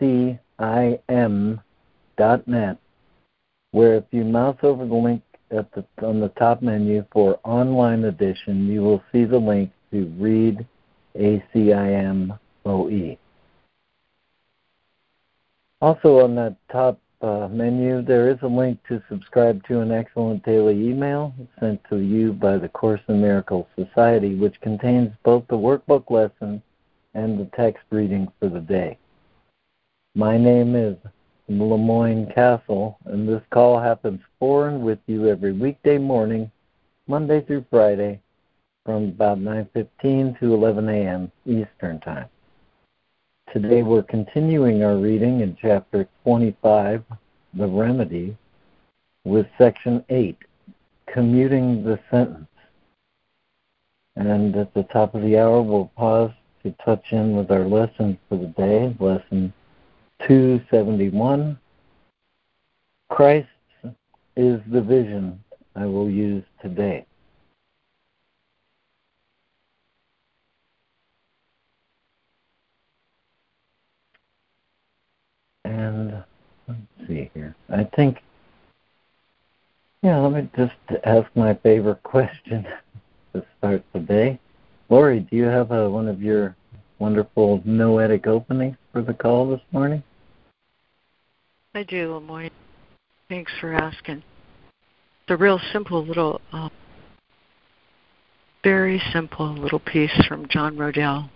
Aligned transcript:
jcim.net, 0.00 1.58
where 3.72 3.94
if 3.94 4.04
you 4.10 4.24
mouse 4.24 4.56
over 4.62 4.86
the 4.86 4.94
link 4.94 5.22
at 5.50 5.70
the, 5.72 5.84
on 6.04 6.20
the 6.20 6.28
top 6.30 6.62
menu 6.62 7.04
for 7.12 7.38
online 7.44 8.04
edition, 8.04 8.66
you 8.66 8.82
will 8.82 9.02
see 9.12 9.24
the 9.24 9.38
link 9.38 9.70
to 9.92 10.06
read 10.18 10.66
ACIMOE. 11.16 12.38
Also 15.82 16.20
on 16.20 16.34
that 16.34 16.56
top 16.70 16.98
uh, 17.22 17.48
menu, 17.50 18.02
there 18.02 18.28
is 18.30 18.38
a 18.42 18.46
link 18.46 18.78
to 18.88 19.02
subscribe 19.08 19.66
to 19.66 19.80
an 19.80 19.90
excellent 19.92 20.44
daily 20.44 20.88
email 20.88 21.34
sent 21.60 21.80
to 21.88 21.98
you 21.98 22.32
by 22.32 22.56
the 22.58 22.68
Course 22.68 23.00
in 23.08 23.20
Miracles 23.20 23.66
Society, 23.76 24.34
which 24.34 24.60
contains 24.60 25.12
both 25.22 25.46
the 25.48 25.56
workbook 25.56 26.10
lesson 26.10 26.62
and 27.14 27.38
the 27.38 27.48
text 27.56 27.84
reading 27.90 28.28
for 28.38 28.48
the 28.48 28.60
day. 28.60 28.98
My 30.16 30.38
name 30.38 30.74
is 30.74 30.96
LeMoyne 31.50 32.34
Castle, 32.34 32.96
and 33.04 33.28
this 33.28 33.42
call 33.50 33.78
happens 33.78 34.22
for 34.38 34.66
and 34.66 34.80
with 34.80 34.98
you 35.06 35.28
every 35.28 35.52
weekday 35.52 35.98
morning, 35.98 36.50
Monday 37.06 37.42
through 37.42 37.66
Friday, 37.68 38.22
from 38.86 39.08
about 39.08 39.36
9:15 39.40 40.38
to 40.38 40.54
11 40.54 40.88
a.m. 40.88 41.30
Eastern 41.44 42.00
Time. 42.00 42.30
Today 43.52 43.82
we're 43.82 44.02
continuing 44.04 44.82
our 44.82 44.96
reading 44.96 45.40
in 45.40 45.54
chapter 45.60 46.08
25, 46.24 47.04
The 47.52 47.66
Remedy, 47.66 48.38
with 49.24 49.46
section 49.58 50.02
8, 50.08 50.38
Commuting 51.08 51.84
the 51.84 52.00
Sentence. 52.10 52.48
And 54.16 54.56
at 54.56 54.72
the 54.72 54.84
top 54.84 55.14
of 55.14 55.20
the 55.20 55.38
hour, 55.38 55.60
we'll 55.60 55.92
pause 55.94 56.32
to 56.62 56.70
touch 56.82 57.12
in 57.12 57.36
with 57.36 57.50
our 57.50 57.66
lesson 57.66 58.18
for 58.30 58.38
the 58.38 58.46
day, 58.46 58.96
lesson 58.98 59.52
271. 60.20 61.58
Christ 63.08 63.48
is 64.36 64.60
the 64.70 64.80
vision 64.80 65.42
I 65.74 65.86
will 65.86 66.10
use 66.10 66.44
today. 66.60 67.06
And 75.64 76.22
let's 76.68 76.80
see 77.06 77.30
here. 77.34 77.54
I 77.68 77.84
think, 77.84 78.22
yeah, 80.02 80.18
let 80.18 80.32
me 80.32 80.48
just 80.56 80.72
ask 81.04 81.28
my 81.34 81.54
favorite 81.54 82.02
question 82.02 82.66
to 83.34 83.44
start 83.58 83.84
the 83.92 84.00
day. 84.00 84.38
Lori, 84.88 85.20
do 85.20 85.36
you 85.36 85.44
have 85.44 85.72
a, 85.72 85.90
one 85.90 86.08
of 86.08 86.22
your 86.22 86.56
wonderful 86.98 87.62
noetic 87.64 88.26
opening 88.26 88.76
for 88.92 89.02
the 89.02 89.14
call 89.14 89.50
this 89.50 89.60
morning? 89.72 90.02
I 91.74 91.82
do, 91.82 92.20
LeMoyne. 92.20 92.50
Thanks 93.28 93.52
for 93.60 93.74
asking. 93.74 94.18
It's 94.18 95.30
a 95.30 95.36
real 95.36 95.60
simple 95.72 96.04
little, 96.04 96.40
uh, 96.52 96.68
very 98.62 99.00
simple 99.12 99.54
little 99.54 99.80
piece 99.80 100.26
from 100.26 100.48
John 100.48 100.76
Rodell 100.76 101.28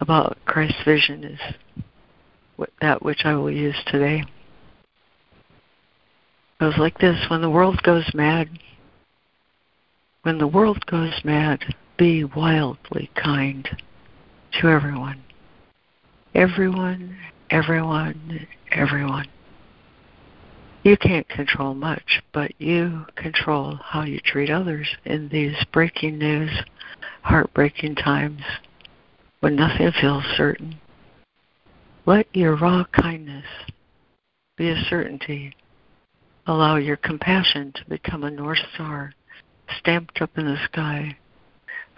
about 0.00 0.38
Christ's 0.44 0.82
vision 0.84 1.24
is 1.24 1.40
that 2.80 3.02
which 3.02 3.22
I 3.24 3.34
will 3.34 3.50
use 3.50 3.76
today. 3.86 4.20
It 4.20 4.28
goes 6.60 6.78
like 6.78 6.98
this 6.98 7.18
When 7.28 7.40
the 7.40 7.50
world 7.50 7.82
goes 7.82 8.08
mad, 8.14 8.48
when 10.22 10.38
the 10.38 10.46
world 10.46 10.84
goes 10.86 11.20
mad, 11.24 11.60
be 11.96 12.24
wildly 12.24 13.10
kind 13.14 13.68
to 14.60 14.68
everyone. 14.68 15.22
Everyone, 16.34 17.16
everyone, 17.50 18.46
everyone. 18.72 19.28
You 20.82 20.96
can't 20.96 21.28
control 21.28 21.74
much, 21.74 22.22
but 22.32 22.52
you 22.60 23.06
control 23.16 23.76
how 23.82 24.02
you 24.02 24.20
treat 24.20 24.50
others 24.50 24.88
in 25.04 25.28
these 25.28 25.56
breaking 25.72 26.18
news, 26.18 26.50
heartbreaking 27.22 27.94
times 27.94 28.42
when 29.40 29.56
nothing 29.56 29.92
feels 30.00 30.24
certain. 30.36 30.78
Let 32.06 32.26
your 32.34 32.56
raw 32.56 32.84
kindness 32.92 33.46
be 34.56 34.68
a 34.68 34.84
certainty. 34.90 35.54
Allow 36.46 36.76
your 36.76 36.96
compassion 36.96 37.72
to 37.76 37.84
become 37.88 38.24
a 38.24 38.30
North 38.30 38.58
Star 38.74 39.14
stamped 39.78 40.20
up 40.20 40.36
in 40.36 40.44
the 40.44 40.58
sky 40.66 41.16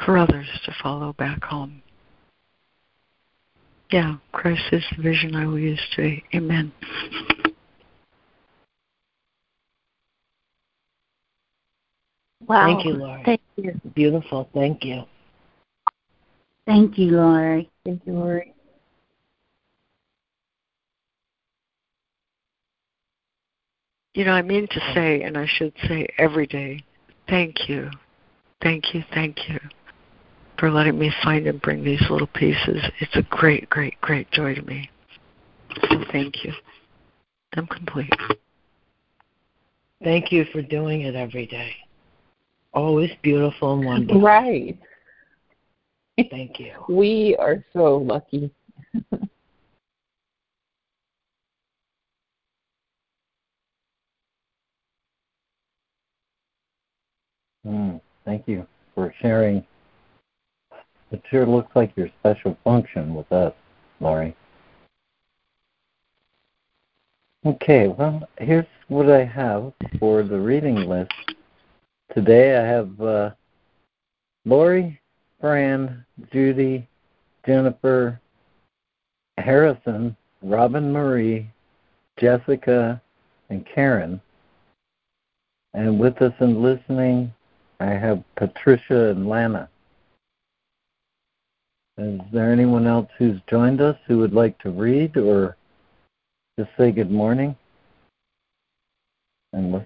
for 0.04 0.16
others 0.18 0.46
to 0.64 0.74
follow 0.82 1.12
back 1.14 1.42
home. 1.44 1.82
Yeah, 3.90 4.16
Christ 4.32 4.62
is 4.72 4.84
the 4.96 5.02
vision 5.02 5.34
I 5.34 5.46
will 5.46 5.58
use 5.58 5.80
today. 5.94 6.22
Amen. 6.34 6.72
Wow. 12.46 12.66
Thank 12.66 12.84
you, 12.84 12.92
Lord. 12.94 13.20
Thank 13.24 13.40
you. 13.56 13.80
Beautiful. 13.94 14.48
Thank 14.52 14.84
you. 14.84 15.02
Thank 16.66 16.98
you, 16.98 17.12
Lori. 17.12 17.70
Thank 17.84 18.02
you, 18.06 18.12
Lori. 18.12 18.52
You 24.14 24.24
know, 24.24 24.32
I 24.32 24.42
mean 24.42 24.66
to 24.68 24.80
say, 24.94 25.22
and 25.22 25.36
I 25.36 25.46
should 25.46 25.74
say 25.86 26.08
every 26.18 26.46
day, 26.46 26.82
thank 27.28 27.68
you, 27.68 27.90
thank 28.62 28.94
you, 28.94 29.04
thank 29.12 29.36
you 29.48 29.60
for 30.58 30.70
letting 30.70 30.98
me 30.98 31.12
find 31.22 31.46
and 31.46 31.60
bring 31.60 31.84
these 31.84 32.02
little 32.10 32.26
pieces. 32.28 32.82
It's 33.00 33.14
a 33.16 33.22
great, 33.22 33.68
great, 33.68 34.00
great 34.00 34.30
joy 34.30 34.54
to 34.54 34.62
me. 34.62 34.90
So 35.90 36.04
thank 36.12 36.44
you. 36.44 36.52
I'm 37.54 37.66
complete. 37.66 38.12
Thank 40.02 40.32
you 40.32 40.44
for 40.52 40.62
doing 40.62 41.02
it 41.02 41.14
every 41.14 41.46
day. 41.46 41.72
Always 42.72 43.10
beautiful 43.22 43.74
and 43.74 43.84
wonderful. 43.84 44.20
Right. 44.20 44.78
Thank 46.30 46.60
you. 46.60 46.72
We 46.88 47.36
are 47.38 47.64
so 47.72 47.96
lucky. 47.96 48.50
Mm, 57.66 58.00
thank 58.24 58.46
you 58.46 58.66
for 58.94 59.12
sharing. 59.20 59.66
It 61.10 61.22
sure 61.30 61.46
looks 61.46 61.74
like 61.76 61.96
your 61.96 62.08
special 62.20 62.56
function 62.64 63.14
with 63.14 63.30
us, 63.32 63.54
Laurie. 64.00 64.34
Okay, 67.44 67.86
well, 67.86 68.28
here's 68.38 68.66
what 68.88 69.08
I 69.08 69.24
have 69.24 69.72
for 70.00 70.24
the 70.24 70.38
reading 70.38 70.88
list. 70.88 71.12
Today 72.12 72.56
I 72.56 72.62
have 72.62 73.00
uh, 73.00 73.30
Lori, 74.44 75.00
Fran, 75.40 76.04
Judy, 76.32 76.88
Jennifer, 77.46 78.20
Harrison, 79.38 80.16
Robin 80.42 80.92
Marie, 80.92 81.48
Jessica, 82.16 83.00
and 83.50 83.64
Karen. 83.64 84.20
And 85.74 86.00
with 86.00 86.20
us 86.22 86.34
and 86.40 86.62
listening, 86.62 87.32
I 87.78 87.90
have 87.90 88.24
Patricia 88.36 89.10
and 89.10 89.28
Lana. 89.28 89.68
Is 91.98 92.20
there 92.30 92.52
anyone 92.52 92.86
else 92.86 93.08
who's 93.16 93.40
joined 93.48 93.80
us 93.80 93.96
who 94.06 94.18
would 94.18 94.34
like 94.34 94.58
to 94.58 94.70
read 94.70 95.16
or 95.16 95.56
just 96.58 96.68
say 96.76 96.92
good 96.92 97.10
morning? 97.10 97.56
And 99.54 99.82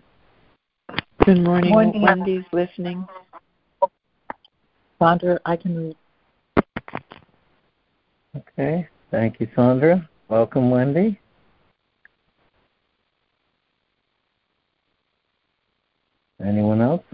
good 1.24 1.40
morning. 1.44 1.70
morning. 1.70 2.02
Wendy's 2.02 2.42
listening. 2.52 3.06
Sandra, 4.98 5.38
I 5.46 5.54
can 5.54 5.76
read. 5.76 5.96
Okay. 8.36 8.88
Thank 9.12 9.38
you, 9.38 9.48
Sandra. 9.54 10.08
Welcome, 10.28 10.68
Wendy. 10.68 11.20
Anyone 16.44 16.80
else? 16.80 17.04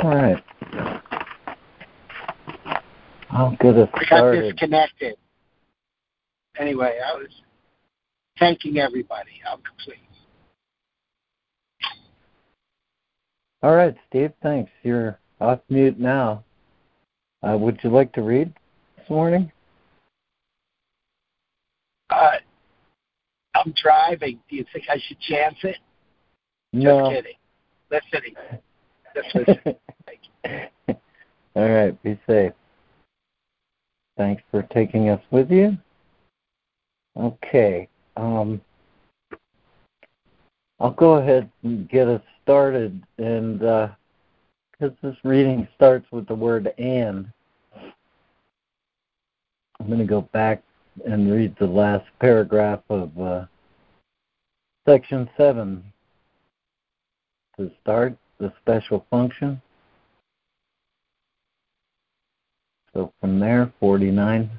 All 0.00 0.10
right. 0.10 0.42
I'll 3.30 3.56
get 3.60 3.76
us 3.76 3.88
I 3.94 4.04
got 4.08 4.32
disconnected. 4.32 5.16
Anyway, 6.58 6.98
I 7.04 7.16
was 7.16 7.28
thanking 8.38 8.78
everybody. 8.78 9.40
I'm 9.50 9.60
complete. 9.62 9.98
All 13.62 13.74
right, 13.74 13.96
Steve, 14.08 14.32
thanks. 14.40 14.70
You're 14.84 15.18
off 15.40 15.60
mute 15.68 15.98
now. 15.98 16.44
Uh, 17.42 17.56
would 17.58 17.78
you 17.82 17.90
like 17.90 18.12
to 18.12 18.22
read 18.22 18.52
this 18.96 19.10
morning? 19.10 19.50
Uh, 22.10 22.36
I'm 23.54 23.74
driving. 23.82 24.38
Do 24.48 24.56
you 24.56 24.64
think 24.72 24.84
I 24.88 24.98
should 25.06 25.18
chance 25.20 25.56
it? 25.64 25.76
No. 26.72 27.10
Just 27.10 27.16
kidding. 27.16 27.36
Listening. 27.90 28.60
All 31.56 31.68
right, 31.68 32.02
be 32.02 32.18
safe. 32.26 32.52
Thanks 34.16 34.42
for 34.50 34.62
taking 34.64 35.08
us 35.10 35.20
with 35.30 35.50
you. 35.50 35.76
Okay. 37.16 37.88
Um, 38.16 38.60
I'll 40.80 40.90
go 40.92 41.14
ahead 41.14 41.50
and 41.62 41.88
get 41.88 42.08
us 42.08 42.22
started. 42.42 43.02
And 43.18 43.58
because 43.58 44.96
this 45.02 45.16
reading 45.24 45.66
starts 45.76 46.06
with 46.12 46.26
the 46.26 46.34
word 46.34 46.72
and, 46.78 47.30
I'm 49.80 49.86
going 49.86 49.98
to 49.98 50.04
go 50.04 50.22
back 50.32 50.62
and 51.06 51.32
read 51.32 51.54
the 51.58 51.66
last 51.66 52.06
paragraph 52.20 52.80
of 52.88 53.16
uh, 53.20 53.44
section 54.86 55.30
7 55.36 55.84
to 57.58 57.70
start 57.80 58.16
the 58.38 58.52
special 58.60 59.04
function. 59.10 59.60
So 62.94 63.12
from 63.20 63.38
there, 63.38 63.72
49. 63.80 64.50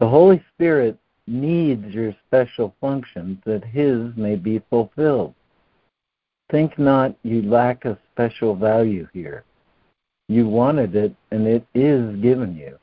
The 0.00 0.08
Holy 0.08 0.42
Spirit 0.54 0.98
needs 1.26 1.94
your 1.94 2.14
special 2.26 2.74
function 2.80 3.42
that 3.44 3.64
His 3.64 4.16
may 4.16 4.36
be 4.36 4.62
fulfilled. 4.70 5.34
Think 6.50 6.78
not 6.78 7.14
you 7.22 7.42
lack 7.42 7.84
a 7.84 7.98
special 8.12 8.54
value 8.54 9.06
here. 9.12 9.44
You 10.28 10.46
wanted 10.46 10.94
it, 10.94 11.14
and 11.30 11.46
it 11.46 11.66
is 11.74 12.16
given 12.20 12.56
you. 12.56 12.78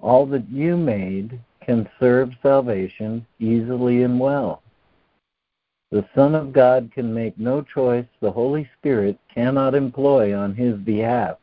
All 0.00 0.26
that 0.26 0.48
you 0.50 0.76
made 0.76 1.40
can 1.64 1.88
serve 1.98 2.30
salvation 2.42 3.26
easily 3.40 4.02
and 4.02 4.20
well. 4.20 4.62
The 5.92 6.08
Son 6.16 6.34
of 6.34 6.52
God 6.52 6.90
can 6.92 7.14
make 7.14 7.38
no 7.38 7.62
choice 7.62 8.06
the 8.20 8.32
Holy 8.32 8.68
Spirit 8.78 9.18
cannot 9.32 9.74
employ 9.74 10.36
on 10.36 10.54
his 10.54 10.76
behalf 10.78 11.38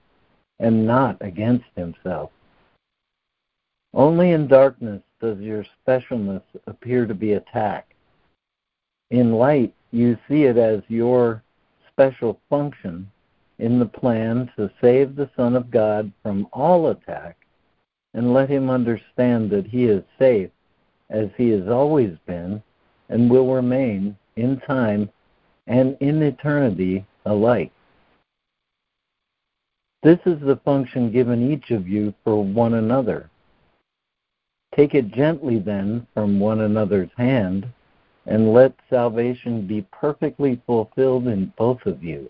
and 0.59 0.85
not 0.85 1.17
against 1.21 1.65
himself. 1.75 2.29
Only 3.93 4.31
in 4.31 4.47
darkness 4.47 5.01
does 5.21 5.39
your 5.39 5.65
specialness 5.87 6.43
appear 6.67 7.05
to 7.05 7.13
be 7.13 7.33
attacked. 7.33 7.93
In 9.11 9.33
light, 9.33 9.73
you 9.91 10.17
see 10.27 10.43
it 10.43 10.57
as 10.57 10.81
your 10.89 11.41
special 11.87 12.39
function 12.49 13.09
in 13.59 13.79
the 13.79 13.85
plan 13.85 14.51
to 14.57 14.69
save 14.81 15.15
the 15.15 15.29
Son 15.37 15.55
of 15.55 15.71
God 15.71 16.11
from 16.21 16.47
all 16.51 16.89
attack 16.89 17.37
and 18.13 18.33
let 18.33 18.49
him 18.49 18.69
understand 18.69 19.49
that 19.51 19.67
he 19.67 19.85
is 19.85 20.03
safe 20.19 20.49
as 21.09 21.29
he 21.37 21.49
has 21.51 21.69
always 21.69 22.17
been 22.25 22.61
and 23.09 23.29
will 23.29 23.53
remain 23.53 24.17
in 24.35 24.59
time 24.61 25.09
and 25.67 25.97
in 25.99 26.21
eternity 26.21 27.05
alike. 27.25 27.71
This 30.01 30.19
is 30.25 30.39
the 30.41 30.57
function 30.57 31.11
given 31.11 31.51
each 31.51 31.71
of 31.71 31.87
you 31.87 32.13
for 32.23 32.43
one 32.43 32.73
another. 32.73 33.29
Take 34.75 34.95
it 34.95 35.13
gently 35.13 35.59
then 35.59 36.07
from 36.13 36.39
one 36.39 36.61
another's 36.61 37.11
hand, 37.15 37.67
and 38.25 38.53
let 38.53 38.73
salvation 38.89 39.67
be 39.67 39.85
perfectly 39.91 40.61
fulfilled 40.65 41.27
in 41.27 41.53
both 41.57 41.85
of 41.85 42.03
you. 42.03 42.29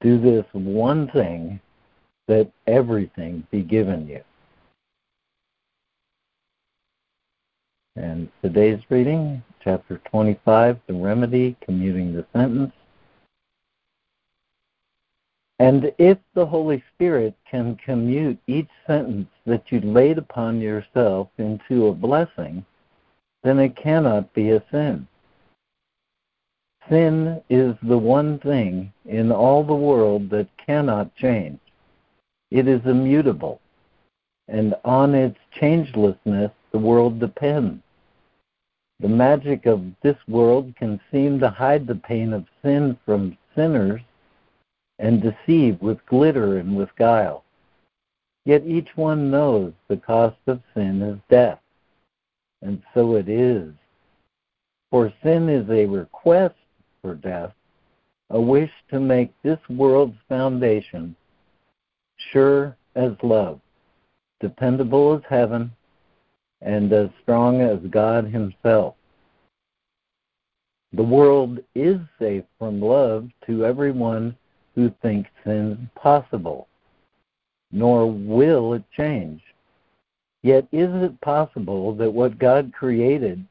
Do 0.00 0.18
this 0.18 0.46
one 0.52 1.08
thing, 1.10 1.60
that 2.26 2.50
everything 2.66 3.46
be 3.50 3.62
given 3.62 4.08
you. 4.08 4.22
And 7.96 8.28
today's 8.40 8.80
reading, 8.88 9.42
chapter 9.64 10.00
25, 10.10 10.78
The 10.86 10.94
Remedy, 10.94 11.56
Commuting 11.60 12.12
the 12.14 12.24
Sentence. 12.32 12.72
And 15.58 15.92
if 15.98 16.16
the 16.34 16.46
Holy 16.46 16.84
Spirit 16.94 17.34
can 17.50 17.76
commute 17.84 18.38
each 18.46 18.68
sentence 18.86 19.26
that 19.44 19.72
you 19.72 19.80
laid 19.80 20.18
upon 20.18 20.60
yourself 20.60 21.30
into 21.38 21.88
a 21.88 21.92
blessing, 21.92 22.64
then 23.42 23.58
it 23.58 23.74
cannot 23.74 24.32
be 24.34 24.50
a 24.50 24.62
sin. 24.70 25.08
Sin 26.88 27.42
is 27.50 27.74
the 27.82 27.98
one 27.98 28.38
thing 28.38 28.92
in 29.04 29.32
all 29.32 29.64
the 29.64 29.74
world 29.74 30.30
that 30.30 30.48
cannot 30.64 31.14
change. 31.16 31.58
It 32.52 32.68
is 32.68 32.80
immutable, 32.84 33.60
and 34.46 34.76
on 34.84 35.14
its 35.16 35.38
changelessness 35.60 36.52
the 36.72 36.78
world 36.78 37.18
depends. 37.18 37.82
The 39.00 39.08
magic 39.08 39.66
of 39.66 39.82
this 40.02 40.16
world 40.28 40.74
can 40.76 41.00
seem 41.10 41.40
to 41.40 41.48
hide 41.48 41.86
the 41.86 41.94
pain 41.94 42.32
of 42.32 42.44
sin 42.62 42.98
from 43.04 43.38
sinners 43.54 44.02
and 44.98 45.22
deceive 45.22 45.80
with 45.80 46.04
glitter 46.06 46.58
and 46.58 46.76
with 46.76 46.94
guile. 46.96 47.44
Yet 48.44 48.66
each 48.66 48.96
one 48.96 49.30
knows 49.30 49.72
the 49.88 49.96
cost 49.96 50.36
of 50.46 50.60
sin 50.74 51.02
is 51.02 51.18
death, 51.30 51.60
and 52.62 52.82
so 52.94 53.16
it 53.16 53.28
is. 53.28 53.72
For 54.90 55.12
sin 55.22 55.48
is 55.48 55.68
a 55.70 55.86
request 55.86 56.56
for 57.00 57.14
death, 57.14 57.52
a 58.30 58.40
wish 58.40 58.70
to 58.90 59.00
make 59.00 59.30
this 59.42 59.58
world's 59.68 60.18
foundation 60.28 61.16
sure 62.32 62.76
as 62.94 63.12
love, 63.22 63.60
dependable 64.40 65.14
as 65.14 65.22
heaven, 65.28 65.72
and 66.62 66.92
as 66.92 67.08
strong 67.22 67.60
as 67.60 67.78
God 67.90 68.26
Himself. 68.26 68.94
The 70.92 71.02
world 71.02 71.60
is 71.74 71.98
safe 72.18 72.44
from 72.58 72.80
love 72.80 73.28
to 73.46 73.64
everyone 73.64 74.36
who 74.74 74.92
thinks 75.02 75.30
sin 75.44 75.88
possible, 75.94 76.66
nor 77.70 78.10
will 78.10 78.74
it 78.74 78.82
change. 78.96 79.40
Yet 80.42 80.66
is 80.72 80.90
it 81.02 81.20
possible 81.20 81.94
that 81.94 82.12
what 82.12 82.38
God 82.38 82.72
created 82.72 83.44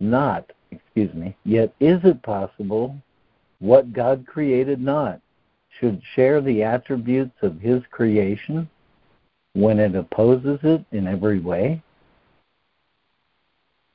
not, 0.00 0.52
excuse 0.70 1.12
me, 1.14 1.36
yet 1.44 1.72
is 1.80 1.98
it 2.04 2.22
possible 2.22 2.96
what 3.58 3.92
God 3.92 4.26
created 4.26 4.80
not 4.80 5.20
should 5.80 6.00
share 6.14 6.40
the 6.40 6.62
attributes 6.62 7.34
of 7.42 7.60
his 7.60 7.82
creation 7.90 8.68
when 9.54 9.80
it 9.80 9.94
opposes 9.96 10.60
it 10.62 10.84
in 10.92 11.06
every 11.06 11.40
way? 11.40 11.82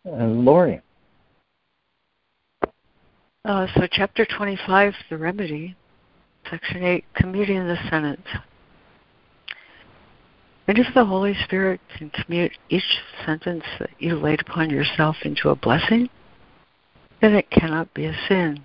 And 0.05 0.43
Lori. 0.43 0.81
Uh, 3.45 3.67
so, 3.75 3.87
chapter 3.91 4.25
25, 4.25 4.93
the 5.09 5.17
remedy, 5.17 5.75
section 6.49 6.83
8, 6.83 7.05
commuting 7.15 7.67
the 7.67 7.77
sentence. 7.89 8.25
And 10.67 10.79
if 10.79 10.87
the 10.93 11.05
Holy 11.05 11.35
Spirit 11.43 11.81
can 11.97 12.09
commute 12.09 12.53
each 12.69 12.83
sentence 13.25 13.65
that 13.79 13.89
you 13.99 14.15
laid 14.15 14.41
upon 14.41 14.69
yourself 14.69 15.17
into 15.23 15.49
a 15.49 15.55
blessing, 15.55 16.09
then 17.21 17.33
it 17.33 17.49
cannot 17.49 17.93
be 17.93 18.05
a 18.05 18.15
sin. 18.29 18.63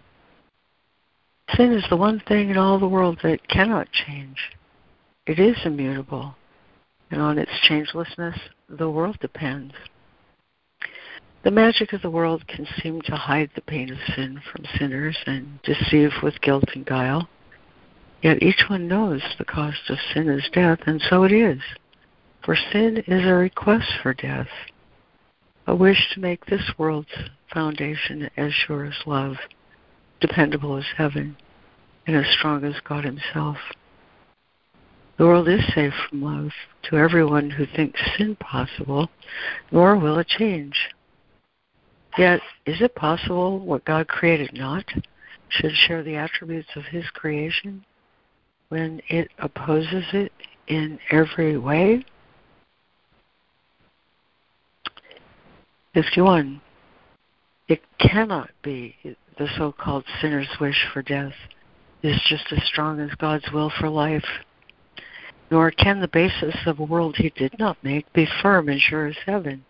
Sin 1.56 1.72
is 1.72 1.84
the 1.88 1.96
one 1.96 2.20
thing 2.28 2.50
in 2.50 2.56
all 2.56 2.78
the 2.78 2.86
world 2.86 3.18
that 3.22 3.48
cannot 3.48 3.88
change. 3.90 4.36
It 5.26 5.38
is 5.38 5.56
immutable, 5.64 6.36
and 7.10 7.20
on 7.20 7.38
its 7.38 7.50
changelessness 7.68 8.38
the 8.68 8.90
world 8.90 9.18
depends. 9.20 9.74
The 11.44 11.50
magic 11.52 11.92
of 11.92 12.02
the 12.02 12.10
world 12.10 12.48
can 12.48 12.66
seem 12.82 13.00
to 13.02 13.14
hide 13.14 13.50
the 13.54 13.60
pain 13.60 13.92
of 13.92 13.98
sin 14.14 14.40
from 14.50 14.64
sinners 14.76 15.16
and 15.24 15.62
deceive 15.62 16.10
with 16.20 16.40
guilt 16.40 16.64
and 16.74 16.84
guile. 16.84 17.28
Yet 18.22 18.42
each 18.42 18.64
one 18.68 18.88
knows 18.88 19.22
the 19.38 19.44
cost 19.44 19.88
of 19.88 19.98
sin 20.12 20.28
is 20.28 20.50
death, 20.52 20.80
and 20.86 21.00
so 21.00 21.22
it 21.22 21.30
is. 21.30 21.60
For 22.44 22.56
sin 22.56 23.04
is 23.06 23.24
a 23.24 23.34
request 23.34 23.88
for 24.02 24.14
death, 24.14 24.48
a 25.66 25.76
wish 25.76 26.10
to 26.12 26.20
make 26.20 26.46
this 26.46 26.72
world's 26.76 27.14
foundation 27.52 28.30
as 28.36 28.52
sure 28.52 28.84
as 28.84 29.06
love, 29.06 29.36
dependable 30.20 30.76
as 30.76 30.86
heaven, 30.96 31.36
and 32.06 32.16
as 32.16 32.26
strong 32.32 32.64
as 32.64 32.80
God 32.80 33.04
Himself. 33.04 33.58
The 35.18 35.26
world 35.26 35.48
is 35.48 35.72
safe 35.72 35.94
from 36.08 36.22
love 36.22 36.50
to 36.84 36.96
everyone 36.96 37.50
who 37.50 37.64
thinks 37.64 38.00
sin 38.16 38.34
possible, 38.36 39.08
nor 39.70 39.96
will 39.96 40.18
it 40.18 40.26
change. 40.26 40.88
Yet, 42.18 42.40
is 42.66 42.80
it 42.80 42.94
possible 42.94 43.60
what 43.60 43.84
God 43.84 44.08
created 44.08 44.50
not 44.52 44.84
should 45.48 45.72
share 45.72 46.02
the 46.02 46.16
attributes 46.16 46.68
of 46.76 46.84
His 46.84 47.08
creation? 47.10 47.84
when 48.68 49.00
it 49.08 49.30
opposes 49.38 50.04
it 50.12 50.32
in 50.66 50.98
every 51.10 51.56
way? 51.56 52.04
51. 55.94 56.60
It 57.68 57.82
cannot 57.98 58.50
be 58.62 58.94
the 59.38 59.48
so 59.56 59.72
called 59.72 60.04
sinner's 60.20 60.48
wish 60.60 60.86
for 60.92 61.02
death 61.02 61.32
is 62.02 62.20
just 62.28 62.44
as 62.52 62.62
strong 62.64 63.00
as 63.00 63.10
God's 63.16 63.50
will 63.52 63.72
for 63.80 63.88
life. 63.88 64.24
Nor 65.50 65.70
can 65.70 66.00
the 66.00 66.08
basis 66.08 66.54
of 66.66 66.78
a 66.78 66.84
world 66.84 67.16
he 67.16 67.30
did 67.30 67.58
not 67.58 67.82
make 67.82 68.12
be 68.12 68.28
firm 68.42 68.68
and 68.68 68.80
sure 68.80 69.06
as 69.06 69.16
heaven. 69.24 69.64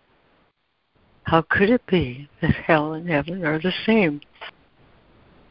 How 1.29 1.43
could 1.43 1.69
it 1.69 1.85
be 1.85 2.27
that 2.41 2.55
hell 2.55 2.93
and 2.93 3.07
heaven 3.07 3.45
are 3.45 3.59
the 3.59 3.73
same? 3.85 4.19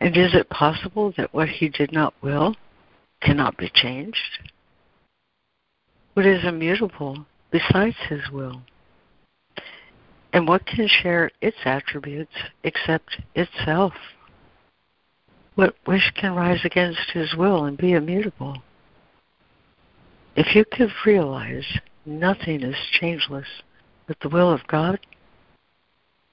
And 0.00 0.16
is 0.16 0.34
it 0.34 0.50
possible 0.50 1.14
that 1.16 1.32
what 1.32 1.48
he 1.48 1.68
did 1.68 1.92
not 1.92 2.14
will 2.20 2.56
cannot 3.22 3.56
be 3.56 3.70
changed? 3.72 4.40
What 6.14 6.26
is 6.26 6.44
immutable 6.44 7.26
besides 7.52 7.94
his 8.08 8.22
will? 8.32 8.62
And 10.32 10.48
what 10.48 10.66
can 10.66 10.88
share 10.88 11.30
its 11.40 11.58
attributes 11.64 12.34
except 12.64 13.20
itself? 13.36 13.92
What 15.54 15.76
wish 15.86 16.10
can 16.16 16.34
rise 16.34 16.64
against 16.64 17.12
his 17.14 17.36
will 17.36 17.66
and 17.66 17.78
be 17.78 17.92
immutable? 17.92 18.64
If 20.34 20.56
you 20.56 20.64
could 20.64 20.90
realize 21.06 21.78
nothing 22.04 22.64
is 22.64 22.74
changeless 23.00 23.62
but 24.08 24.18
the 24.20 24.28
will 24.28 24.52
of 24.52 24.66
God, 24.66 24.98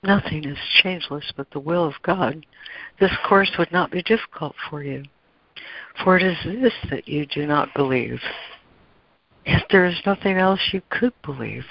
nothing 0.05 0.45
is 0.45 0.57
changeless 0.81 1.31
but 1.35 1.49
the 1.51 1.59
will 1.59 1.85
of 1.85 1.93
God, 2.03 2.45
this 2.99 3.11
course 3.27 3.51
would 3.57 3.71
not 3.71 3.91
be 3.91 4.01
difficult 4.03 4.55
for 4.69 4.83
you. 4.83 5.03
For 6.03 6.17
it 6.17 6.23
is 6.23 6.37
this 6.43 6.73
that 6.89 7.07
you 7.07 7.25
do 7.25 7.45
not 7.45 7.73
believe. 7.73 8.19
Yet 9.45 9.63
there 9.69 9.85
is 9.85 10.01
nothing 10.05 10.37
else 10.37 10.59
you 10.71 10.81
could 10.89 11.13
believe 11.23 11.65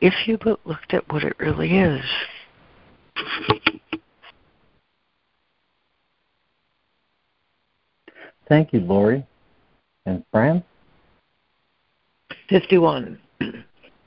if 0.00 0.14
you 0.26 0.38
but 0.38 0.60
looked 0.64 0.94
at 0.94 1.10
what 1.12 1.22
it 1.22 1.38
really 1.38 1.78
is. 1.78 2.04
Thank 8.48 8.72
you, 8.72 8.80
Lori. 8.80 9.24
And 10.06 10.24
Fran? 10.30 10.62
51. 12.48 13.18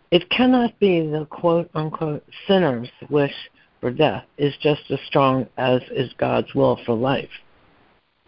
It 0.10 0.30
cannot 0.30 0.80
be 0.80 1.02
the 1.02 1.26
quote 1.30 1.70
unquote 1.74 2.24
sinner's 2.48 2.90
wish 3.10 3.34
for 3.82 3.92
death 3.92 4.24
is 4.38 4.56
just 4.62 4.90
as 4.90 5.00
strong 5.06 5.48
as 5.58 5.82
is 5.92 6.12
God's 6.18 6.54
will 6.56 6.80
for 6.86 6.96
life. 6.96 7.30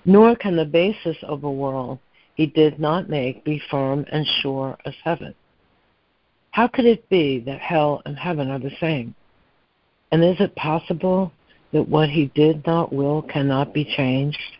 Nor 0.03 0.35
can 0.35 0.55
the 0.55 0.65
basis 0.65 1.17
of 1.23 1.43
a 1.43 1.51
world 1.51 1.99
he 2.35 2.45
did 2.45 2.79
not 2.79 3.09
make 3.09 3.43
be 3.43 3.61
firm 3.71 4.05
and 4.11 4.25
sure 4.41 4.77
as 4.85 4.93
heaven. 5.03 5.33
How 6.51 6.67
could 6.67 6.85
it 6.85 7.07
be 7.09 7.39
that 7.41 7.59
hell 7.59 8.01
and 8.05 8.17
heaven 8.17 8.49
are 8.49 8.59
the 8.59 8.75
same? 8.79 9.15
And 10.11 10.23
is 10.23 10.37
it 10.39 10.55
possible 10.55 11.31
that 11.71 11.87
what 11.87 12.09
he 12.09 12.25
did 12.35 12.65
not 12.65 12.91
will 12.91 13.21
cannot 13.21 13.73
be 13.73 13.85
changed? 13.85 14.57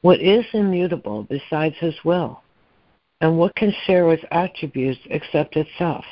What 0.00 0.20
is 0.20 0.44
immutable 0.52 1.24
besides 1.24 1.74
his 1.80 1.94
will? 2.04 2.42
And 3.20 3.38
what 3.38 3.56
can 3.56 3.74
share 3.86 4.12
its 4.12 4.24
attributes 4.30 5.00
except 5.06 5.56
itself? 5.56 6.04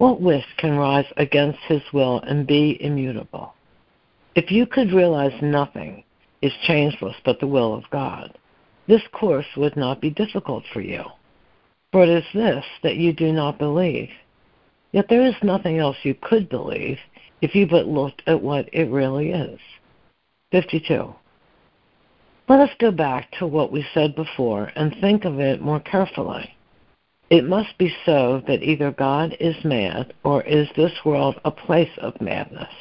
What 0.00 0.22
wish 0.22 0.46
can 0.56 0.78
rise 0.78 1.04
against 1.18 1.58
his 1.68 1.82
will 1.92 2.20
and 2.20 2.46
be 2.46 2.78
immutable? 2.80 3.52
If 4.34 4.50
you 4.50 4.64
could 4.64 4.94
realize 4.94 5.42
nothing 5.42 6.04
is 6.40 6.54
changeless 6.66 7.16
but 7.22 7.38
the 7.38 7.46
will 7.46 7.74
of 7.74 7.84
God, 7.90 8.38
this 8.88 9.02
course 9.12 9.44
would 9.58 9.76
not 9.76 10.00
be 10.00 10.08
difficult 10.08 10.64
for 10.72 10.80
you. 10.80 11.04
For 11.92 12.02
it 12.02 12.08
is 12.08 12.24
this 12.32 12.64
that 12.82 12.96
you 12.96 13.12
do 13.12 13.30
not 13.30 13.58
believe. 13.58 14.08
Yet 14.92 15.04
there 15.10 15.26
is 15.26 15.34
nothing 15.42 15.76
else 15.76 15.98
you 16.02 16.14
could 16.14 16.48
believe 16.48 16.96
if 17.42 17.54
you 17.54 17.66
but 17.66 17.86
looked 17.86 18.22
at 18.26 18.42
what 18.42 18.70
it 18.72 18.88
really 18.88 19.32
is. 19.32 19.60
52. 20.52 21.14
Let 22.48 22.60
us 22.60 22.74
go 22.78 22.90
back 22.90 23.30
to 23.32 23.46
what 23.46 23.70
we 23.70 23.84
said 23.92 24.16
before 24.16 24.72
and 24.76 24.96
think 24.98 25.26
of 25.26 25.40
it 25.40 25.60
more 25.60 25.80
carefully. 25.80 26.56
It 27.30 27.44
must 27.44 27.78
be 27.78 27.94
so 28.04 28.42
that 28.48 28.62
either 28.64 28.90
God 28.90 29.36
is 29.38 29.64
mad 29.64 30.12
or 30.24 30.42
is 30.42 30.68
this 30.74 31.04
world 31.04 31.40
a 31.44 31.52
place 31.52 31.96
of 31.98 32.20
madness. 32.20 32.74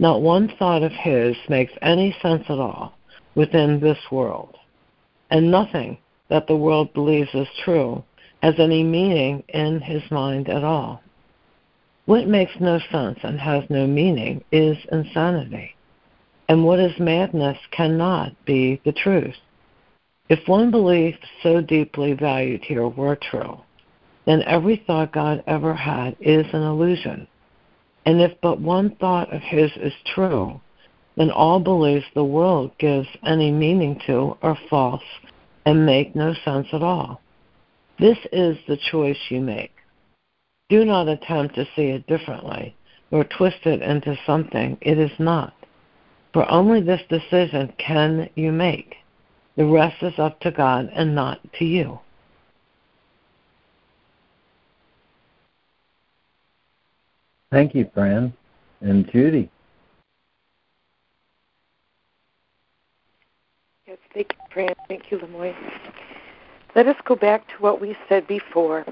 Not 0.00 0.20
one 0.20 0.48
thought 0.58 0.82
of 0.82 0.90
his 0.90 1.36
makes 1.48 1.72
any 1.80 2.14
sense 2.20 2.42
at 2.48 2.58
all 2.58 2.94
within 3.36 3.78
this 3.78 4.10
world, 4.10 4.56
and 5.30 5.52
nothing 5.52 5.98
that 6.28 6.48
the 6.48 6.56
world 6.56 6.92
believes 6.92 7.32
is 7.34 7.46
true 7.64 8.02
has 8.42 8.58
any 8.58 8.82
meaning 8.82 9.44
in 9.50 9.80
his 9.80 10.02
mind 10.10 10.48
at 10.48 10.64
all. 10.64 11.00
What 12.06 12.26
makes 12.26 12.58
no 12.58 12.80
sense 12.90 13.20
and 13.22 13.38
has 13.38 13.62
no 13.70 13.86
meaning 13.86 14.42
is 14.50 14.76
insanity, 14.90 15.76
and 16.48 16.64
what 16.64 16.80
is 16.80 16.98
madness 16.98 17.58
cannot 17.70 18.32
be 18.44 18.80
the 18.84 18.92
truth. 18.92 19.36
If 20.32 20.48
one 20.48 20.70
belief 20.70 21.16
so 21.42 21.60
deeply 21.60 22.14
valued 22.14 22.64
here 22.64 22.88
were 22.88 23.16
true, 23.16 23.60
then 24.24 24.42
every 24.44 24.82
thought 24.86 25.12
God 25.12 25.44
ever 25.46 25.74
had 25.74 26.16
is 26.20 26.46
an 26.54 26.62
illusion. 26.62 27.26
And 28.06 28.18
if 28.18 28.32
but 28.40 28.58
one 28.58 28.96
thought 28.96 29.30
of 29.30 29.42
his 29.42 29.70
is 29.76 29.92
true, 30.14 30.58
then 31.18 31.30
all 31.30 31.60
beliefs 31.60 32.06
the 32.14 32.24
world 32.24 32.70
gives 32.78 33.08
any 33.26 33.52
meaning 33.52 34.00
to 34.06 34.38
are 34.40 34.56
false 34.70 35.04
and 35.66 35.84
make 35.84 36.16
no 36.16 36.32
sense 36.46 36.68
at 36.72 36.82
all. 36.82 37.20
This 37.98 38.16
is 38.32 38.56
the 38.66 38.78
choice 38.90 39.18
you 39.28 39.42
make. 39.42 39.74
Do 40.70 40.86
not 40.86 41.08
attempt 41.08 41.56
to 41.56 41.68
see 41.76 41.88
it 41.88 42.06
differently, 42.06 42.74
or 43.10 43.24
twist 43.24 43.66
it 43.66 43.82
into 43.82 44.16
something 44.24 44.78
it 44.80 44.98
is 44.98 45.12
not. 45.18 45.52
For 46.32 46.50
only 46.50 46.80
this 46.80 47.02
decision 47.10 47.74
can 47.76 48.30
you 48.34 48.50
make. 48.50 48.96
The 49.56 49.66
rest 49.66 50.02
is 50.02 50.18
up 50.18 50.40
to 50.40 50.50
God 50.50 50.90
and 50.94 51.14
not 51.14 51.40
to 51.58 51.64
you. 51.64 52.00
Thank 57.50 57.74
you, 57.74 57.90
Fran. 57.92 58.32
And 58.80 59.10
Judy. 59.12 59.50
Yes, 63.86 63.98
thank 64.14 64.32
you, 64.32 64.38
Fran. 64.50 64.74
Thank 64.88 65.10
you, 65.10 65.18
LeMoyne. 65.18 65.54
Let 66.74 66.86
us 66.86 66.96
go 67.04 67.14
back 67.14 67.46
to 67.48 67.54
what 67.60 67.80
we 67.80 67.94
said 68.08 68.26
before 68.26 68.86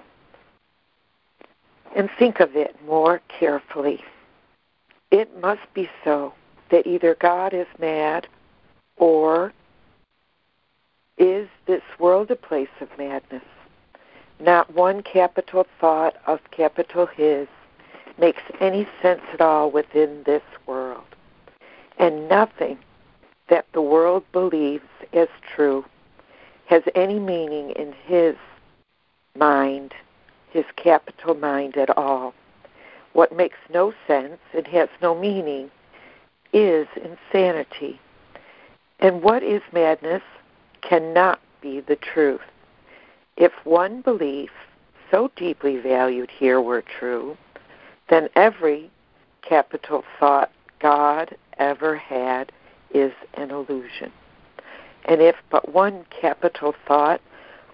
and 1.97 2.11
think 2.19 2.40
of 2.40 2.55
it 2.55 2.76
more 2.85 3.23
carefully. 3.29 4.05
It 5.11 5.40
must 5.40 5.62
be 5.73 5.88
so 6.05 6.35
that 6.71 6.87
either 6.87 7.17
God 7.19 7.55
is 7.55 7.67
mad 7.79 8.29
or 8.99 9.55
is 11.21 11.49
this 11.67 11.83
world 11.99 12.31
a 12.31 12.37
place 12.37 12.71
of 12.81 12.89
madness? 12.97 13.45
Not 14.41 14.75
one 14.75 15.03
capital 15.03 15.67
thought 15.79 16.17
of 16.27 16.41
capital 16.50 17.05
His 17.05 17.47
makes 18.19 18.43
any 18.59 18.89
sense 19.03 19.21
at 19.35 19.41
all 19.43 19.71
within 19.71 20.23
this 20.25 20.43
world. 20.67 21.05
And 21.99 22.27
nothing 22.29 22.79
that 23.49 23.67
the 23.75 23.83
world 23.83 24.25
believes 24.33 24.89
as 25.12 25.29
true 25.55 25.85
has 26.67 26.83
any 26.95 27.19
meaning 27.19 27.73
in 27.73 27.93
His 28.07 28.37
mind, 29.37 29.93
His 30.50 30.65
capital 30.77 31.35
mind 31.35 31.77
at 31.77 31.97
all. 31.99 32.33
What 33.12 33.37
makes 33.37 33.59
no 33.69 33.93
sense 34.07 34.39
and 34.55 34.67
has 34.69 34.89
no 35.03 35.15
meaning 35.15 35.71
is 36.55 36.87
insanity. 36.97 38.00
And 39.00 39.23
what 39.23 39.43
is 39.43 39.61
madness 39.73 40.23
cannot 40.83 41.41
be 41.61 41.81
the 41.81 41.97
truth. 41.97 42.41
If 43.37 43.53
one 43.65 44.01
belief 44.03 44.51
so 45.11 45.31
deeply 45.37 45.79
valued 45.79 46.31
here 46.31 46.61
were 46.61 46.83
true, 46.83 47.37
then 48.09 48.29
every 48.37 48.91
capital 49.43 50.05
thought 50.19 50.51
God 50.79 51.37
ever 51.59 51.97
had 51.97 52.53
is 52.93 53.13
an 53.35 53.51
illusion. 53.51 54.13
And 55.05 55.21
if 55.21 55.37
but 55.51 55.73
one 55.73 56.05
capital 56.11 56.75
thought 56.87 57.21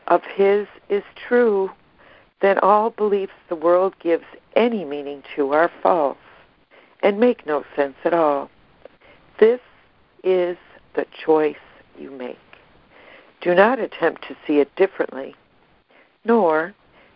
of 0.06 0.22
his 0.24 0.66
is 0.88 1.02
true, 1.16 1.70
then 2.40 2.58
all 2.60 2.90
beliefs 2.90 3.32
the 3.48 3.56
world 3.56 3.94
gives 3.98 4.24
any 4.54 4.84
meaning 4.84 5.22
to 5.34 5.52
are 5.52 5.70
false 5.82 6.18
and 7.02 7.18
make 7.18 7.46
no 7.46 7.64
sense 7.74 7.96
at 8.04 8.14
all. 8.14 8.50
This 9.38 9.60
is 10.22 10.56
the 10.94 11.06
choice 11.24 11.56
you 11.98 12.10
make. 12.10 12.38
Do 13.40 13.54
not 13.54 13.78
attempt 13.78 14.26
to 14.28 14.36
see 14.46 14.58
it 14.58 14.74
differently, 14.76 15.34
nor 16.24 16.74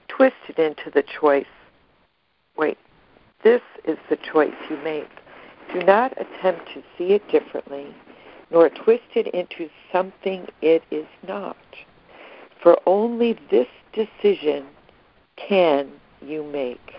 twist 0.09 0.37
it 0.49 0.59
into 0.59 0.91
the 0.91 1.03
choice. 1.03 1.47
Wait, 2.57 2.79
this 3.43 3.63
is 3.85 3.99
the 4.09 4.17
choice 4.17 4.55
you 4.69 4.77
make. 4.85 5.09
Do 5.73 5.81
not 5.83 6.13
attempt 6.21 6.67
to 6.75 6.83
see 6.97 7.13
it 7.15 7.29
differently, 7.31 7.95
nor 8.51 8.69
twist 8.69 9.05
it 9.15 9.29
into 9.29 9.71
something 9.93 10.47
it 10.61 10.83
is 10.91 11.07
not. 11.27 11.57
for 12.63 12.79
only 12.87 13.39
this 13.51 13.69
decision 13.93 14.67
can 15.37 15.89
you 16.23 16.45
make. 16.45 16.95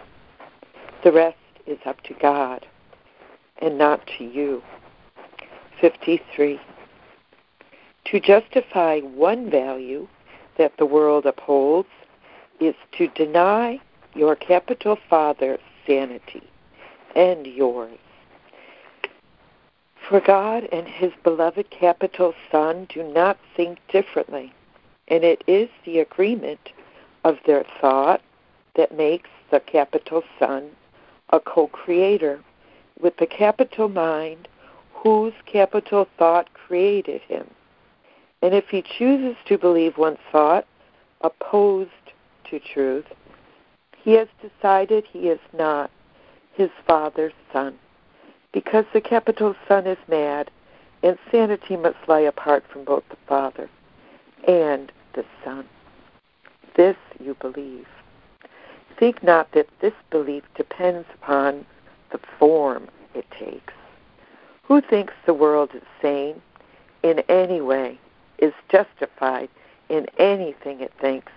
The 1.04 1.12
rest 1.12 1.38
is 1.68 1.78
up 1.86 2.02
to 2.04 2.14
God 2.16 2.66
and 3.62 3.78
not 3.78 4.02
to 4.18 4.24
you. 4.24 4.62
53. 5.80 6.60
To 8.12 8.20
justify 8.20 9.00
one 9.00 9.50
value 9.50 10.06
that 10.58 10.76
the 10.76 10.86
world 10.86 11.26
upholds 11.26 11.88
is 12.60 12.76
to 12.98 13.08
deny 13.08 13.80
your 14.14 14.36
capital 14.36 14.98
Father 15.10 15.58
sanity 15.88 16.44
and 17.16 17.48
yours. 17.48 17.98
For 20.10 20.20
God 20.20 20.68
and 20.74 20.90
His 20.90 21.14
beloved 21.24 21.70
capital 21.70 22.34
Son 22.52 22.86
do 22.90 23.02
not 23.02 23.38
think 23.56 23.80
differently, 23.88 24.52
and 25.08 25.24
it 25.24 25.42
is 25.48 25.70
the 25.86 26.00
agreement 26.00 26.74
of 27.24 27.38
their 27.46 27.64
thought 27.80 28.20
that 28.76 28.98
makes 28.98 29.30
the 29.52 29.62
capital 29.62 30.22
Son 30.38 30.70
a 31.30 31.40
co 31.40 31.68
creator 31.68 32.44
with 33.00 33.16
the 33.16 33.26
capital 33.26 33.88
mind 33.88 34.50
whose 34.96 35.34
capital 35.46 36.10
thought 36.18 36.54
created 36.54 37.22
him. 37.22 37.48
And 38.42 38.54
if 38.54 38.70
he 38.70 38.82
chooses 38.82 39.36
to 39.46 39.58
believe 39.58 39.98
one 39.98 40.18
thought 40.32 40.66
opposed 41.22 41.92
to 42.50 42.60
truth, 42.60 43.06
he 44.04 44.14
has 44.14 44.28
decided 44.42 45.06
he 45.06 45.30
is 45.30 45.40
not 45.58 45.92
his 46.54 46.70
father's 46.88 47.34
son, 47.54 47.78
because 48.52 48.86
the 48.94 49.02
capital 49.02 49.56
Son 49.68 49.86
is 49.88 49.98
mad, 50.08 50.50
and 51.04 51.18
sanity 51.32 51.78
must 51.78 51.98
lie 52.08 52.20
apart 52.20 52.64
from 52.72 52.84
both 52.84 53.04
the 53.10 53.18
Father 53.28 53.70
and 54.48 54.92
the 55.14 55.24
Son. 55.44 55.66
This 56.76 56.98
you 57.20 57.36
believe. 57.36 57.88
Think 59.00 59.24
not 59.24 59.52
that 59.54 59.68
this 59.82 59.94
belief 60.10 60.44
depends 60.56 61.08
upon 61.14 61.66
the 62.12 62.20
form 62.38 62.88
it 63.16 63.26
takes. 63.32 63.74
Who 64.64 64.82
thinks 64.82 65.14
the 65.26 65.34
world 65.34 65.72
is 65.74 65.82
sane 66.02 66.42
in 67.04 67.20
any 67.30 67.62
way, 67.62 68.00
is 68.42 68.54
justified 68.70 69.50
in 69.90 70.08
anything 70.18 70.82
it 70.82 70.92
thinks, 71.00 71.32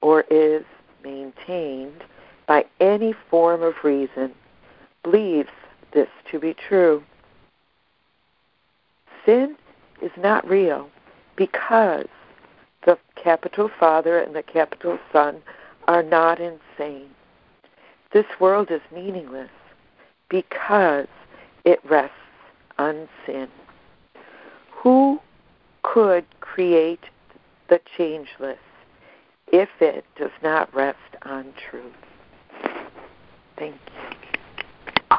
or 0.00 0.24
is 0.30 0.64
maintained 1.02 2.04
by 2.46 2.64
any 2.80 3.14
form 3.30 3.62
of 3.62 3.74
reason, 3.82 4.32
believes 5.02 5.48
this 5.92 6.08
to 6.30 6.38
be 6.38 6.54
true. 6.54 7.02
Sin 9.24 9.56
is 10.02 10.10
not 10.18 10.46
real 10.48 10.88
because 11.36 12.06
the 12.84 12.98
capital 13.16 13.70
Father 13.80 14.18
and 14.18 14.34
the 14.34 14.42
capital 14.42 14.98
Son 15.12 15.40
are 15.88 16.02
not 16.02 16.38
insane. 16.40 17.08
This 18.12 18.26
world 18.38 18.70
is 18.70 18.80
meaningless 18.94 19.50
because 20.28 21.06
it 21.64 21.80
rests 21.88 22.14
on 22.78 23.08
sin. 23.24 23.48
Who 24.70 25.20
could 25.84 26.24
create 26.40 27.04
the 27.68 27.80
changeless 27.96 28.58
if 29.52 29.68
it 29.80 30.04
does 30.18 30.32
not 30.42 30.74
rest 30.74 30.98
on 31.22 31.54
truth? 31.70 31.92
Thank 33.56 33.74
you. 33.74 35.18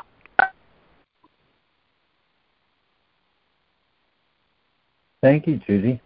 Thank 5.22 5.48
you, 5.48 5.60
Judy. 5.65 6.01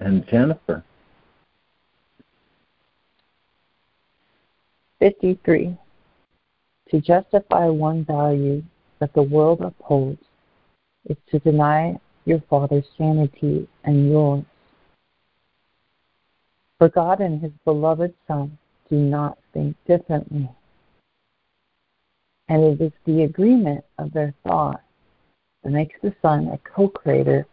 And 0.00 0.26
Jennifer. 0.26 0.82
53. 4.98 5.76
To 6.90 7.00
justify 7.00 7.66
one 7.66 8.04
value 8.04 8.62
that 8.98 9.12
the 9.14 9.22
world 9.22 9.60
upholds 9.60 10.22
is 11.08 11.16
to 11.30 11.38
deny 11.38 11.98
your 12.28 12.42
Father's 12.48 12.84
sanity 12.96 13.66
and 13.84 14.10
yours. 14.10 14.44
For 16.78 16.88
God 16.88 17.20
and 17.20 17.40
His 17.40 17.52
beloved 17.64 18.14
Son 18.26 18.56
do 18.88 18.96
not 18.96 19.38
think 19.52 19.76
differently. 19.86 20.48
And 22.48 22.62
it 22.62 22.80
is 22.80 22.92
the 23.04 23.22
agreement 23.22 23.84
of 23.98 24.12
their 24.12 24.34
thought 24.46 24.82
that 25.62 25.70
makes 25.70 25.96
the 26.02 26.14
Son 26.22 26.48
a 26.48 26.58
co 26.58 26.88
creator 26.88 27.46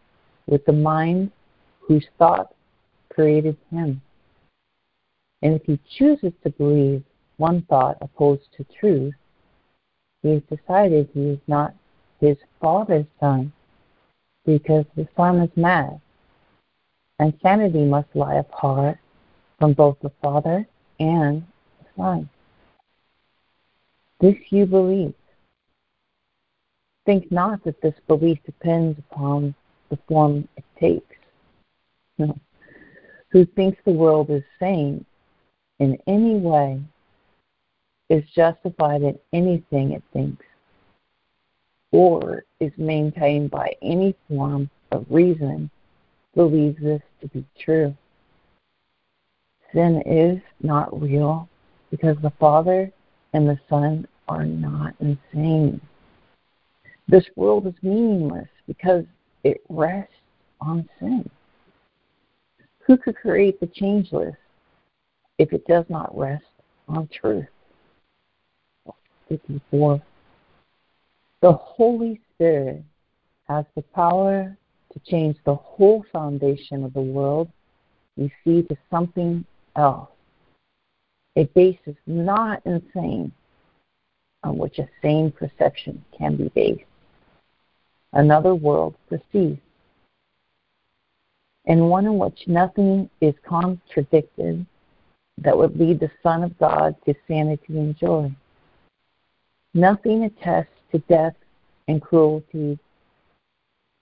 with 0.48 0.64
the 0.66 0.74
mind 0.74 1.32
whose 1.80 2.06
thought 2.18 2.54
created 3.14 3.58
Him. 3.72 4.02
And 5.42 5.56
if 5.56 5.64
He 5.64 5.80
chooses 5.98 6.34
to 6.44 6.50
believe 6.52 7.04
one 7.38 7.64
thought 7.64 7.98
opposed 8.02 8.44
to 8.58 8.66
truth, 8.80 9.14
he 10.26 10.32
has 10.32 10.42
decided 10.50 11.08
he 11.14 11.22
is 11.22 11.40
not 11.48 11.76
his 12.20 12.38
father's 12.60 13.06
son 13.20 13.54
because 14.46 14.86
the 14.96 15.08
son 15.16 15.40
is 15.40 15.50
mad, 15.56 16.00
and 17.20 17.34
sanity 17.42 17.84
must 17.84 18.08
lie 18.14 18.36
apart 18.36 18.98
from 19.60 19.74
both 19.74 19.98
the 20.02 20.12
father 20.22 20.68
and 21.00 21.46
the 21.80 21.86
son. 21.98 22.30
This 24.20 24.36
you 24.50 24.66
believe. 24.66 25.14
Think 27.06 27.32
not 27.32 27.64
that 27.64 27.82
this 27.82 27.94
belief 28.08 28.40
depends 28.46 28.98
upon 28.98 29.54
the 29.90 30.00
form 30.08 30.48
it 30.58 30.64
takes. 30.80 31.16
No. 32.18 32.38
Who 33.30 33.46
thinks 33.46 33.78
the 33.86 33.92
world 33.92 34.30
is 34.30 34.44
sane 34.60 35.06
in 35.80 35.98
any 36.08 36.38
way 36.38 36.82
is 38.10 38.24
justified 38.36 39.02
in 39.02 39.20
anything 39.34 39.92
it 39.92 40.04
thinks, 40.14 40.46
or 41.96 42.44
is 42.60 42.74
maintained 42.78 43.50
by 43.50 43.74
any 43.82 44.14
form 44.28 44.70
of 44.92 45.06
reason, 45.10 45.70
believes 46.36 46.78
this 46.82 47.02
to 47.22 47.28
be 47.30 47.46
true. 47.58 47.96
Sin 49.74 50.04
is 50.06 50.42
not 50.62 51.02
real 51.02 51.48
because 51.92 52.18
the 52.22 52.34
Father 52.38 52.92
and 53.32 53.48
the 53.48 53.58
Son 53.70 54.06
are 54.28 54.44
not 54.44 54.94
insane. 55.00 55.80
This 57.08 57.24
world 57.38 57.66
is 57.66 57.74
meaningless 57.82 58.50
because 58.68 59.06
it 59.46 59.62
rests 59.70 60.12
on 60.60 60.90
sin. 61.00 61.30
Who 62.80 62.98
could 62.98 63.16
create 63.16 63.62
the 63.62 63.68
changeless 63.68 64.36
if 65.38 65.54
it 65.54 65.66
does 65.66 65.86
not 65.88 66.18
rest 66.18 66.44
on 66.90 67.08
truth? 67.08 67.48
54. 69.30 70.02
The 71.42 71.54
Holy 71.54 72.22
Spirit 72.34 72.84
has 73.48 73.66
the 73.76 73.82
power 73.82 74.58
to 74.94 75.00
change 75.00 75.38
the 75.44 75.56
whole 75.56 76.06
foundation 76.12 76.84
of 76.84 76.94
the 76.94 77.02
world 77.02 77.50
we 78.18 78.32
see 78.44 78.64
to 78.64 78.78
something 78.90 79.46
else. 79.76 80.10
A 81.36 81.44
basis 81.46 81.96
not 82.08 82.62
insane 82.66 83.32
on 84.44 84.58
which 84.58 84.80
a 84.80 84.88
sane 85.02 85.32
perception 85.32 86.04
can 86.18 86.38
be 86.38 86.48
based. 86.50 86.84
Another 88.14 88.56
world 88.56 88.96
perceived, 89.10 89.60
and 91.66 91.90
one 91.90 92.06
in 92.06 92.18
which 92.18 92.48
nothing 92.48 93.10
is 93.20 93.34
contradicted 93.46 94.66
that 95.40 95.58
would 95.58 95.78
lead 95.78 96.00
the 96.00 96.12
Son 96.24 96.44
of 96.44 96.58
God 96.58 96.96
to 97.06 97.14
sanity 97.28 97.78
and 97.78 97.98
joy. 97.98 98.32
Nothing 99.74 100.24
attests 100.24 100.70
to 100.92 101.00
death 101.00 101.36
and 101.88 102.02
cruelty, 102.02 102.80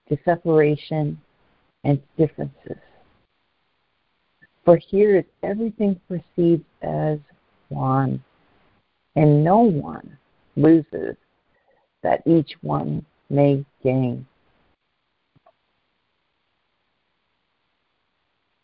to 0.08 0.18
separation 0.24 1.20
and 1.84 2.00
differences. 2.16 2.78
For 4.64 4.76
here 4.76 5.18
is 5.18 5.24
everything 5.42 6.00
perceived 6.08 6.64
as 6.82 7.18
one, 7.68 8.22
and 9.16 9.44
no 9.44 9.58
one 9.60 10.16
loses 10.56 11.16
that 12.02 12.22
each 12.26 12.52
one 12.62 13.04
may 13.28 13.64
gain. 13.82 14.26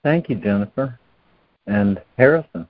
Thank 0.03 0.31
you, 0.31 0.37
Jennifer. 0.37 0.99
And 1.67 2.01
Harrison. 2.17 2.67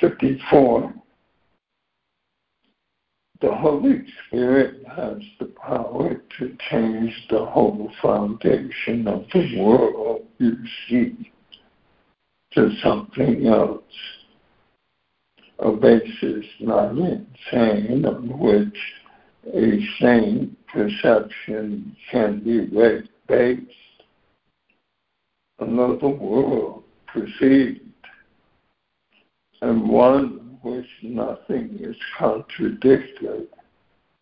54. 0.00 0.94
The 3.40 3.52
Holy 3.52 4.04
Spirit 4.26 4.86
has 4.86 5.18
the 5.40 5.46
power 5.46 6.22
to 6.38 6.56
change 6.70 7.26
the 7.28 7.44
whole 7.44 7.90
foundation 8.00 9.08
of 9.08 9.24
the 9.32 9.60
world 9.60 10.26
you 10.38 10.56
see 10.88 11.32
to 12.54 12.70
something 12.82 13.46
else, 13.46 13.82
a 15.58 15.72
basis 15.72 16.44
not 16.60 16.90
insane 16.90 18.04
on 18.04 18.38
which 18.38 18.78
a 19.54 19.80
sane 20.00 20.56
perception 20.72 21.96
can 22.10 22.40
be 22.40 22.66
based. 23.26 23.70
Another 25.58 26.08
world 26.08 26.84
perceived, 27.06 27.81
and 29.62 29.88
one 29.88 30.58
which 30.62 30.86
nothing 31.02 31.78
is 31.80 31.96
contradicted 32.18 33.48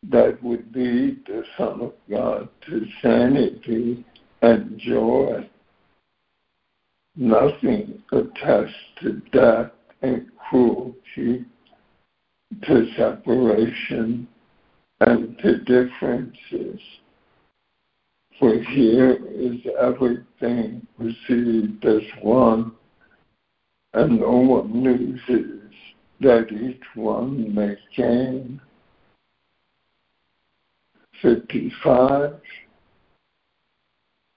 that 0.08 0.42
would 0.42 0.74
lead 0.74 1.24
the 1.26 1.42
Son 1.58 1.80
of 1.80 1.92
God 2.08 2.48
to 2.66 2.86
sanity 3.02 4.04
and 4.42 4.78
joy. 4.78 5.48
Nothing 7.16 8.02
attests 8.12 8.74
to 9.02 9.20
death 9.32 9.72
and 10.02 10.30
cruelty, 10.48 11.44
to 12.62 12.86
separation 12.96 14.28
and 15.00 15.38
to 15.38 15.58
differences. 15.58 16.80
For 18.38 18.62
here 18.62 19.18
is 19.28 19.56
everything 19.78 20.86
perceived 20.96 21.84
as 21.84 22.02
one, 22.22 22.72
and 23.94 24.20
no 24.20 24.30
one 24.30 24.84
loses 24.84 25.72
that 26.20 26.52
each 26.52 26.82
one 26.94 27.54
may 27.54 27.76
gain. 27.96 28.60
55. 31.22 32.40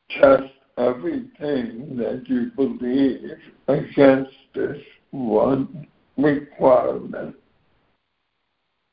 Test 0.10 0.44
everything 0.78 1.96
that 1.98 2.24
you 2.28 2.52
believe 2.56 3.38
against 3.68 4.32
this 4.54 4.82
one 5.12 5.88
requirement 6.18 7.36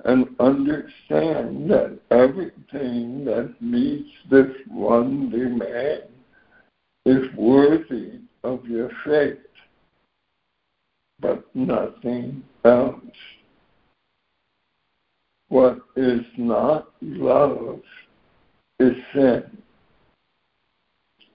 and 0.05 0.29
understand 0.41 1.71
that 1.71 1.99
everything 2.11 3.25
that 3.25 3.55
meets 3.61 4.09
this 4.31 4.51
one 4.69 5.31
demand 5.31 6.05
is 7.07 7.27
worthy 7.37 8.21
of 8.45 8.65
your 8.67 8.91
faith, 9.05 9.39
but 11.21 11.45
nothing 11.55 12.43
else. 12.65 13.01
What 15.49 15.79
is 15.97 16.21
not 16.37 16.93
love 17.01 17.81
is 18.79 18.95
sin. 19.13 19.59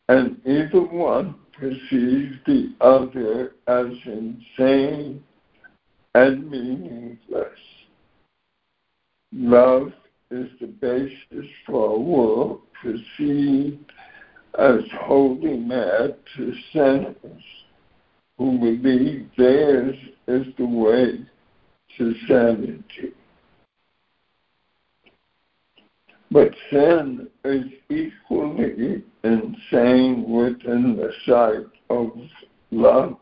And 0.07 0.39
either 0.45 0.81
one 0.81 1.35
perceives 1.57 2.35
the 2.45 2.73
other 2.81 3.55
as 3.67 3.87
insane 4.05 5.23
and 6.13 6.49
meaningless. 6.49 7.59
Love 9.33 9.91
is 10.31 10.49
the 10.61 10.67
basis 10.67 11.49
for 11.65 11.95
a 11.95 11.99
world 11.99 12.61
perceived 12.81 13.91
as 14.57 14.79
wholly 15.01 15.57
mad 15.57 16.15
to 16.37 16.53
sinners 16.71 17.43
who 18.37 18.57
believe 18.59 19.29
theirs 19.37 19.95
is 20.27 20.45
the 20.57 20.65
way 20.65 21.19
to 21.97 22.13
sanity. 22.27 23.13
But 26.31 26.53
sin 26.69 27.29
is 27.45 27.65
equally 27.89 29.03
insane 29.23 30.29
within 30.29 30.97
the 30.97 31.11
sight 31.25 31.67
of 31.89 32.11
love, 32.71 33.17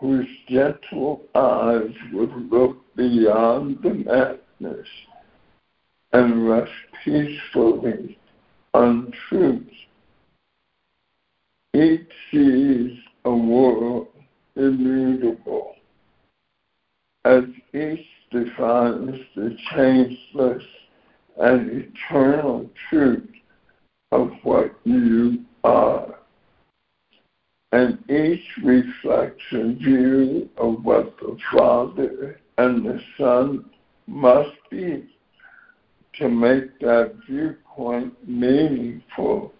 whose 0.00 0.26
gentle 0.48 1.22
eyes 1.34 1.94
would 2.12 2.50
look 2.50 2.78
beyond 2.96 3.78
the 3.82 3.94
madness 3.94 4.88
and 6.12 6.48
rest 6.48 6.72
peacefully 7.04 8.18
on 8.72 9.12
truth. 9.28 9.68
Each 11.74 12.10
sees 12.30 12.98
a 13.24 13.34
world 13.34 14.08
immutable, 14.56 15.74
as 17.24 17.44
each 17.72 18.06
defines 18.30 19.18
the 19.34 19.56
changeless 19.70 20.62
and 21.38 21.70
eternal 21.70 22.70
truth 22.88 23.28
of 24.12 24.30
what 24.42 24.74
you 24.84 25.44
are. 25.64 26.18
And 27.72 27.98
each 28.08 28.44
reflects 28.62 29.42
a 29.52 29.72
view 29.72 30.48
of 30.58 30.84
what 30.84 31.16
the 31.18 31.36
Father 31.52 32.40
and 32.58 32.86
the 32.86 33.00
Son 33.18 33.64
must 34.06 34.56
be 34.70 35.08
to 36.18 36.28
make 36.28 36.78
that 36.80 37.14
viewpoint 37.28 38.14
meaningful 38.28 39.52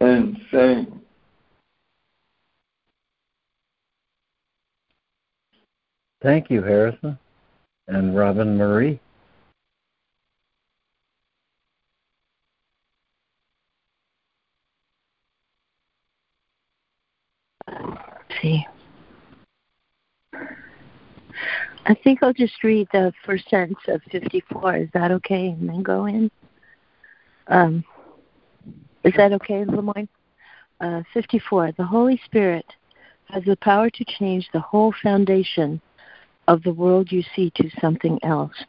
and 0.00 0.38
sane. 0.52 0.97
Thank 6.20 6.50
you, 6.50 6.62
Harrison 6.62 7.18
and 7.86 8.16
Robin 8.16 8.56
Marie. 8.56 9.00
see. 18.40 18.66
I 21.86 21.94
think 22.04 22.22
I'll 22.22 22.34
just 22.34 22.62
read 22.62 22.88
the 22.92 23.12
first 23.24 23.48
sentence 23.48 23.78
of 23.88 24.02
54. 24.10 24.76
Is 24.76 24.88
that 24.92 25.10
okay? 25.10 25.48
And 25.48 25.68
then 25.68 25.82
go 25.82 26.06
in. 26.06 26.30
Um, 27.46 27.84
is 29.04 29.14
that 29.16 29.32
okay, 29.32 29.64
LeMoyne? 29.64 30.08
Uh, 30.80 31.02
54. 31.14 31.72
The 31.76 31.84
Holy 31.84 32.20
Spirit 32.26 32.66
has 33.30 33.42
the 33.44 33.56
power 33.56 33.88
to 33.90 34.04
change 34.18 34.48
the 34.52 34.60
whole 34.60 34.94
foundation 35.02 35.80
of 36.48 36.62
the 36.62 36.72
world 36.72 37.12
you 37.12 37.22
see 37.36 37.52
to 37.54 37.70
something 37.80 38.18
else. 38.24 38.64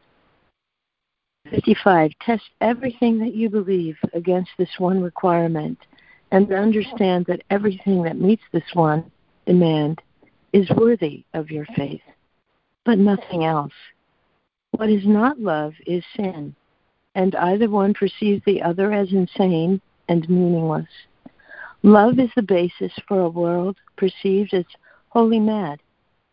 55. 1.50 2.12
Test 2.22 2.44
everything 2.62 3.18
that 3.20 3.34
you 3.34 3.50
believe 3.50 3.98
against 4.14 4.52
this 4.60 4.70
one 4.78 5.02
requirement 5.02 5.80
and 6.32 6.54
understand 6.54 7.26
that 7.26 7.42
everything 7.50 8.04
that 8.04 8.20
meets 8.20 8.44
this 8.52 8.70
one 8.74 9.10
demand 9.48 10.02
is 10.54 10.70
worthy 10.72 11.24
of 11.34 11.50
your 11.50 11.66
faith, 11.76 12.02
but 12.86 13.00
nothing 13.00 13.46
else. 13.46 13.74
What 14.72 14.90
is 14.90 15.08
not 15.08 15.40
love 15.40 15.74
is 15.88 16.04
sin, 16.16 16.54
and 17.16 17.36
either 17.36 17.70
one 17.70 17.94
perceives 17.94 18.44
the 18.46 18.62
other 18.62 18.92
as 18.92 19.12
insane 19.12 19.82
and 20.10 20.30
meaningless. 20.30 20.90
Love 21.82 22.20
is 22.20 22.30
the 22.36 22.44
basis 22.44 22.92
for 23.08 23.22
a 23.22 23.30
world 23.30 23.78
perceived 23.96 24.54
as 24.54 24.66
wholly 25.10 25.40
mad 25.40 25.80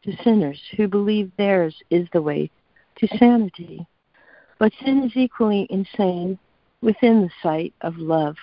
to 0.06 0.22
sinners 0.22 0.60
who 0.76 0.88
believe 0.88 1.30
theirs 1.36 1.74
is 1.90 2.08
the 2.12 2.22
way 2.22 2.50
to 2.96 3.08
sanity. 3.18 3.86
But 4.58 4.72
sin 4.82 5.02
is 5.04 5.12
equally 5.16 5.66
insane 5.68 6.38
within 6.80 7.22
the 7.22 7.30
sight 7.42 7.74
of 7.82 7.98
love, 7.98 8.36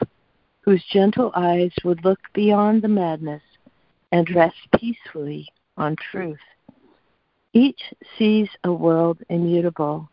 whose 0.61 0.83
gentle 0.91 1.31
eyes 1.35 1.71
would 1.83 2.03
look 2.03 2.19
beyond 2.33 2.81
the 2.81 2.87
madness 2.89 3.41
and 4.11 4.29
rest 4.35 4.57
peacefully 4.77 5.47
on 5.77 5.95
truth. 6.11 6.37
Each 7.53 7.81
sees 8.17 8.49
a 8.63 8.71
world 8.71 9.19
immutable, 9.29 10.09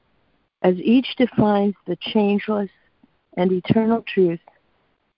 as 0.63 0.77
each 0.77 1.17
defines 1.17 1.75
the 1.87 1.97
changeless 1.97 2.71
and 3.37 3.53
eternal 3.53 4.03
truth 4.03 4.41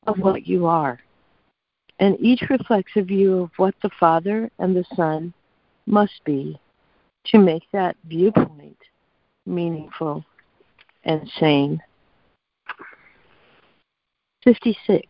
of 0.07 0.19
what 0.19 0.47
you 0.47 0.67
are, 0.67 0.99
and 1.99 2.17
each 2.21 2.43
reflects 2.49 2.93
a 2.97 3.03
view 3.03 3.43
of 3.43 3.51
what 3.57 3.75
the 3.83 3.91
Father 4.01 4.51
and 4.59 4.75
the 4.75 4.85
Son 4.97 5.33
must 5.87 6.25
be 6.25 6.59
to 7.27 7.39
make 7.39 7.65
that 7.73 7.97
viewpoint 8.07 8.79
meaningful 9.47 10.25
and 11.05 11.31
sane. 11.39 11.81
56. 14.45 15.07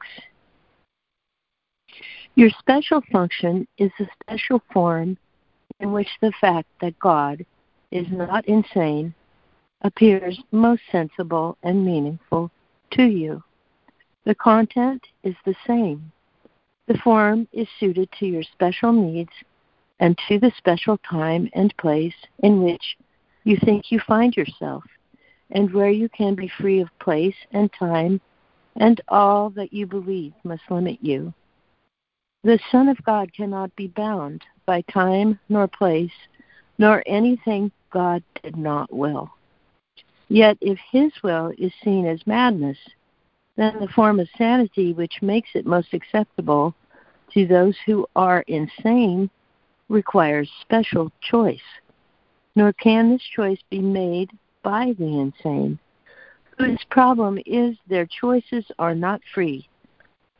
Your 2.34 2.50
special 2.58 3.02
function 3.12 3.66
is 3.78 3.90
a 3.98 4.06
special 4.22 4.62
form 4.72 5.18
in 5.80 5.92
which 5.92 6.08
the 6.20 6.32
fact 6.40 6.68
that 6.80 6.98
God 6.98 7.44
is 7.90 8.06
not 8.10 8.46
insane 8.46 9.14
appears 9.82 10.40
most 10.50 10.82
sensible 10.90 11.58
and 11.62 11.84
meaningful 11.84 12.50
to 12.92 13.04
you. 13.04 13.42
The 14.24 14.34
content 14.34 15.02
is 15.24 15.34
the 15.44 15.54
same. 15.66 16.12
The 16.86 16.98
form 16.98 17.48
is 17.52 17.68
suited 17.78 18.08
to 18.18 18.26
your 18.26 18.42
special 18.42 18.92
needs 18.92 19.32
and 20.02 20.18
to 20.26 20.36
the 20.40 20.50
special 20.58 20.98
time 21.08 21.48
and 21.52 21.74
place 21.76 22.14
in 22.40 22.60
which 22.60 22.98
you 23.44 23.56
think 23.64 23.92
you 23.92 24.00
find 24.00 24.36
yourself, 24.36 24.82
and 25.52 25.72
where 25.72 25.90
you 25.90 26.08
can 26.08 26.34
be 26.34 26.50
free 26.58 26.80
of 26.80 26.88
place 26.98 27.36
and 27.52 27.70
time 27.72 28.20
and 28.76 29.00
all 29.06 29.48
that 29.50 29.72
you 29.72 29.86
believe 29.86 30.32
must 30.42 30.62
limit 30.68 30.98
you. 31.00 31.32
The 32.42 32.58
Son 32.72 32.88
of 32.88 32.96
God 33.04 33.32
cannot 33.32 33.74
be 33.76 33.86
bound 33.86 34.42
by 34.66 34.82
time 34.92 35.38
nor 35.48 35.68
place, 35.68 36.10
nor 36.78 37.04
anything 37.06 37.70
God 37.92 38.24
did 38.42 38.56
not 38.56 38.92
will. 38.92 39.30
Yet 40.28 40.58
if 40.60 40.78
his 40.90 41.12
will 41.22 41.52
is 41.58 41.72
seen 41.84 42.06
as 42.06 42.26
madness, 42.26 42.78
then 43.56 43.78
the 43.78 43.86
form 43.94 44.18
of 44.18 44.28
sanity 44.36 44.94
which 44.94 45.22
makes 45.22 45.50
it 45.54 45.64
most 45.64 45.94
acceptable 45.94 46.74
to 47.34 47.46
those 47.46 47.76
who 47.86 48.04
are 48.16 48.42
insane 48.48 49.30
requires 49.92 50.50
special 50.62 51.12
choice. 51.20 51.60
Nor 52.56 52.72
can 52.72 53.10
this 53.10 53.22
choice 53.36 53.60
be 53.70 53.80
made 53.80 54.30
by 54.62 54.94
the 54.98 55.20
insane, 55.20 55.78
whose 56.58 56.80
problem 56.90 57.38
is 57.46 57.76
their 57.88 58.06
choices 58.06 58.64
are 58.78 58.94
not 58.94 59.20
free 59.34 59.68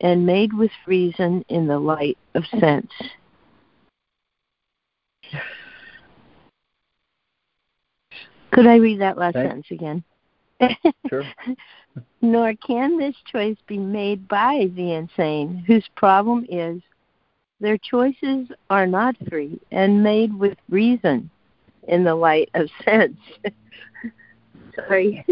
and 0.01 0.25
made 0.25 0.53
with 0.53 0.71
reason 0.85 1.45
in 1.49 1.67
the 1.67 1.79
light 1.79 2.17
of 2.35 2.43
sense. 2.59 2.91
Could 8.51 8.67
I 8.67 8.75
read 8.75 9.01
that 9.01 9.17
last 9.17 9.33
Thanks. 9.33 9.49
sentence 9.49 9.67
again? 9.71 10.03
Sure. 11.09 11.25
Nor 12.21 12.53
can 12.55 12.97
this 12.97 13.15
choice 13.29 13.57
be 13.67 13.77
made 13.77 14.27
by 14.27 14.69
the 14.75 14.93
insane, 14.93 15.63
whose 15.67 15.87
problem 15.95 16.45
is 16.49 16.81
their 17.63 17.77
choices 17.77 18.49
are 18.69 18.85
not 18.85 19.15
free 19.29 19.57
and 19.71 20.03
made 20.03 20.37
with 20.37 20.57
reason 20.69 21.29
in 21.87 22.03
the 22.03 22.13
light 22.13 22.49
of 22.55 22.67
sense. 22.85 23.17
Sorry. 24.75 25.25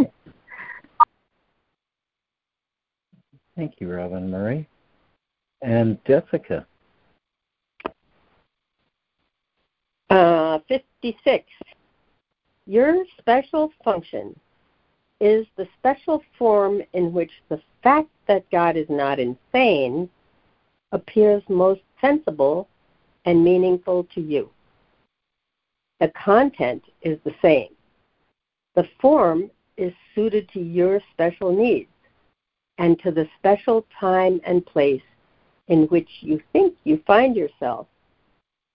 Thank 3.57 3.73
you, 3.79 3.91
Robin 3.91 4.31
Marie. 4.31 4.65
And 5.61 5.97
Jessica. 6.07 6.65
Uh, 10.09 10.59
56. 10.69 11.43
Your 12.65 13.03
special 13.19 13.73
function 13.83 14.39
is 15.19 15.45
the 15.57 15.67
special 15.77 16.23
form 16.39 16.81
in 16.93 17.11
which 17.11 17.31
the 17.49 17.61
fact 17.83 18.09
that 18.27 18.49
God 18.51 18.77
is 18.77 18.87
not 18.89 19.19
insane 19.19 20.09
appears 20.93 21.43
most 21.49 21.81
sensible 22.01 22.67
and 23.25 23.43
meaningful 23.43 24.07
to 24.15 24.21
you. 24.21 24.49
The 25.99 26.09
content 26.09 26.83
is 27.01 27.19
the 27.23 27.35
same. 27.41 27.69
The 28.75 28.87
form 28.99 29.51
is 29.77 29.93
suited 30.15 30.49
to 30.49 30.59
your 30.59 30.99
special 31.13 31.55
needs 31.55 31.89
and 32.77 32.99
to 32.99 33.11
the 33.11 33.29
special 33.37 33.85
time 33.99 34.41
and 34.43 34.65
place 34.65 35.03
in 35.67 35.83
which 35.83 36.09
you 36.21 36.41
think 36.51 36.75
you 36.83 37.01
find 37.05 37.35
yourself 37.35 37.87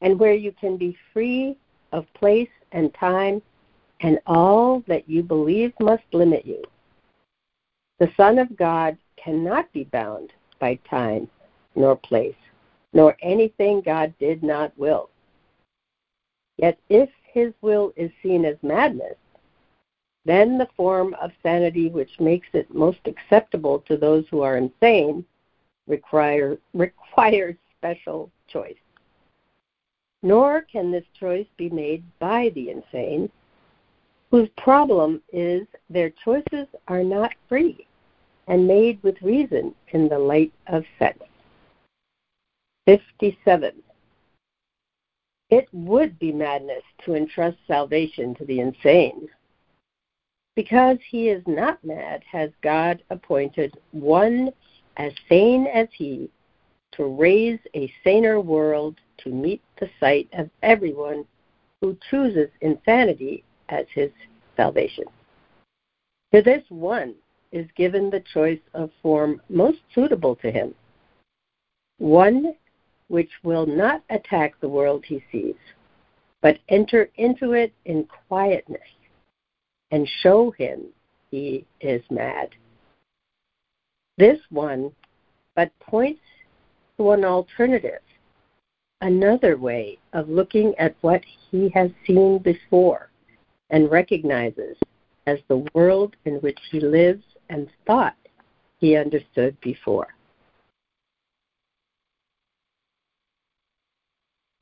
and 0.00 0.18
where 0.18 0.34
you 0.34 0.52
can 0.52 0.76
be 0.76 0.96
free 1.12 1.56
of 1.92 2.06
place 2.14 2.48
and 2.72 2.94
time 2.94 3.42
and 4.00 4.18
all 4.26 4.82
that 4.86 5.08
you 5.08 5.22
believe 5.22 5.72
must 5.80 6.04
limit 6.12 6.44
you. 6.46 6.62
The 7.98 8.12
Son 8.16 8.38
of 8.38 8.56
God 8.56 8.96
cannot 9.16 9.72
be 9.72 9.84
bound 9.84 10.32
by 10.58 10.78
time 10.88 11.28
nor 11.74 11.96
place, 11.96 12.34
nor 12.92 13.16
anything 13.20 13.80
God 13.80 14.14
did 14.18 14.42
not 14.42 14.76
will. 14.78 15.10
Yet 16.56 16.78
if 16.88 17.10
his 17.32 17.52
will 17.60 17.92
is 17.96 18.10
seen 18.22 18.44
as 18.44 18.56
madness, 18.62 19.16
then 20.24 20.58
the 20.58 20.68
form 20.76 21.14
of 21.20 21.30
sanity 21.42 21.88
which 21.88 22.18
makes 22.18 22.48
it 22.52 22.74
most 22.74 22.98
acceptable 23.04 23.80
to 23.80 23.96
those 23.96 24.24
who 24.30 24.40
are 24.40 24.56
insane 24.56 25.24
require, 25.86 26.58
requires 26.74 27.54
special 27.78 28.30
choice. 28.48 28.74
Nor 30.22 30.62
can 30.62 30.90
this 30.90 31.04
choice 31.18 31.46
be 31.56 31.68
made 31.70 32.02
by 32.18 32.50
the 32.54 32.70
insane, 32.70 33.30
whose 34.30 34.48
problem 34.56 35.22
is 35.32 35.66
their 35.88 36.10
choices 36.10 36.66
are 36.88 37.04
not 37.04 37.32
free 37.48 37.86
and 38.48 38.66
made 38.66 39.00
with 39.02 39.20
reason 39.22 39.74
in 39.90 40.08
the 40.08 40.18
light 40.18 40.52
of 40.66 40.84
sense. 40.98 41.22
57. 42.86 43.72
It 45.50 45.68
would 45.72 46.18
be 46.18 46.32
madness 46.32 46.82
to 47.04 47.14
entrust 47.14 47.58
salvation 47.66 48.34
to 48.36 48.44
the 48.44 48.60
insane. 48.60 49.28
Because 50.54 50.98
he 51.10 51.28
is 51.28 51.42
not 51.46 51.84
mad, 51.84 52.22
has 52.30 52.50
God 52.62 53.02
appointed 53.10 53.76
one 53.92 54.50
as 54.96 55.12
sane 55.28 55.66
as 55.66 55.88
he 55.92 56.30
to 56.92 57.04
raise 57.04 57.58
a 57.74 57.92
saner 58.02 58.40
world 58.40 58.96
to 59.18 59.28
meet 59.28 59.60
the 59.78 59.90
sight 60.00 60.28
of 60.32 60.48
everyone 60.62 61.24
who 61.80 61.96
chooses 62.10 62.48
insanity 62.62 63.44
as 63.68 63.84
his 63.92 64.10
salvation. 64.56 65.04
To 66.32 66.40
this 66.40 66.62
one 66.70 67.14
is 67.52 67.66
given 67.76 68.10
the 68.10 68.24
choice 68.32 68.60
of 68.74 68.90
form 69.02 69.40
most 69.48 69.78
suitable 69.94 70.36
to 70.36 70.50
him, 70.50 70.74
one 71.98 72.54
which 73.08 73.30
will 73.42 73.66
not 73.66 74.02
attack 74.10 74.58
the 74.60 74.68
world 74.68 75.04
he 75.04 75.22
sees, 75.30 75.54
but 76.42 76.58
enter 76.68 77.08
into 77.16 77.52
it 77.52 77.72
in 77.84 78.06
quietness 78.28 78.80
and 79.90 80.08
show 80.22 80.50
him 80.52 80.82
he 81.30 81.64
is 81.80 82.02
mad. 82.10 82.50
This 84.18 84.38
one 84.50 84.92
but 85.54 85.70
points 85.80 86.20
to 86.96 87.10
an 87.12 87.24
alternative, 87.24 88.00
another 89.00 89.56
way 89.56 89.98
of 90.12 90.28
looking 90.28 90.74
at 90.78 90.94
what 91.00 91.22
he 91.50 91.68
has 91.70 91.90
seen 92.06 92.38
before 92.38 93.10
and 93.70 93.90
recognizes 93.90 94.76
as 95.26 95.38
the 95.48 95.66
world 95.74 96.14
in 96.24 96.34
which 96.36 96.58
he 96.70 96.80
lives 96.80 97.24
and 97.48 97.68
thought 97.86 98.16
he 98.78 98.96
understood 98.96 99.58
before. 99.60 100.15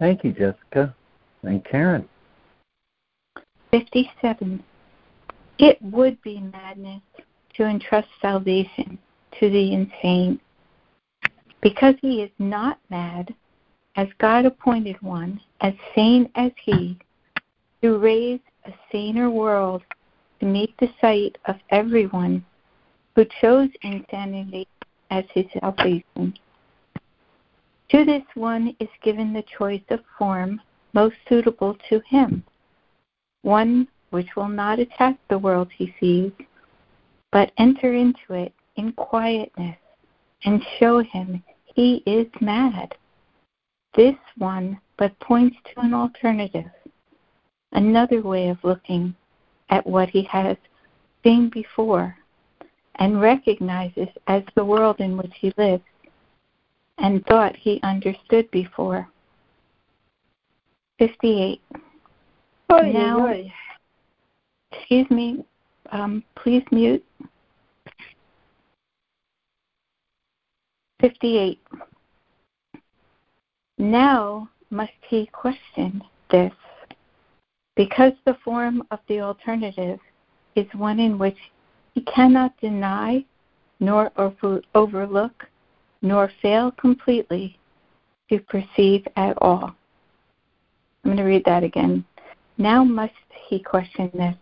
Thank 0.04 0.22
you, 0.22 0.32
Jessica. 0.32 0.94
And 1.44 1.64
Karen. 1.64 2.06
57. 3.70 4.62
It 5.58 5.80
would 5.80 6.20
be 6.20 6.40
madness 6.40 7.00
to 7.54 7.64
entrust 7.64 8.08
salvation 8.20 8.98
to 9.40 9.48
the 9.48 9.72
insane. 9.72 10.38
Because 11.62 11.94
he 12.02 12.20
is 12.20 12.30
not 12.38 12.78
mad, 12.90 13.34
as 13.96 14.08
God 14.18 14.44
appointed 14.44 15.00
one, 15.00 15.40
as 15.62 15.72
sane 15.94 16.28
as 16.34 16.52
he, 16.62 16.98
to 17.80 17.96
raise 17.96 18.40
a 18.66 18.72
saner 18.92 19.30
world 19.30 19.80
to 20.40 20.44
meet 20.44 20.74
the 20.80 20.90
sight 21.00 21.38
of 21.46 21.56
everyone 21.70 22.44
who 23.16 23.24
chose 23.40 23.70
insanity 23.82 24.68
as 25.10 25.24
his 25.32 25.46
salvation. 25.58 26.34
To 27.90 28.04
this 28.04 28.24
one 28.34 28.74
is 28.80 28.88
given 29.02 29.32
the 29.32 29.44
choice 29.58 29.82
of 29.90 30.00
form 30.18 30.60
most 30.92 31.16
suitable 31.28 31.76
to 31.88 32.00
him, 32.00 32.44
one 33.42 33.88
which 34.10 34.36
will 34.36 34.48
not 34.48 34.78
attack 34.78 35.16
the 35.28 35.38
world 35.38 35.70
he 35.76 35.94
sees, 36.00 36.32
but 37.30 37.52
enter 37.58 37.92
into 37.94 38.34
it 38.34 38.52
in 38.76 38.92
quietness 38.92 39.76
and 40.44 40.62
show 40.78 41.00
him 41.00 41.42
he 41.64 42.02
is 42.06 42.26
mad. 42.40 42.94
This 43.94 44.16
one 44.38 44.80
but 44.96 45.18
points 45.20 45.56
to 45.74 45.80
an 45.80 45.94
alternative 45.94 46.70
another 47.72 48.22
way 48.22 48.48
of 48.48 48.62
looking 48.62 49.14
at 49.68 49.86
what 49.86 50.08
he 50.08 50.22
has 50.22 50.56
seen 51.22 51.48
before 51.48 52.16
and 52.96 53.20
recognizes 53.20 54.08
as 54.28 54.42
the 54.54 54.64
world 54.64 55.00
in 55.00 55.16
which 55.16 55.32
he 55.34 55.52
lives 55.56 55.82
and 56.98 57.24
thought 57.26 57.56
he 57.56 57.80
understood 57.82 58.50
before. 58.50 59.08
58. 60.98 61.60
Oy, 62.72 62.92
now, 62.92 63.26
oy. 63.26 63.52
excuse 64.72 65.10
me, 65.10 65.44
um, 65.90 66.22
please 66.36 66.62
mute. 66.70 67.04
58. 71.00 71.60
Now 73.76 74.48
must 74.70 74.92
he 75.08 75.26
question 75.26 76.02
this 76.30 76.52
because 77.76 78.12
the 78.24 78.36
form 78.44 78.82
of 78.90 79.00
the 79.08 79.20
alternative 79.20 79.98
is 80.54 80.66
one 80.74 81.00
in 81.00 81.18
which 81.18 81.36
he 81.94 82.02
cannot 82.02 82.58
deny 82.60 83.24
nor 83.80 84.12
over- 84.16 84.62
overlook 84.74 85.48
nor 86.04 86.30
fail 86.42 86.70
completely 86.72 87.58
to 88.28 88.38
perceive 88.38 89.06
at 89.16 89.36
all. 89.40 89.74
I'm 91.02 91.10
going 91.10 91.16
to 91.16 91.24
read 91.24 91.44
that 91.46 91.64
again. 91.64 92.04
Now 92.58 92.84
must 92.84 93.14
he 93.48 93.58
question 93.58 94.10
this, 94.12 94.36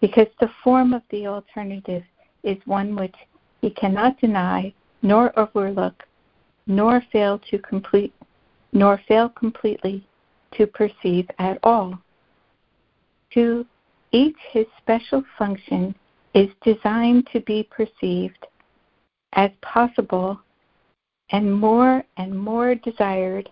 because 0.00 0.28
the 0.38 0.50
form 0.62 0.94
of 0.94 1.02
the 1.10 1.26
alternative 1.26 2.04
is 2.44 2.56
one 2.66 2.94
which 2.94 3.14
he 3.60 3.70
cannot 3.70 4.20
deny 4.20 4.72
nor 5.02 5.36
overlook 5.36 6.04
nor 6.68 7.02
fail 7.12 7.40
to 7.50 7.58
complete 7.58 8.14
nor 8.72 9.00
fail 9.08 9.28
completely 9.28 10.06
to 10.52 10.66
perceive 10.68 11.28
at 11.40 11.58
all. 11.64 11.98
To 13.34 13.66
each 14.12 14.38
his 14.52 14.66
special 14.78 15.24
function 15.36 15.96
is 16.32 16.48
designed 16.62 17.28
to 17.32 17.40
be 17.40 17.68
perceived 17.70 18.46
as 19.32 19.50
possible 19.62 20.40
and 21.32 21.52
more 21.52 22.04
and 22.16 22.38
more 22.38 22.74
desired 22.74 23.48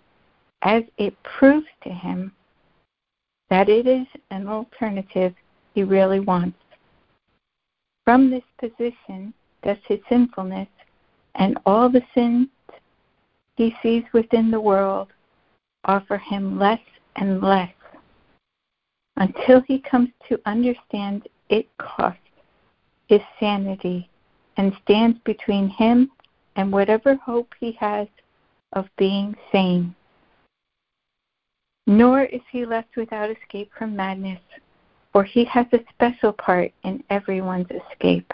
as 0.62 0.82
it 0.98 1.14
proves 1.22 1.66
to 1.82 1.88
him 1.90 2.32
that 3.48 3.68
it 3.68 3.86
is 3.86 4.06
an 4.30 4.46
alternative 4.46 5.34
he 5.74 5.82
really 5.82 6.20
wants. 6.20 6.58
From 8.04 8.30
this 8.30 8.44
position 8.58 9.32
does 9.62 9.78
his 9.86 9.98
sinfulness 10.08 10.68
and 11.34 11.58
all 11.66 11.88
the 11.88 12.02
sins 12.14 12.48
he 13.56 13.74
sees 13.82 14.04
within 14.12 14.50
the 14.50 14.60
world 14.60 15.08
offer 15.84 16.18
him 16.18 16.58
less 16.58 16.80
and 17.16 17.42
less 17.42 17.72
until 19.16 19.60
he 19.62 19.78
comes 19.80 20.08
to 20.28 20.40
understand 20.46 21.28
it 21.48 21.66
costs 21.78 22.20
his 23.08 23.20
sanity 23.38 24.08
and 24.56 24.72
stands 24.82 25.18
between 25.24 25.68
him 25.68 26.10
and 26.56 26.72
whatever 26.72 27.14
hope 27.16 27.52
he 27.58 27.72
has 27.72 28.08
of 28.72 28.86
being 28.96 29.36
sane. 29.52 29.94
Nor 31.86 32.24
is 32.24 32.42
he 32.50 32.64
left 32.64 32.96
without 32.96 33.30
escape 33.30 33.70
from 33.76 33.96
madness, 33.96 34.40
for 35.12 35.24
he 35.24 35.44
has 35.46 35.66
a 35.72 35.80
special 35.92 36.32
part 36.32 36.72
in 36.84 37.02
everyone's 37.10 37.70
escape. 37.70 38.32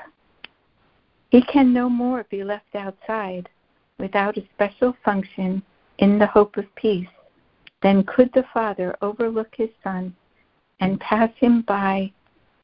He 1.31 1.43
can 1.43 1.73
no 1.73 1.89
more 1.89 2.25
be 2.31 2.45
left 2.45 2.75
outside 2.75 3.49
without 3.99 4.37
a 4.37 4.47
special 4.55 4.95
function 5.05 5.63
in 5.99 6.19
the 6.19 6.27
hope 6.27 6.57
of 6.57 6.75
peace 6.75 7.09
than 7.83 8.05
could 8.05 8.31
the 8.33 8.45
Father 8.53 8.97
overlook 9.01 9.55
his 9.57 9.71
Son 9.83 10.15
and 10.81 11.01
pass 11.01 11.31
him 11.39 11.63
by 11.63 12.13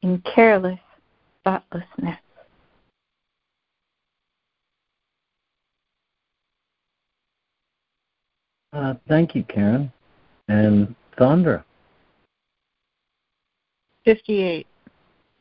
in 0.01 0.21
careless 0.21 0.79
thoughtlessness. 1.43 2.19
Uh, 8.73 8.95
thank 9.07 9.35
you, 9.35 9.43
Karen. 9.43 9.91
And 10.47 10.95
Sandra. 11.17 11.63
58. 14.05 14.67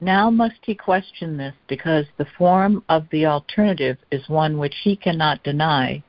Now 0.00 0.30
must 0.30 0.58
he 0.62 0.74
question 0.74 1.36
this, 1.36 1.54
because 1.68 2.06
the 2.18 2.26
form 2.36 2.84
of 2.88 3.06
the 3.10 3.26
alternative 3.26 3.96
is 4.10 4.28
one 4.28 4.58
which 4.58 4.74
he 4.82 4.96
cannot 4.96 5.42
deny, 5.44 6.02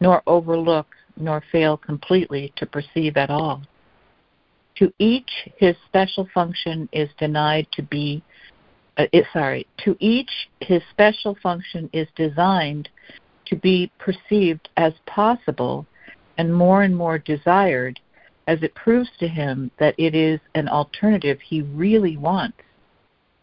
nor 0.00 0.22
overlook, 0.26 0.86
nor 1.16 1.42
fail 1.50 1.76
completely 1.76 2.52
to 2.56 2.66
perceive 2.66 3.16
at 3.16 3.30
all. 3.30 3.62
To 4.76 4.92
each 4.98 5.30
his 5.56 5.76
special 5.86 6.28
function 6.32 6.88
is 6.92 7.08
denied 7.18 7.66
to 7.72 7.82
be, 7.82 8.22
uh, 8.98 9.06
it, 9.12 9.24
sorry, 9.32 9.66
to 9.84 9.96
each 9.98 10.30
his 10.60 10.82
special 10.90 11.36
function 11.42 11.90
is 11.92 12.08
designed 12.16 12.88
to 13.46 13.56
be 13.56 13.90
perceived 13.98 14.68
as 14.76 14.92
possible 15.06 15.86
and 16.38 16.54
more 16.54 16.82
and 16.82 16.96
more 16.96 17.18
desired 17.18 18.00
as 18.46 18.62
it 18.62 18.74
proves 18.74 19.10
to 19.18 19.28
him 19.28 19.70
that 19.78 19.94
it 19.98 20.14
is 20.14 20.40
an 20.54 20.68
alternative 20.68 21.40
he 21.40 21.62
really 21.62 22.16
wants. 22.16 22.58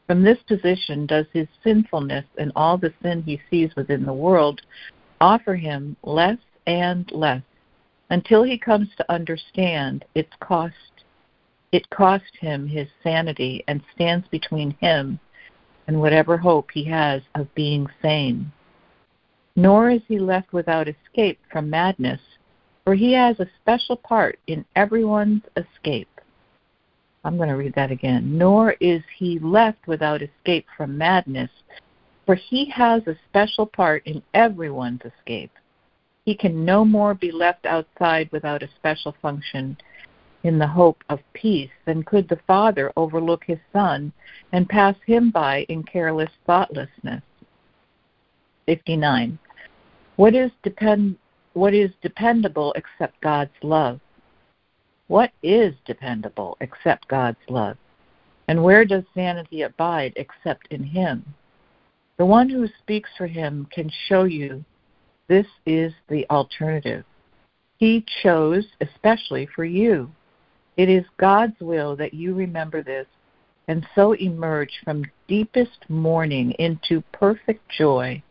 From 0.08 0.24
this 0.24 0.40
position 0.48 1.06
does 1.06 1.26
his 1.32 1.48
sinfulness 1.64 2.26
and 2.38 2.52
all 2.56 2.78
the 2.78 2.94
sin 3.02 3.22
he 3.24 3.40
sees 3.50 3.76
within 3.76 4.06
the 4.06 4.14
world 4.14 4.62
offer 5.22 5.56
him 5.56 5.96
less 6.04 6.38
and 6.66 7.10
less 7.12 7.44
until 8.10 8.44
he 8.44 8.58
comes 8.58 8.90
to 8.98 9.12
understand 9.12 10.04
its 10.16 10.32
cost. 10.40 10.74
It 11.72 11.90
cost 11.92 12.36
him 12.40 12.68
his 12.68 12.88
sanity 13.04 13.64
and 13.68 13.82
stands 13.94 14.28
between 14.30 14.72
him 14.82 15.20
and 15.88 16.02
whatever 16.02 16.38
hope 16.38 16.72
he 16.74 16.84
has 16.86 17.22
of 17.36 17.54
being 17.54 17.88
sane. 18.02 18.52
Nor 19.56 19.92
is 19.92 20.02
he 20.08 20.20
left 20.20 20.54
without 20.54 20.88
escape 20.88 21.40
from 21.52 21.70
madness 21.70 22.22
for 22.90 22.96
he 22.96 23.14
has 23.14 23.40
a 23.40 23.46
special 23.62 23.96
part 23.96 24.40
in 24.48 24.66
everyone's 24.76 25.44
escape. 25.56 26.10
I'm 27.24 27.38
going 27.38 27.50
to 27.50 27.56
read 27.56 27.76
that 27.76 27.92
again. 27.92 28.36
Nor 28.36 28.72
is 28.80 29.04
he 29.16 29.38
left 29.38 29.86
without 29.86 30.24
escape 30.24 30.66
from 30.76 30.98
madness, 30.98 31.52
for 32.26 32.34
he 32.34 32.68
has 32.72 33.04
a 33.06 33.16
special 33.30 33.68
part 33.68 34.02
in 34.08 34.24
everyone's 34.34 35.02
escape. 35.06 35.52
He 36.26 36.34
can 36.34 36.66
no 36.66 36.84
more 36.84 37.14
be 37.14 37.32
left 37.32 37.68
outside 37.68 38.28
without 38.32 38.64
a 38.64 38.70
special 38.80 39.16
function 39.22 39.78
in 40.42 40.58
the 40.58 40.66
hope 40.66 41.04
of 41.10 41.20
peace 41.34 41.70
than 41.86 42.02
could 42.02 42.28
the 42.28 42.40
Father 42.48 42.92
overlook 42.98 43.44
his 43.46 43.60
Son 43.72 44.12
and 44.52 44.68
pass 44.68 44.96
him 45.06 45.30
by 45.30 45.64
in 45.70 45.84
careless 45.84 46.32
thoughtlessness. 46.48 47.22
59. 48.66 49.38
What 50.16 50.34
is 50.34 50.50
depend 50.64 51.18
what 51.60 51.74
is 51.74 51.92
dependable 52.02 52.74
except 52.78 53.20
God's 53.20 53.52
love? 53.62 54.00
What 55.08 55.32
is 55.44 55.74
dependable 55.86 56.56
except 56.62 57.10
God's 57.10 57.38
love? 57.50 57.76
And 58.48 58.64
where 58.64 58.86
does 58.86 59.04
sanity 59.14 59.64
abide 59.64 60.14
except 60.16 60.68
in 60.72 60.82
Him? 60.82 61.26
The 62.18 62.26
one 62.26 62.50
who 62.50 62.66
speaks 62.80 63.10
for 63.18 63.28
Him 63.28 63.68
can 63.72 63.92
show 64.08 64.24
you 64.24 64.64
this 65.28 65.48
is 65.66 65.92
the 66.08 66.26
alternative. 66.30 67.04
He 67.78 68.06
chose 68.24 68.66
especially 68.80 69.46
for 69.54 69.66
you. 69.66 70.10
It 70.78 70.88
is 70.88 71.04
God's 71.18 71.60
will 71.60 71.98
that 71.98 72.14
you 72.14 72.34
remember 72.36 72.82
this 72.82 73.08
and 73.68 73.86
so 73.96 74.14
emerge 74.14 74.80
from 74.86 75.04
deepest 75.28 75.90
mourning 75.90 76.52
into 76.52 77.04
perfect 77.12 77.68
joy 77.78 78.24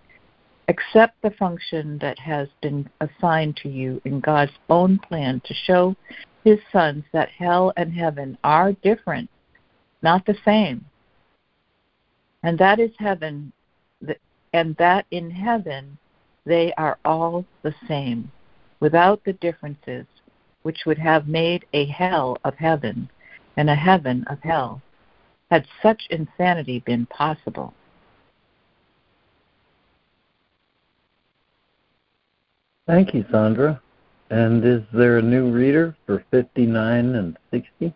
Accept 0.69 1.21
the 1.23 1.31
function 1.31 1.97
that 1.99 2.19
has 2.19 2.49
been 2.61 2.89
assigned 3.01 3.57
to 3.57 3.71
you 3.71 4.03
in 4.05 4.21
God's 4.21 4.53
own 4.69 4.99
plan 4.99 5.41
to 5.47 5.55
show 5.55 5.97
his 6.45 6.59
sons 6.71 7.05
that 7.13 7.31
hell 7.31 7.73
and 7.77 7.93
heaven 7.93 8.37
are 8.45 8.73
different, 8.73 9.31
not 10.03 10.27
the 10.27 10.37
same. 10.45 10.85
And 12.43 12.59
that 12.59 12.79
is 12.79 12.91
heaven, 12.99 13.53
and 14.53 14.77
that 14.77 15.07
in 15.11 15.31
heaven 15.31 15.97
they 16.45 16.73
are 16.75 16.99
all 17.05 17.47
the 17.63 17.75
same, 17.87 18.31
without 18.81 19.25
the 19.25 19.33
differences 19.35 20.07
which 20.63 20.85
would 20.85 20.99
have 20.99 21.29
made 21.29 21.65
a 21.73 21.87
hell 21.87 22.37
of 22.45 22.55
heaven 22.57 23.09
and 23.57 23.71
a 23.71 23.75
heaven 23.75 24.25
of 24.29 24.39
hell, 24.43 24.83
had 25.51 25.67
such 25.83 26.03
insanity 26.11 26.81
been 26.81 27.07
possible. 27.07 27.73
Thank 32.89 33.13
you, 33.13 33.23
Sandra. 33.31 33.83
And 34.31 34.65
is 34.65 34.81
there 34.95 35.19
a 35.19 35.23
new 35.23 35.51
reader 35.51 35.95
for 36.07 36.25
59 36.31 37.15
and 37.15 37.37
60? 37.51 37.95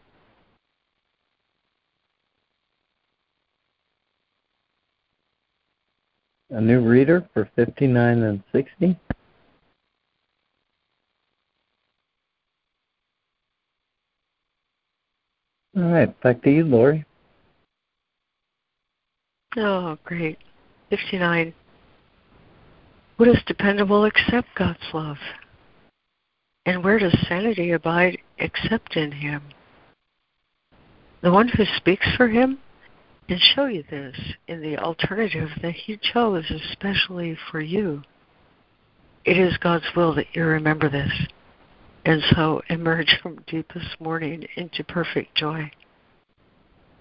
A 6.50 6.60
new 6.60 6.80
reader 6.80 7.26
for 7.32 7.50
59 7.56 8.22
and 8.22 8.42
60? 8.52 8.98
All 15.74 15.82
right, 15.84 16.20
back 16.20 16.42
to 16.42 16.50
you, 16.50 16.64
Lori. 16.64 17.06
Oh, 19.56 19.96
great. 20.04 20.38
59. 20.90 21.54
Is 23.24 23.38
dependable 23.46 24.04
except 24.04 24.48
God's 24.56 24.92
love? 24.92 25.16
And 26.66 26.82
where 26.82 26.98
does 26.98 27.16
sanity 27.28 27.70
abide 27.70 28.18
except 28.38 28.96
in 28.96 29.12
Him? 29.12 29.42
The 31.22 31.30
one 31.30 31.48
who 31.48 31.64
speaks 31.76 32.06
for 32.16 32.28
Him 32.28 32.58
can 33.28 33.38
show 33.38 33.66
you 33.66 33.84
this 33.88 34.16
in 34.48 34.60
the 34.60 34.76
alternative 34.76 35.48
that 35.62 35.74
He 35.74 35.98
chose 36.12 36.50
especially 36.50 37.38
for 37.50 37.60
you. 37.60 38.02
It 39.24 39.38
is 39.38 39.56
God's 39.58 39.86
will 39.94 40.14
that 40.16 40.34
you 40.34 40.44
remember 40.44 40.90
this, 40.90 41.12
and 42.04 42.22
so 42.34 42.60
emerge 42.68 43.18
from 43.22 43.44
deepest 43.46 44.00
mourning 44.00 44.46
into 44.56 44.82
perfect 44.82 45.36
joy. 45.36 45.70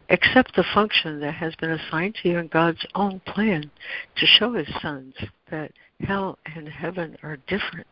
Accept 0.09 0.55
the 0.55 0.65
function 0.73 1.19
that 1.21 1.33
has 1.33 1.55
been 1.55 1.71
assigned 1.71 2.15
to 2.21 2.29
you 2.29 2.37
in 2.37 2.47
God's 2.47 2.85
own 2.95 3.21
plan 3.21 3.71
to 4.17 4.25
show 4.25 4.53
His 4.53 4.67
sons 4.81 5.15
that 5.49 5.71
hell 6.03 6.37
and 6.55 6.67
heaven 6.67 7.17
are 7.23 7.37
different, 7.47 7.87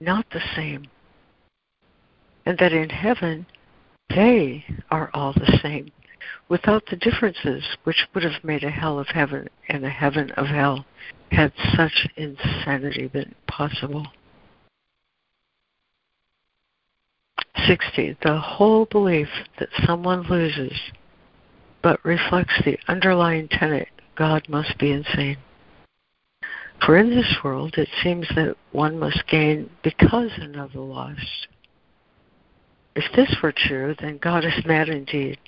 not 0.00 0.26
the 0.30 0.42
same. 0.54 0.86
And 2.46 2.58
that 2.58 2.72
in 2.72 2.90
heaven, 2.90 3.46
they 4.10 4.64
are 4.90 5.10
all 5.14 5.32
the 5.32 5.58
same, 5.62 5.90
without 6.48 6.84
the 6.86 6.96
differences 6.96 7.64
which 7.84 8.06
would 8.14 8.24
have 8.24 8.44
made 8.44 8.64
a 8.64 8.70
hell 8.70 8.98
of 8.98 9.08
heaven 9.08 9.48
and 9.68 9.84
a 9.84 9.90
heaven 9.90 10.30
of 10.32 10.46
hell 10.46 10.84
had 11.30 11.52
such 11.76 12.08
insanity 12.16 13.08
been 13.08 13.34
possible. 13.46 14.06
60. 17.66 18.16
The 18.22 18.38
whole 18.38 18.86
belief 18.86 19.28
that 19.58 19.68
someone 19.86 20.22
loses 20.28 20.72
but 21.82 22.04
reflects 22.04 22.54
the 22.64 22.78
underlying 22.88 23.48
tenet 23.48 23.88
God 24.14 24.48
must 24.48 24.78
be 24.78 24.92
insane. 24.92 25.38
For 26.84 26.96
in 26.96 27.10
this 27.10 27.36
world 27.44 27.74
it 27.78 27.88
seems 28.02 28.26
that 28.34 28.56
one 28.72 28.98
must 28.98 29.26
gain 29.28 29.70
because 29.82 30.30
another 30.36 30.80
lost. 30.80 31.46
If 32.96 33.04
this 33.14 33.36
were 33.42 33.52
true, 33.52 33.94
then 34.00 34.18
God 34.18 34.44
is 34.44 34.66
mad 34.66 34.88
indeed. 34.88 35.38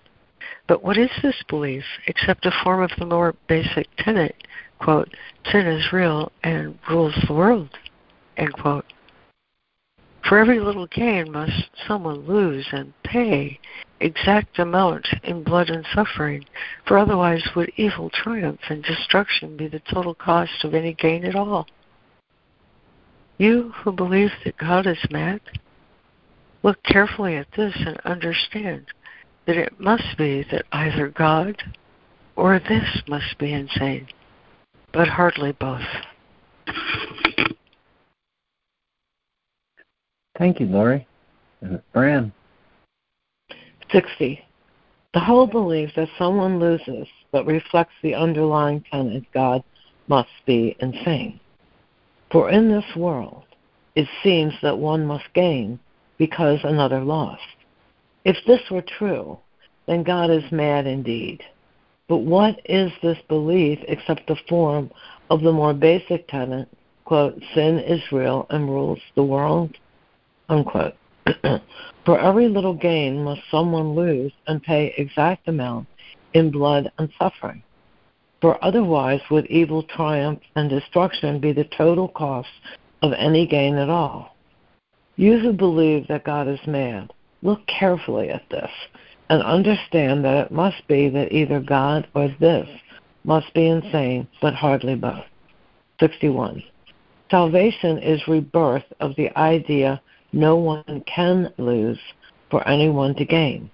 But 0.69 0.83
what 0.83 0.97
is 0.97 1.11
this 1.23 1.43
belief 1.49 1.85
except 2.07 2.47
a 2.47 2.53
form 2.63 2.83
of 2.83 2.93
the 2.99 3.07
more 3.07 3.35
basic 3.49 3.89
tenet, 3.99 4.47
quote, 4.79 5.15
sin 5.51 5.67
is 5.67 5.93
real 5.93 6.31
and 6.43 6.79
rules 6.89 7.15
the 7.27 7.35
world, 7.35 7.71
end 8.37 8.53
quote. 8.55 8.87
For 10.29 10.39
every 10.39 10.59
little 10.59 10.87
gain 10.87 11.33
must 11.33 11.71
someone 11.87 12.27
lose 12.27 12.67
and 12.73 12.95
pay 13.03 13.59
exact 14.01 14.59
amount 14.59 15.07
in 15.23 15.43
blood 15.43 15.69
and 15.69 15.87
suffering, 15.95 16.45
for 16.87 16.99
otherwise 16.99 17.47
would 17.55 17.73
evil 17.77 18.11
triumph 18.11 18.61
and 18.69 18.83
destruction 18.83 19.57
be 19.57 19.69
the 19.69 19.83
total 19.93 20.15
cost 20.15 20.65
of 20.65 20.75
any 20.75 20.95
gain 20.95 21.25
at 21.25 21.35
all. 21.37 21.67
You 23.39 23.73
who 23.77 23.93
believe 23.93 24.31
that 24.45 24.57
God 24.57 24.87
is 24.87 24.99
mad, 25.11 25.41
look 26.63 26.83
carefully 26.85 27.37
at 27.37 27.49
this 27.57 27.75
and 27.77 27.99
understand 28.05 28.87
that 29.47 29.57
it 29.57 29.79
must 29.79 30.17
be 30.17 30.45
that 30.51 30.65
either 30.73 31.09
God 31.09 31.63
or 32.37 32.59
this 32.59 33.03
must 33.09 33.37
be 33.39 33.53
insane, 33.53 34.09
but 34.93 35.09
hardly 35.09 35.53
both. 35.53 35.83
Thank 40.39 40.61
you, 40.61 40.67
Lori. 40.67 41.07
Fran. 41.93 42.33
60. 43.91 44.41
The 45.13 45.21
whole 45.21 45.47
belief 45.47 45.91
that 45.95 46.09
someone 46.19 46.59
loses 46.59 47.07
but 47.31 47.47
reflects 47.47 47.95
the 48.03 48.15
underlying 48.15 48.85
tenet 48.91 49.25
God 49.33 49.63
must 50.09 50.31
be 50.45 50.77
insane. 50.81 51.39
For 52.33 52.51
in 52.51 52.69
this 52.69 52.97
world, 52.97 53.45
it 53.95 54.09
seems 54.23 54.55
that 54.63 54.77
one 54.77 55.07
must 55.07 55.33
gain 55.35 55.79
because 56.19 56.59
another 56.65 57.01
lost. 57.01 57.43
If 58.25 58.37
this 58.47 58.63
were 58.71 58.83
true, 58.83 59.39
then 59.87 60.03
God 60.03 60.31
is 60.31 60.51
mad 60.51 60.87
indeed. 60.87 61.43
But 62.09 62.19
what 62.19 62.61
is 62.65 62.91
this 63.03 63.19
belief 63.29 63.79
except 63.87 64.27
the 64.27 64.37
form 64.49 64.91
of 65.31 65.43
the 65.43 65.53
more 65.53 65.75
basic 65.75 66.27
tenet, 66.29 66.69
quote, 67.05 67.41
sin 67.55 67.79
is 67.79 68.03
real 68.11 68.47
and 68.51 68.69
rules 68.69 69.01
the 69.15 69.23
world? 69.23 69.77
Unquote. 70.49 70.95
For 72.05 72.21
every 72.21 72.49
little 72.49 72.75
gain 72.75 73.25
must 73.25 73.41
someone 73.51 73.95
lose 73.95 74.33
and 74.47 74.63
pay 74.63 74.95
exact 74.99 75.49
amount 75.49 75.89
in 76.35 76.51
blood 76.51 76.93
and 76.99 77.09
suffering. 77.19 77.63
For 78.41 78.63
otherwise 78.63 79.23
would 79.31 79.47
evil 79.47 79.83
triumph 79.83 80.41
and 80.55 80.69
destruction 80.69 81.41
be 81.41 81.53
the 81.53 81.65
total 81.65 82.09
cost 82.09 82.49
of 83.03 83.13
any 83.15 83.47
gain 83.47 83.77
at 83.77 83.89
all. 83.89 84.37
You 85.17 85.39
who 85.39 85.53
believe 85.53 86.09
that 86.09 86.25
God 86.25 86.49
is 86.49 86.61
mad, 86.67 87.11
look 87.43 87.67
carefully 87.67 88.31
at 88.31 88.49
this 88.51 88.71
and 89.31 89.43
understand 89.43 90.25
that 90.25 90.47
it 90.47 90.53
must 90.53 90.87
be 90.89 91.09
that 91.09 91.33
either 91.33 91.61
God 91.61 92.07
or 92.15 92.29
this 92.41 92.69
must 93.25 93.53
be 93.55 93.67
insane, 93.67 94.29
but 94.43 94.55
hardly 94.55 94.95
both. 94.95 95.25
61. 96.01 96.63
Salvation 97.31 97.99
is 97.99 98.29
rebirth 98.29 98.85
of 99.01 99.17
the 99.17 99.35
idea 99.39 100.01
no 100.35 100.57
one 100.57 101.03
can 101.07 101.53
lose 101.59 101.99
for 102.51 102.67
anyone 102.69 103.15
to 103.15 103.25
gain, 103.25 103.71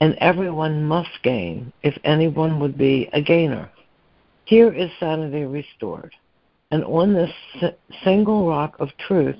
and 0.00 0.14
everyone 0.20 0.84
must 0.84 1.22
gain 1.22 1.72
if 1.82 1.96
anyone 2.04 2.60
would 2.60 2.76
be 2.76 3.08
a 3.14 3.22
gainer. 3.22 3.70
Here 4.44 4.72
is 4.72 4.90
sanity 5.00 5.44
restored, 5.44 6.14
and 6.70 6.84
on 6.84 7.14
this 7.14 7.30
single 8.04 8.46
rock 8.46 8.76
of 8.78 8.90
truth 8.98 9.36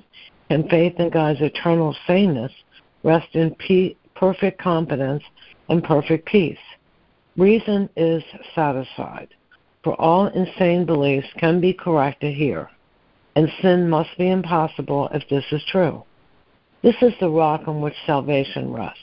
can 0.49 0.67
faith 0.67 0.99
in 0.99 1.11
God's 1.11 1.41
eternal 1.41 1.95
saneness 2.07 2.51
rest 3.03 3.35
in 3.35 3.55
perfect 4.15 4.59
confidence 4.59 5.23
and 5.69 5.83
perfect 5.83 6.25
peace. 6.25 6.57
Reason 7.37 7.87
is 7.95 8.23
satisfied, 8.55 9.29
for 9.83 9.93
all 10.01 10.27
insane 10.27 10.85
beliefs 10.85 11.27
can 11.37 11.61
be 11.61 11.73
corrected 11.73 12.33
here, 12.33 12.69
and 13.35 13.47
sin 13.61 13.87
must 13.87 14.09
be 14.17 14.29
impossible 14.29 15.09
if 15.13 15.23
this 15.29 15.45
is 15.51 15.63
true. 15.71 16.03
This 16.81 16.95
is 17.01 17.13
the 17.19 17.29
rock 17.29 17.67
on 17.67 17.81
which 17.81 17.95
salvation 18.05 18.71
rests, 18.71 19.01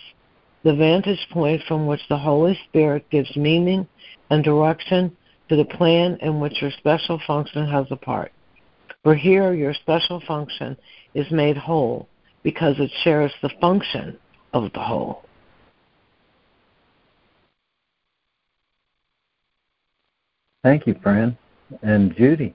the 0.63 0.75
vantage 0.75 1.27
point 1.31 1.61
from 1.69 1.87
which 1.87 2.01
the 2.09 2.17
Holy 2.17 2.59
Spirit 2.69 3.09
gives 3.11 3.37
meaning 3.37 3.87
and 4.31 4.43
direction 4.43 5.15
to 5.51 5.57
the 5.57 5.65
plan 5.65 6.17
in 6.23 6.41
which 6.41 6.63
your 6.63 6.71
special 6.71 7.21
function 7.27 7.69
has 7.69 7.87
a 7.91 7.97
part. 7.97 8.33
For 9.03 9.15
here 9.15 9.53
your 9.53 9.75
special 9.75 10.23
function 10.27 10.77
is 11.15 11.31
made 11.31 11.57
whole 11.57 12.09
because 12.43 12.77
it 12.79 12.91
shares 13.05 13.33
the 13.43 13.51
function 13.61 14.17
of 14.55 14.73
the 14.73 14.81
whole. 14.81 15.23
Thank 20.65 20.87
you, 20.87 20.99
Fran. 21.03 21.37
And 21.83 22.17
Judy. 22.17 22.55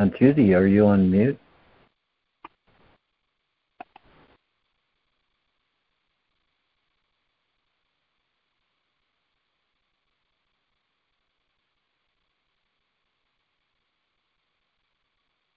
And 0.00 0.16
Judy, 0.18 0.54
are 0.54 0.66
you 0.66 0.86
on 0.86 1.10
mute? 1.10 1.38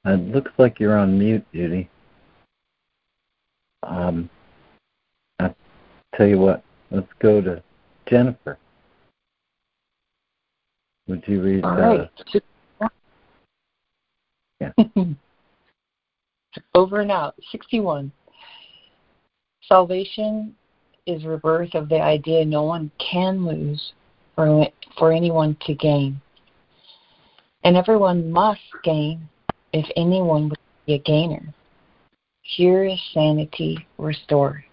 It 0.04 0.10
looks 0.36 0.52
like 0.58 0.78
you're 0.78 0.98
on 0.98 1.18
mute, 1.18 1.46
Judy. 1.54 1.90
Um, 3.84 4.30
I 5.40 5.56
tell 6.18 6.28
you 6.28 6.40
what, 6.40 6.66
let's 6.92 7.08
go 7.20 7.40
to 7.40 7.64
Jennifer. 8.10 8.58
Would 11.08 11.24
you 11.28 11.42
read? 11.42 11.64
All 11.64 11.78
right. 11.78 12.10
Yeah. 14.60 14.72
Over 16.76 17.02
and 17.02 17.12
out. 17.12 17.36
61. 17.52 18.12
Salvation 19.68 20.56
is 21.06 21.26
rebirth 21.26 21.74
of 21.74 21.90
the 21.90 22.00
idea 22.00 22.46
no 22.46 22.64
one 22.64 22.92
can 23.00 23.46
lose 23.46 23.94
for, 24.36 24.68
for 24.98 25.12
anyone 25.12 25.58
to 25.66 25.74
gain. 25.74 26.22
And 27.64 27.78
everyone 27.78 28.32
must 28.32 28.62
gain 28.84 29.28
if 29.72 29.86
anyone 29.96 30.50
would 30.50 30.60
be 30.86 30.94
a 30.94 31.00
gainer. 31.00 31.54
Here 32.42 32.86
is 32.86 33.00
sanity 33.14 33.88
restored. 33.98 34.64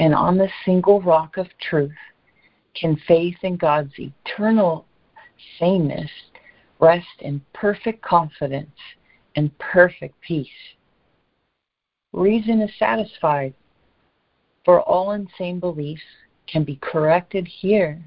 And 0.00 0.14
on 0.14 0.36
the 0.36 0.48
single 0.64 1.00
rock 1.00 1.36
of 1.36 1.46
truth 1.60 1.92
can 2.74 2.96
faith 3.06 3.36
in 3.42 3.56
God's 3.56 3.92
eternal 3.98 4.86
sameness 5.58 6.10
rest 6.80 7.06
in 7.20 7.40
perfect 7.52 8.02
confidence 8.02 8.76
and 9.36 9.56
perfect 9.58 10.20
peace. 10.20 10.48
Reason 12.12 12.60
is 12.62 12.70
satisfied, 12.78 13.54
for 14.64 14.80
all 14.82 15.12
insane 15.12 15.60
beliefs 15.60 16.02
can 16.46 16.64
be 16.64 16.76
corrected 16.76 17.46
here, 17.46 18.00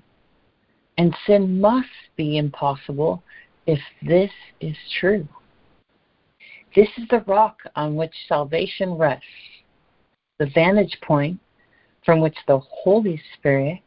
and 0.98 1.16
sin 1.26 1.60
must 1.62 1.88
be 2.16 2.38
impossible 2.38 3.24
if 3.68 3.80
this 4.02 4.32
is 4.60 4.76
true. 5.00 5.28
This 6.76 6.90
is 6.98 7.08
the 7.10 7.24
rock 7.28 7.58
on 7.76 7.96
which 7.96 8.14
salvation 8.28 8.94
rests, 8.94 9.26
the 10.40 10.48
vantage 10.48 10.98
point 11.02 11.40
from 12.06 12.22
which 12.22 12.38
the 12.48 12.60
Holy 12.60 13.22
Spirit 13.38 13.80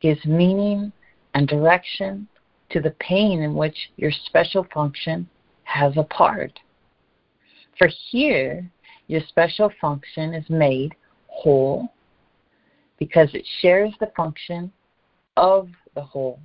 gives 0.00 0.24
meaning 0.24 0.92
and 1.34 1.48
direction 1.48 2.28
to 2.70 2.80
the 2.80 2.94
pain 3.00 3.42
in 3.42 3.54
which 3.54 3.76
your 3.96 4.10
special 4.26 4.66
function 4.72 5.28
has 5.64 5.96
a 5.96 6.02
part. 6.04 6.58
For 7.78 7.88
here, 8.10 8.68
your 9.06 9.20
special 9.28 9.70
function 9.80 10.34
is 10.34 10.48
made 10.50 10.94
whole 11.26 11.88
because 12.98 13.28
it 13.34 13.46
shares 13.60 13.92
the 14.00 14.12
function 14.16 14.72
of 15.36 15.68
the 15.94 16.02
whole. 16.02 16.40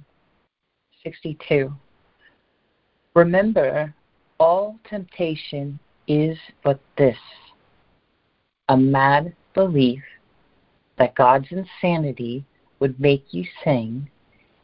62. 1.04 1.74
Remember 3.16 3.94
all 4.40 4.80
temptation 4.90 5.80
is 6.08 6.38
but 6.64 6.80
this 6.98 7.18
a 8.70 8.78
mad 8.78 9.36
belief 9.54 10.02
that 10.98 11.16
God's 11.16 11.48
insanity 11.52 12.46
would 12.80 13.00
make 13.00 13.26
you 13.32 13.46
sing 13.64 14.10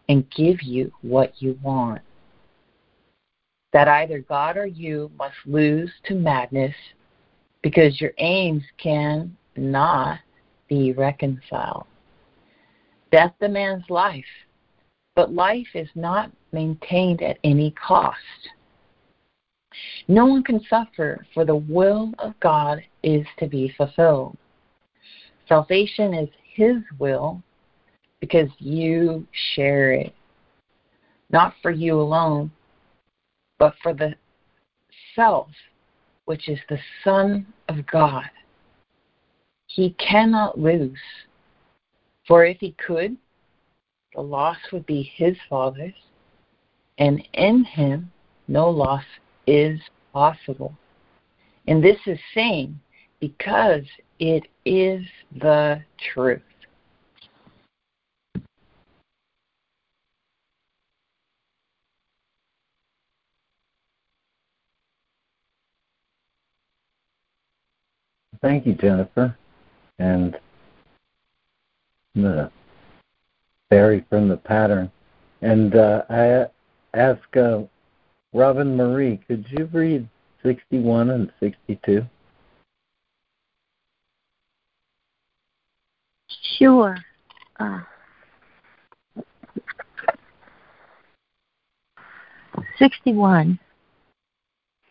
and 0.09 0.29
give 0.31 0.61
you 0.63 0.91
what 1.01 1.33
you 1.41 1.57
want. 1.63 2.01
that 3.71 3.87
either 3.87 4.19
God 4.19 4.57
or 4.57 4.65
you 4.65 5.11
must 5.17 5.35
lose 5.45 5.91
to 6.05 6.15
madness 6.15 6.73
because 7.61 8.01
your 8.01 8.13
aims 8.17 8.63
can 8.77 9.37
not 9.55 10.19
be 10.67 10.91
reconciled. 10.91 11.85
Death 13.11 13.33
demands 13.39 13.85
life, 13.89 14.25
but 15.15 15.33
life 15.33 15.67
is 15.75 15.89
not 15.93 16.31
maintained 16.51 17.21
at 17.21 17.37
any 17.43 17.69
cost. 17.71 18.17
No 20.07 20.25
one 20.25 20.43
can 20.43 20.59
suffer, 20.67 21.25
for 21.33 21.45
the 21.45 21.55
will 21.55 22.11
of 22.17 22.33
God 22.39 22.81
is 23.03 23.25
to 23.37 23.45
be 23.45 23.71
fulfilled. 23.77 24.35
Salvation 25.47 26.15
is 26.15 26.29
His 26.55 26.77
will 26.97 27.43
because 28.19 28.49
you 28.57 29.25
share 29.55 29.91
it, 29.91 30.13
not 31.29 31.53
for 31.61 31.71
you 31.71 31.99
alone, 31.99 32.51
but 33.57 33.73
for 33.81 33.93
the 33.93 34.15
self, 35.15 35.47
which 36.25 36.49
is 36.49 36.59
the 36.69 36.79
Son 37.03 37.45
of 37.67 37.85
God. 37.87 38.29
He 39.67 39.91
cannot 39.91 40.59
lose, 40.59 40.99
for 42.27 42.45
if 42.45 42.57
he 42.59 42.75
could, 42.85 43.15
the 44.15 44.21
loss 44.21 44.57
would 44.73 44.85
be 44.85 45.11
his 45.15 45.35
Father's, 45.49 45.93
and 46.97 47.25
in 47.33 47.63
him 47.63 48.11
no 48.47 48.69
loss 48.69 49.03
is 49.47 49.79
possible. 50.11 50.73
And 51.67 51.83
this 51.83 51.99
is 52.07 52.19
saying 52.33 52.79
because 53.19 53.83
it 54.19 54.47
is 54.65 55.01
the 55.39 55.81
truth. 56.13 56.41
Thank 68.41 68.65
you, 68.65 68.73
Jennifer. 68.73 69.35
And 69.97 70.37
the 72.15 72.51
vary 73.69 74.05
from 74.09 74.27
the 74.27 74.37
pattern. 74.37 74.91
And 75.41 75.75
uh, 75.75 76.03
I 76.09 76.47
ask 76.93 77.21
uh, 77.37 77.61
Robin 78.33 78.75
Marie, 78.75 79.19
could 79.27 79.45
you 79.49 79.69
read 79.71 80.07
61 80.43 81.11
and 81.11 81.31
62? 81.39 82.05
Sure. 86.57 86.97
Uh, 87.59 87.79
61. 92.77 93.59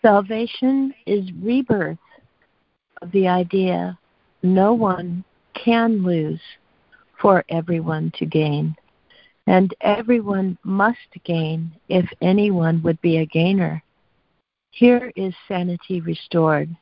Salvation 0.01 0.95
is 1.07 1.31
rebirth 1.43 1.99
of 3.03 3.11
the 3.13 3.29
idea 3.29 3.99
no 4.43 4.73
one 4.73 5.25
can 5.55 6.05
lose 6.05 6.41
for 7.21 7.45
everyone 7.49 8.13
to 8.19 8.27
gain. 8.27 8.77
And 9.47 9.75
everyone 9.81 10.59
must 10.63 10.99
gain 11.25 11.73
if 11.89 12.09
anyone 12.21 12.83
would 12.83 13.01
be 13.01 13.19
a 13.19 13.27
gainer. 13.27 13.83
Here 14.71 15.11
is 15.17 15.35
sanity 15.49 16.01
restored. 16.01 16.75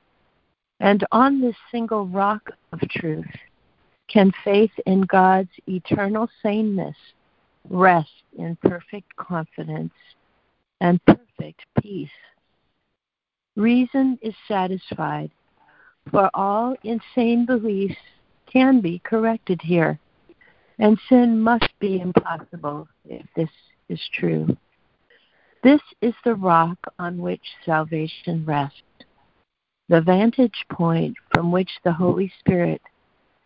And 0.81 1.07
on 1.12 1.41
this 1.41 1.57
single 1.71 2.07
rock 2.07 2.51
of 2.73 2.81
truth 2.91 3.25
can 4.09 4.33
faith 4.45 4.73
in 4.85 5.03
God's 5.03 5.51
eternal 5.67 6.29
saneness 6.43 6.97
rest 7.71 8.11
in 8.39 8.57
perfect 8.57 9.14
confidence 9.17 9.95
and 10.81 11.05
perfect 11.07 11.62
peace. 11.81 12.11
Reason 13.57 14.19
is 14.21 14.35
satisfied 14.47 15.31
for 16.11 16.31
all 16.35 16.77
insane 16.85 17.47
beliefs 17.47 17.97
can 18.53 18.81
be 18.81 19.01
corrected 19.01 19.61
here, 19.63 19.99
and 20.79 20.99
sin 21.09 21.41
must 21.41 21.69
be 21.79 22.01
impossible 22.01 22.89
if 23.05 23.27
this 23.35 23.51
is 23.89 24.01
true. 24.13 24.57
This 25.63 25.81
is 26.01 26.15
the 26.25 26.35
rock 26.35 26.79
on 26.99 27.19
which 27.19 27.43
salvation 27.65 28.45
rests, 28.45 28.83
the 29.89 30.01
vantage 30.01 30.65
point 30.71 31.17
from 31.35 31.51
which 31.51 31.71
the 31.85 31.93
Holy 31.93 32.33
Spirit 32.39 32.81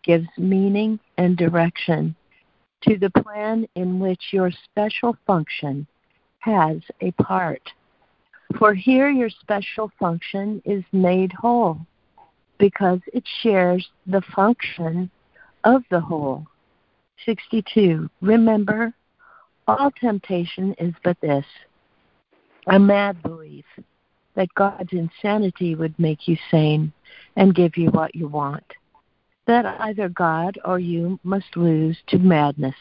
gives 0.03 0.27
meaning 0.37 0.99
and 1.17 1.37
direction 1.37 2.15
to 2.83 2.97
the 2.97 3.09
plan 3.09 3.67
in 3.75 3.99
which 3.99 4.21
your 4.31 4.51
special 4.51 5.15
function 5.25 5.87
has 6.39 6.77
a 7.01 7.11
part. 7.11 7.61
For 8.57 8.73
here 8.73 9.09
your 9.09 9.29
special 9.29 9.91
function 9.99 10.61
is 10.65 10.83
made 10.91 11.31
whole 11.31 11.79
because 12.61 12.99
it 13.11 13.23
shares 13.41 13.89
the 14.05 14.21
function 14.35 15.09
of 15.63 15.81
the 15.89 15.99
whole. 15.99 16.45
62. 17.25 18.07
Remember, 18.21 18.93
all 19.67 19.89
temptation 19.99 20.75
is 20.77 20.93
but 21.03 21.19
this 21.21 21.45
a 22.67 22.77
mad 22.77 23.21
belief 23.23 23.65
that 24.35 24.53
God's 24.53 24.93
insanity 24.93 25.73
would 25.73 25.97
make 25.97 26.27
you 26.27 26.37
sane 26.51 26.93
and 27.35 27.55
give 27.55 27.75
you 27.77 27.89
what 27.89 28.13
you 28.13 28.27
want. 28.27 28.63
That 29.47 29.65
either 29.81 30.07
God 30.07 30.59
or 30.63 30.77
you 30.77 31.19
must 31.23 31.57
lose 31.57 31.97
to 32.09 32.19
madness 32.19 32.75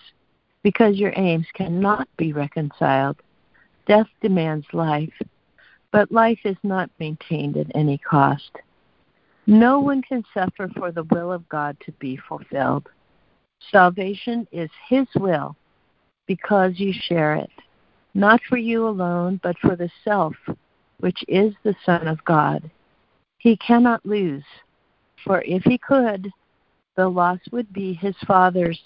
because 0.63 0.97
your 0.97 1.15
aims 1.17 1.47
cannot 1.55 2.07
be 2.19 2.35
reconciled. 2.35 3.17
Death 3.87 4.09
demands 4.21 4.67
life, 4.75 5.19
but 5.91 6.13
life 6.13 6.41
is 6.45 6.59
not 6.63 6.91
maintained 6.99 7.57
at 7.57 7.75
any 7.75 7.97
cost. 7.97 8.59
No 9.47 9.81
one 9.81 10.03
can 10.03 10.25
suffer 10.33 10.69
for 10.77 10.93
the 10.93 11.05
will 11.05 11.33
of 11.33 11.49
God 11.49 11.77
to 11.85 11.93
be 11.93 12.19
fulfilled. 12.29 12.89
Salvation 13.71 14.47
is 14.53 14.71
His 14.89 15.07
will 15.17 15.57
because 16.27 16.79
you 16.79 16.93
share 16.93 17.35
it, 17.35 17.51
not 18.15 18.41
for 18.49 18.57
you 18.57 18.87
alone, 18.87 19.41
but 19.43 19.59
for 19.59 19.75
the 19.75 19.91
self, 20.05 20.35
which 20.99 21.25
is 21.27 21.55
the 21.65 21.75
Son 21.85 22.07
of 22.07 22.25
God. 22.25 22.71
He 23.39 23.57
cannot 23.57 24.05
lose, 24.07 24.45
for 25.25 25.43
if 25.43 25.65
he 25.65 25.79
could, 25.79 26.31
the 26.97 27.09
loss 27.09 27.41
would 27.51 27.73
be 27.73 27.95
his 27.95 28.15
Father's, 28.27 28.81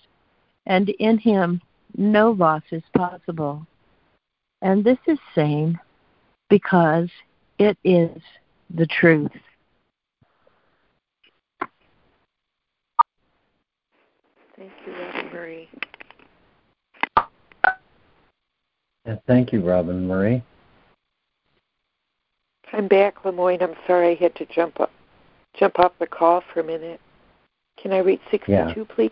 and 0.67 0.89
in 1.01 1.19
him 1.19 1.61
no 1.97 2.31
loss 2.31 2.63
is 2.71 2.83
possible. 2.97 3.67
And 4.63 4.85
this 4.85 4.99
is 5.07 5.19
saying 5.35 5.79
because 6.49 7.11
it 7.59 7.77
is 7.85 8.23
the 8.75 8.87
truth. 8.87 9.33
Thank 14.57 14.73
you, 14.87 14.93
Robin 14.93 15.33
Marie. 15.33 15.69
Yeah, 19.07 19.17
thank 19.27 19.53
you, 19.53 19.61
Robin 19.61 20.07
Marie. 20.07 20.43
I'm 22.73 22.89
back, 22.89 23.23
LeMoyne. 23.23 23.63
I'm 23.63 23.75
sorry 23.87 24.13
I 24.13 24.15
had 24.15 24.35
to 24.37 24.47
jump 24.47 24.81
up, 24.81 24.91
jump 25.59 25.79
off 25.79 25.93
the 25.99 26.07
call 26.07 26.43
for 26.53 26.61
a 26.61 26.65
minute. 26.65 27.01
Can 27.81 27.93
I 27.93 27.99
read 27.99 28.21
62, 28.31 28.53
yeah. 28.53 28.73
please? 28.89 29.11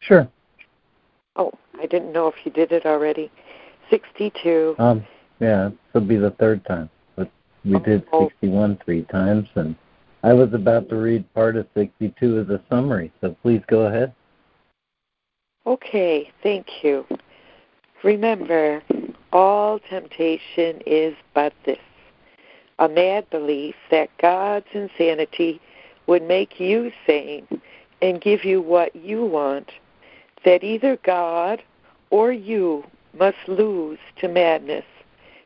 Sure. 0.00 0.28
Oh, 1.36 1.52
I 1.80 1.86
didn't 1.86 2.12
know 2.12 2.28
if 2.28 2.34
you 2.44 2.50
did 2.52 2.72
it 2.72 2.84
already. 2.84 3.30
62. 3.88 4.74
Um, 4.78 5.06
yeah, 5.40 5.68
this 5.68 5.78
will 5.94 6.06
be 6.06 6.16
the 6.16 6.32
third 6.32 6.64
time. 6.66 6.90
But 7.16 7.30
we 7.64 7.78
did 7.80 8.04
Oh. 8.12 8.28
61 8.28 8.78
three 8.84 9.02
times, 9.04 9.48
and 9.54 9.74
I 10.24 10.32
was 10.32 10.54
about 10.54 10.88
to 10.88 10.96
read 10.96 11.32
part 11.34 11.54
of 11.54 11.66
62 11.74 12.38
as 12.38 12.48
a 12.48 12.58
summary, 12.70 13.12
so 13.20 13.36
please 13.42 13.60
go 13.66 13.82
ahead. 13.82 14.14
Okay, 15.66 16.32
thank 16.42 16.82
you. 16.82 17.04
Remember, 18.02 18.82
all 19.34 19.78
temptation 19.78 20.80
is 20.86 21.14
but 21.34 21.52
this 21.66 21.78
a 22.78 22.88
mad 22.88 23.28
belief 23.28 23.74
that 23.90 24.08
God's 24.16 24.66
insanity 24.72 25.60
would 26.06 26.22
make 26.22 26.58
you 26.58 26.90
sane 27.06 27.46
and 28.00 28.18
give 28.18 28.46
you 28.46 28.62
what 28.62 28.96
you 28.96 29.26
want, 29.26 29.72
that 30.46 30.64
either 30.64 30.96
God 31.04 31.62
or 32.08 32.32
you 32.32 32.82
must 33.12 33.36
lose 33.46 33.98
to 34.20 34.28
madness 34.28 34.86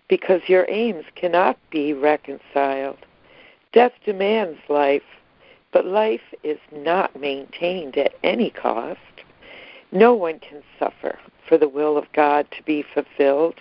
because 0.09 0.41
your 0.47 0.67
aims 0.71 1.05
cannot 1.17 1.59
be 1.69 1.93
reconciled. 1.93 2.99
Death 3.79 3.93
demands 4.05 4.59
life, 4.69 5.05
but 5.73 5.87
life 5.87 6.35
is 6.43 6.59
not 6.73 7.15
maintained 7.15 7.97
at 7.97 8.13
any 8.25 8.51
cost. 8.51 8.99
No 9.93 10.15
one 10.15 10.41
can 10.41 10.65
suffer 10.81 11.17
for 11.49 11.59
the 11.59 11.69
will 11.69 11.97
of 11.97 12.13
God 12.13 12.49
to 12.57 12.63
be 12.65 12.83
fulfilled. 12.83 13.61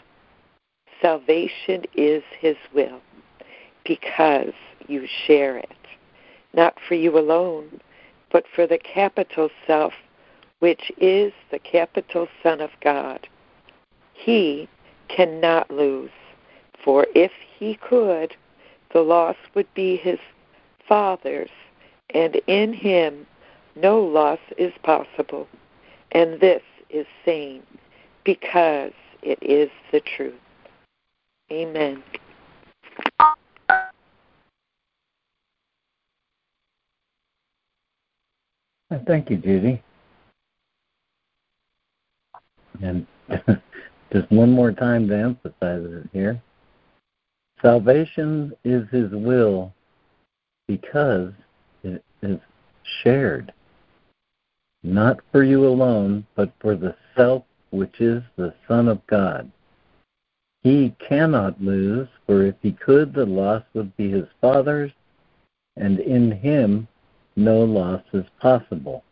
Salvation 0.99 1.83
is 1.93 2.23
His 2.39 2.55
will 2.73 2.99
because 3.85 4.53
you 4.87 5.05
share 5.27 5.55
it, 5.55 5.77
not 6.51 6.79
for 6.87 6.95
you 6.95 7.15
alone, 7.19 7.79
but 8.31 8.45
for 8.55 8.65
the 8.65 8.79
capital 8.79 9.51
self, 9.67 9.93
which 10.57 10.91
is 10.97 11.31
the 11.51 11.59
capital 11.59 12.27
Son 12.41 12.59
of 12.59 12.71
God. 12.81 13.27
He 14.13 14.67
cannot 15.09 15.69
lose, 15.69 16.09
for 16.83 17.05
if 17.13 17.31
he 17.59 17.75
could, 17.75 18.35
the 18.93 19.01
loss 19.01 19.35
would 19.53 19.71
be 19.73 19.97
his 19.97 20.19
Father's, 20.87 21.49
and 22.13 22.35
in 22.47 22.73
him 22.73 23.25
no 23.75 23.99
loss 24.01 24.39
is 24.57 24.73
possible. 24.83 25.47
And 26.11 26.39
this 26.39 26.61
is 26.89 27.05
sane 27.25 27.63
because 28.23 28.93
it 29.21 29.39
is 29.41 29.69
the 29.91 29.99
truth. 29.99 30.33
Amen. 31.51 32.03
Thank 39.05 39.29
you, 39.29 39.37
Judy. 39.37 39.83
And 42.81 43.05
just 44.13 44.31
one 44.31 44.51
more 44.51 44.71
time 44.71 45.07
to 45.09 45.15
emphasize 45.15 45.83
it 45.83 46.09
here. 46.13 46.41
Salvation 47.61 48.53
is 48.63 48.87
his 48.89 49.11
will 49.11 49.73
because 50.67 51.31
it 51.83 52.03
is 52.21 52.39
shared, 53.01 53.51
not 54.83 55.19
for 55.31 55.43
you 55.43 55.65
alone, 55.67 56.25
but 56.35 56.51
for 56.59 56.75
the 56.75 56.95
self 57.15 57.43
which 57.71 57.99
is 57.99 58.21
the 58.35 58.53
Son 58.67 58.87
of 58.87 59.05
God. 59.07 59.51
He 60.63 60.95
cannot 60.99 61.61
lose, 61.61 62.07
for 62.25 62.43
if 62.43 62.55
he 62.61 62.73
could, 62.73 63.13
the 63.13 63.25
loss 63.25 63.63
would 63.73 63.95
be 63.97 64.11
his 64.11 64.27
Father's, 64.41 64.91
and 65.77 65.99
in 65.99 66.31
him 66.31 66.87
no 67.35 67.63
loss 67.63 68.03
is 68.13 68.25
possible. 68.39 69.03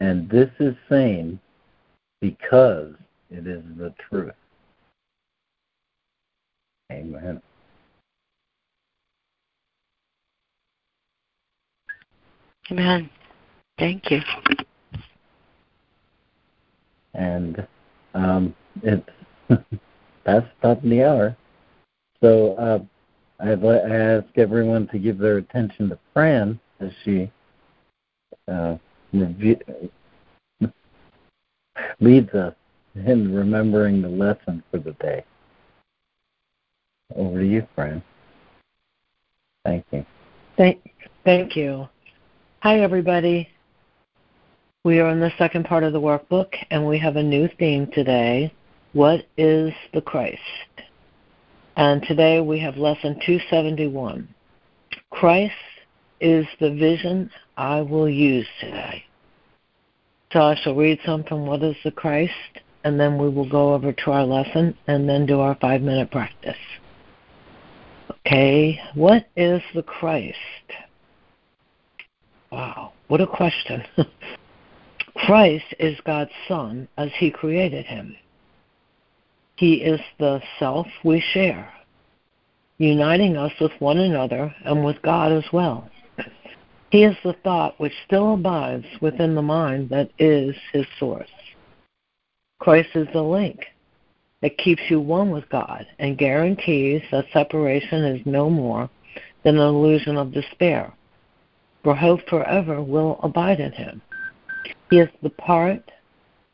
And 0.00 0.28
this 0.28 0.50
is 0.58 0.74
sane 0.88 1.38
because 2.20 2.94
it 3.30 3.46
is 3.46 3.62
the 3.76 3.94
truth. 4.08 4.34
Amen. 6.94 7.42
Amen. 12.70 13.10
Thank 13.78 14.10
you. 14.10 14.20
And 17.14 17.66
um, 18.14 18.54
it's 18.82 19.08
past 20.24 20.46
top 20.62 20.82
of 20.82 20.82
the 20.82 21.02
hour. 21.02 21.36
So 22.22 22.54
uh, 22.54 22.78
I'd 23.40 23.64
I 23.64 23.76
ask 23.76 24.26
everyone 24.36 24.86
to 24.88 24.98
give 24.98 25.18
their 25.18 25.38
attention 25.38 25.88
to 25.88 25.98
Fran 26.12 26.60
as 26.80 26.90
she 27.04 27.30
uh, 28.46 28.76
review, 29.12 29.58
leads 32.00 32.32
us 32.34 32.54
in 32.94 33.34
remembering 33.34 34.00
the 34.00 34.08
lesson 34.08 34.62
for 34.70 34.78
the 34.78 34.92
day. 34.92 35.24
Over 37.16 37.40
to 37.40 37.46
you, 37.46 37.66
Fran. 37.74 38.02
Thank 39.64 39.84
you. 39.92 40.04
Thank, 40.56 40.80
thank 41.24 41.56
you. 41.56 41.88
Hi, 42.60 42.80
everybody. 42.80 43.48
We 44.84 45.00
are 45.00 45.10
in 45.10 45.20
the 45.20 45.32
second 45.38 45.64
part 45.64 45.84
of 45.84 45.92
the 45.92 46.00
workbook, 46.00 46.52
and 46.70 46.86
we 46.86 46.98
have 46.98 47.16
a 47.16 47.22
new 47.22 47.48
theme 47.58 47.88
today. 47.92 48.52
What 48.92 49.26
is 49.36 49.72
the 49.92 50.00
Christ? 50.00 50.40
And 51.76 52.02
today 52.02 52.40
we 52.40 52.60
have 52.60 52.76
lesson 52.76 53.14
271. 53.24 54.28
Christ 55.10 55.54
is 56.20 56.46
the 56.60 56.70
vision 56.70 57.30
I 57.56 57.80
will 57.80 58.08
use 58.08 58.46
today. 58.60 59.04
So 60.32 60.40
I 60.40 60.56
shall 60.56 60.74
read 60.74 60.98
some 61.06 61.24
from 61.24 61.46
What 61.46 61.62
is 61.62 61.76
the 61.84 61.90
Christ, 61.90 62.32
and 62.82 62.98
then 62.98 63.18
we 63.18 63.28
will 63.28 63.48
go 63.48 63.74
over 63.74 63.92
to 63.92 64.10
our 64.10 64.24
lesson 64.24 64.76
and 64.86 65.08
then 65.08 65.26
do 65.26 65.40
our 65.40 65.56
five 65.60 65.80
minute 65.80 66.10
practice. 66.10 66.56
Okay, 68.26 68.80
what 68.94 69.26
is 69.36 69.60
the 69.74 69.82
Christ? 69.82 70.38
Wow, 72.50 72.92
what 73.08 73.20
a 73.20 73.26
question. 73.26 73.84
Christ 75.26 75.66
is 75.78 75.98
God's 76.06 76.30
Son 76.48 76.88
as 76.96 77.10
He 77.18 77.30
created 77.30 77.84
Him. 77.84 78.16
He 79.56 79.74
is 79.74 80.00
the 80.18 80.40
self 80.58 80.86
we 81.04 81.20
share, 81.32 81.70
uniting 82.78 83.36
us 83.36 83.52
with 83.60 83.72
one 83.78 83.98
another 83.98 84.54
and 84.64 84.82
with 84.82 85.02
God 85.02 85.30
as 85.30 85.44
well. 85.52 85.90
He 86.90 87.02
is 87.02 87.16
the 87.24 87.34
thought 87.42 87.80
which 87.80 87.92
still 88.06 88.34
abides 88.34 88.86
within 89.00 89.34
the 89.34 89.42
mind 89.42 89.88
that 89.88 90.10
is 90.16 90.54
his 90.72 90.86
source. 91.00 91.28
Christ 92.60 92.90
is 92.94 93.08
the 93.12 93.20
link 93.20 93.66
that 94.44 94.58
keeps 94.58 94.82
you 94.90 95.00
one 95.00 95.30
with 95.30 95.48
God 95.48 95.86
and 95.98 96.18
guarantees 96.18 97.00
that 97.10 97.24
separation 97.32 98.04
is 98.04 98.26
no 98.26 98.50
more 98.50 98.90
than 99.42 99.56
an 99.56 99.66
illusion 99.66 100.18
of 100.18 100.34
despair, 100.34 100.92
for 101.82 101.94
hope 101.94 102.20
forever 102.28 102.82
will 102.82 103.18
abide 103.22 103.58
in 103.58 103.72
him. 103.72 104.02
He 104.90 104.98
is 104.98 105.08
the 105.22 105.30
part 105.30 105.90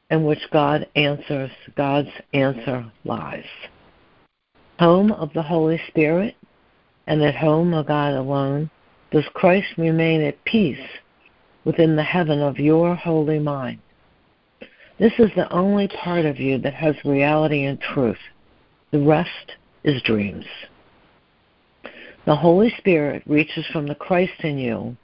in 0.09 0.25
which 0.25 0.39
God 0.53 0.87
answers, 0.95 1.51
God's 1.77 2.11
answer 2.33 2.89
lies. 3.03 3.45
Home 4.79 5.11
of 5.11 5.33
the 5.33 5.43
Holy 5.43 5.81
Spirit 5.89 6.37
and 7.09 7.21
at 7.23 7.35
home 7.35 7.75
of 7.75 7.89
God 7.89 8.15
alone, 8.15 8.71
does 9.11 9.25
Christ 9.35 9.67
remain 9.77 10.21
at 10.21 10.45
peace 10.45 10.79
within 11.65 11.97
the 11.97 12.05
heaven 12.05 12.41
of 12.41 12.61
your 12.61 12.95
holy 12.95 13.41
mind? 13.41 13.81
This 15.01 15.15
is 15.19 15.31
the 15.35 15.51
only 15.51 15.89
part 15.89 16.27
of 16.27 16.39
you 16.39 16.59
that 16.59 16.75
has 16.75 16.95
reality 17.07 17.65
and 17.65 17.81
truth. 17.81 18.19
The 18.91 19.01
rest 19.01 19.53
is 19.83 20.03
dreams. 20.03 20.45
The 22.27 22.37
Holy 22.37 22.71
Spirit 22.77 23.23
reaches 23.25 23.65
from 23.73 23.87
the 23.87 23.95
Christ 23.95 24.45
in 24.45 24.59
you 24.59 24.95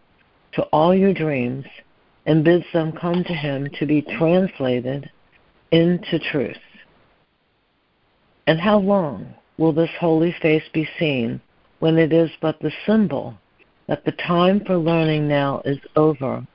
to 0.52 0.64
all 0.64 0.94
your 0.94 1.14
dreams 1.14 1.64
and 2.26 2.44
bids 2.44 2.66
them 2.74 2.92
come 2.92 3.24
to 3.24 3.32
Him 3.32 3.70
to 3.78 3.86
be 3.86 4.02
translated 4.02 5.10
into 5.70 6.18
truth. 6.30 6.58
And 8.46 8.60
how 8.60 8.78
long 8.78 9.34
will 9.56 9.72
this 9.72 9.90
holy 9.98 10.36
face 10.42 10.68
be 10.74 10.86
seen 10.98 11.40
when 11.78 11.96
it 11.96 12.12
is 12.12 12.30
but 12.42 12.60
the 12.60 12.72
symbol 12.84 13.38
that 13.86 14.04
the 14.04 14.12
time 14.12 14.62
for 14.66 14.76
learning 14.76 15.26
now 15.26 15.62
is 15.64 15.78
over 15.96 16.46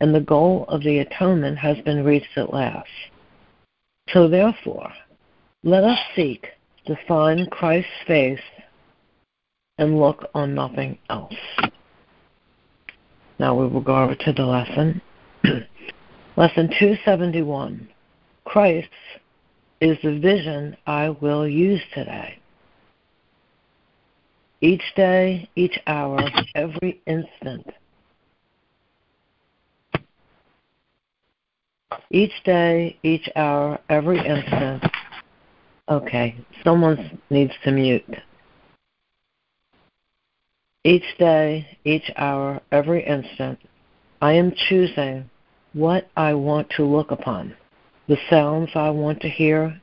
and 0.00 0.14
the 0.14 0.20
goal 0.20 0.64
of 0.68 0.82
the 0.82 0.98
atonement 0.98 1.58
has 1.58 1.78
been 1.84 2.04
reached 2.04 2.36
at 2.36 2.52
last. 2.52 2.88
So 4.08 4.28
therefore, 4.28 4.90
let 5.62 5.84
us 5.84 5.98
seek 6.16 6.46
to 6.86 6.98
find 7.06 7.50
Christ's 7.50 7.90
face 8.06 8.40
and 9.78 9.98
look 9.98 10.28
on 10.34 10.54
nothing 10.54 10.98
else. 11.08 11.34
Now 13.38 13.54
we 13.54 13.66
will 13.66 13.80
go 13.80 14.02
over 14.02 14.14
to 14.14 14.32
the 14.32 14.44
lesson. 14.44 15.00
lesson 16.36 16.68
271 16.78 17.88
Christ 18.44 18.88
is 19.80 19.96
the 20.02 20.18
vision 20.18 20.76
I 20.86 21.10
will 21.10 21.46
use 21.46 21.80
today 21.94 22.40
each 24.60 24.82
day, 24.94 25.48
each 25.56 25.78
hour, 25.86 26.20
every 26.54 27.00
instant. 27.06 27.66
Each 32.10 32.32
day, 32.44 32.98
each 33.02 33.28
hour, 33.36 33.78
every 33.88 34.18
instant. 34.18 34.84
Okay, 35.88 36.36
someone 36.64 37.20
needs 37.30 37.52
to 37.64 37.72
mute. 37.72 38.04
Each 40.84 41.04
day, 41.18 41.78
each 41.84 42.10
hour, 42.16 42.60
every 42.72 43.04
instant, 43.04 43.58
I 44.22 44.32
am 44.32 44.52
choosing 44.68 45.28
what 45.72 46.08
I 46.16 46.34
want 46.34 46.70
to 46.76 46.84
look 46.84 47.10
upon, 47.10 47.54
the 48.08 48.16
sounds 48.28 48.70
I 48.74 48.90
want 48.90 49.20
to 49.20 49.28
hear, 49.28 49.80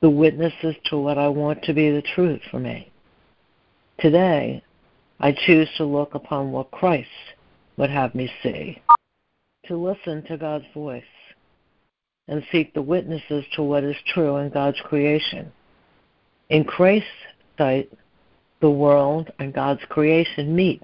the 0.00 0.10
witnesses 0.10 0.76
to 0.86 0.98
what 0.98 1.18
I 1.18 1.28
want 1.28 1.62
to 1.64 1.72
be 1.72 1.90
the 1.90 2.02
truth 2.02 2.40
for 2.50 2.58
me. 2.58 2.90
Today, 4.00 4.62
I 5.20 5.32
choose 5.32 5.68
to 5.76 5.84
look 5.84 6.14
upon 6.14 6.52
what 6.52 6.70
Christ 6.72 7.08
would 7.76 7.90
have 7.90 8.14
me 8.14 8.30
see, 8.42 8.82
to 9.66 9.76
listen 9.76 10.22
to 10.24 10.36
God's 10.36 10.66
voice, 10.74 11.04
and 12.28 12.42
seek 12.50 12.72
the 12.72 12.82
witnesses 12.82 13.44
to 13.54 13.62
what 13.62 13.84
is 13.84 13.96
true 14.06 14.36
in 14.36 14.50
God's 14.50 14.80
creation. 14.80 15.52
In 16.48 16.64
Christ's 16.64 17.08
sight, 17.58 17.90
the 18.60 18.70
world 18.70 19.30
and 19.38 19.52
God's 19.52 19.84
creation 19.88 20.54
meet. 20.54 20.82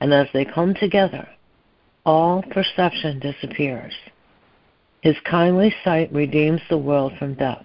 And 0.00 0.12
as 0.12 0.26
they 0.32 0.44
come 0.44 0.74
together, 0.74 1.28
all 2.04 2.42
perception 2.42 3.20
disappears. 3.20 3.94
His 5.02 5.16
kindly 5.24 5.74
sight 5.84 6.12
redeems 6.12 6.60
the 6.68 6.78
world 6.78 7.12
from 7.18 7.34
death. 7.34 7.64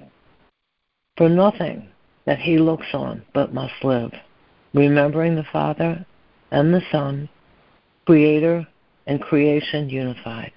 For 1.18 1.30
nothing 1.30 1.88
that 2.26 2.40
he 2.40 2.58
looks 2.58 2.88
on 2.94 3.24
but 3.34 3.54
must 3.54 3.84
live, 3.84 4.12
remembering 4.74 5.36
the 5.36 5.46
Father 5.52 6.06
and 6.52 6.74
the 6.74 6.82
Son, 6.92 7.30
Creator 8.06 8.68
and 9.08 9.22
creation 9.22 9.90
unified. 9.90 10.52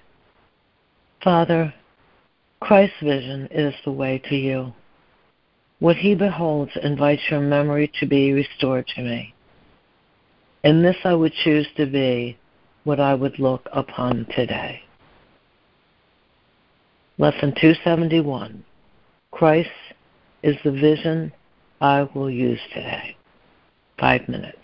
Father, 1.25 1.73
Christ's 2.59 3.01
vision 3.01 3.47
is 3.49 3.73
the 3.83 3.91
way 3.91 4.21
to 4.29 4.35
you. 4.35 4.71
What 5.79 5.95
he 5.95 6.13
beholds 6.13 6.73
invites 6.83 7.23
your 7.31 7.41
memory 7.41 7.91
to 7.99 8.05
be 8.05 8.31
restored 8.31 8.85
to 8.89 9.01
me. 9.01 9.33
In 10.63 10.83
this 10.83 10.97
I 11.03 11.15
would 11.15 11.33
choose 11.43 11.65
to 11.77 11.87
be 11.87 12.37
what 12.83 12.99
I 12.99 13.15
would 13.15 13.39
look 13.39 13.67
upon 13.73 14.27
today. 14.35 14.83
Lesson 17.17 17.55
271 17.59 18.63
Christ 19.31 19.69
is 20.43 20.57
the 20.63 20.71
vision 20.71 21.33
I 21.81 22.07
will 22.13 22.29
use 22.29 22.61
today. 22.71 23.17
Five 23.99 24.29
minutes. 24.29 24.59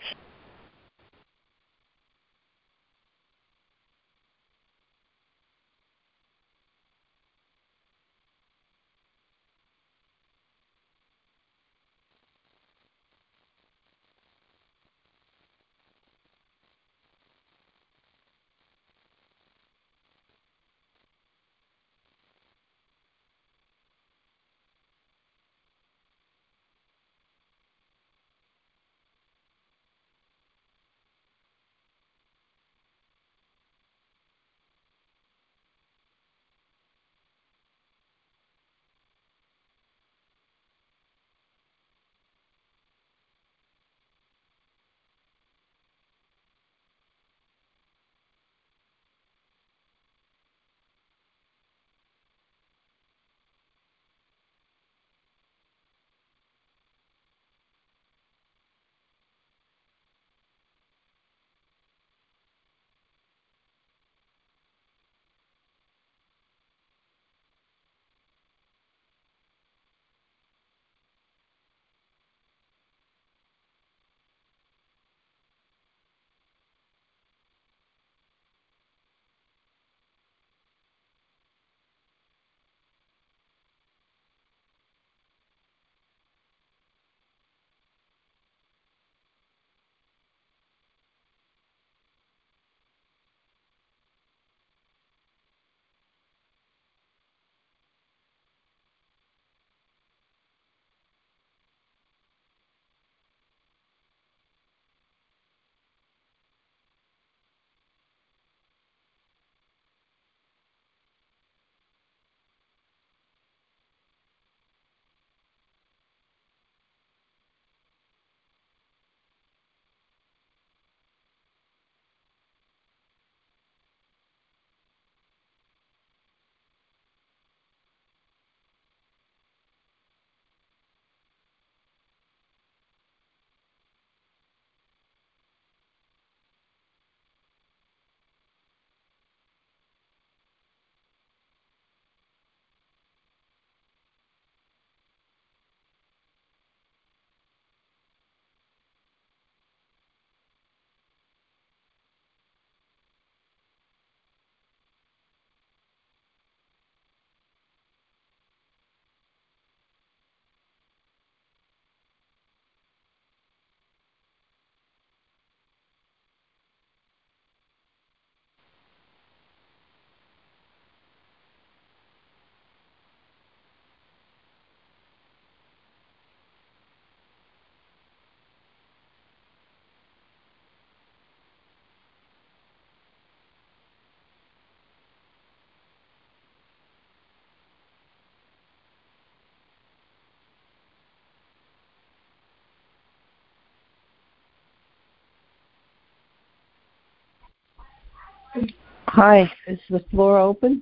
Hi, 199.14 199.52
is 199.66 199.78
the 199.90 199.98
floor 200.10 200.38
open? 200.38 200.80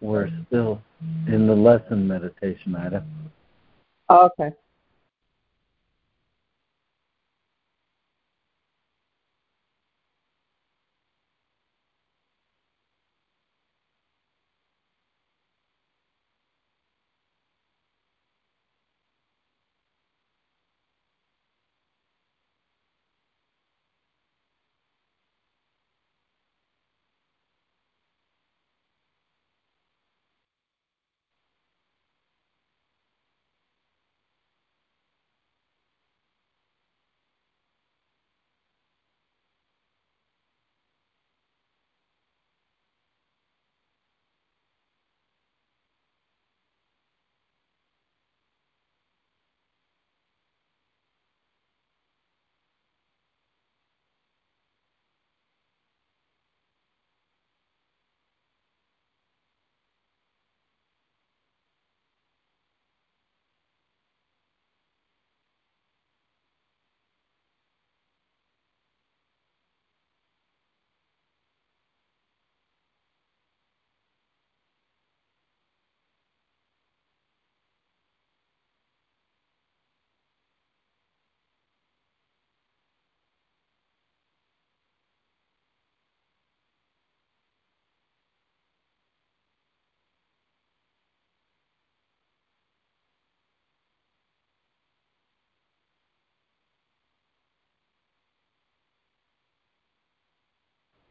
We're 0.00 0.30
still 0.46 0.80
in 1.26 1.48
the 1.48 1.52
lesson 1.52 2.06
meditation, 2.06 2.76
Ida. 2.76 3.04
Oh, 4.08 4.30
okay. 4.38 4.54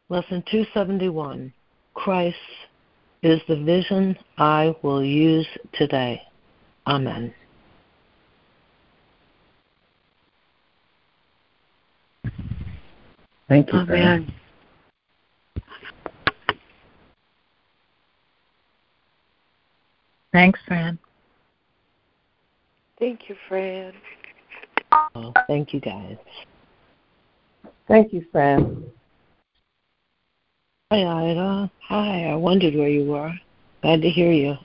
Lesson 0.08 0.44
271 0.52 1.52
Christ 1.96 2.38
is 3.24 3.42
the 3.48 3.56
vision 3.56 4.16
I 4.38 4.76
will 4.84 5.04
use 5.04 5.48
today. 5.74 6.22
Amen. 6.86 7.34
Thank 13.48 13.74
you. 13.74 13.80
Amen. 13.80 13.88
Fran. 13.88 14.34
Thanks, 20.32 20.60
Fran. 20.68 21.00
Thank 23.00 23.30
you, 23.30 23.36
Fran. 23.48 23.94
Oh, 25.16 25.34
thank 25.48 25.74
you, 25.74 25.80
guys. 25.80 26.18
Thank 27.88 28.14
you, 28.14 28.26
Fran. 28.32 28.84
Hi, 30.96 31.30
Ida. 31.30 31.70
Hi. 31.90 32.30
I 32.32 32.36
wondered 32.36 32.74
where 32.74 32.88
you 32.88 33.04
were. 33.04 33.34
Glad 33.82 34.02
to 34.02 34.10
hear 34.10 34.32
you. 34.32 34.56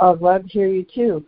I'm 0.00 0.16
glad 0.16 0.44
to 0.44 0.48
hear 0.48 0.66
you 0.66 0.82
too. 0.82 1.26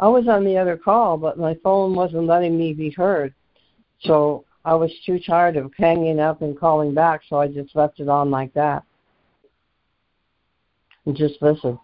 I 0.00 0.08
was 0.08 0.26
on 0.26 0.44
the 0.44 0.58
other 0.58 0.76
call, 0.76 1.16
but 1.16 1.38
my 1.38 1.54
phone 1.62 1.94
wasn't 1.94 2.26
letting 2.26 2.58
me 2.58 2.72
be 2.72 2.90
heard. 2.90 3.32
So 4.00 4.44
I 4.64 4.74
was 4.74 4.90
too 5.06 5.20
tired 5.20 5.56
of 5.56 5.70
hanging 5.78 6.18
up 6.18 6.42
and 6.42 6.58
calling 6.58 6.92
back, 6.92 7.20
so 7.28 7.38
I 7.38 7.46
just 7.46 7.76
left 7.76 8.00
it 8.00 8.08
on 8.08 8.32
like 8.32 8.52
that. 8.54 8.82
And 11.06 11.16
just 11.16 11.40
listened. 11.40 11.78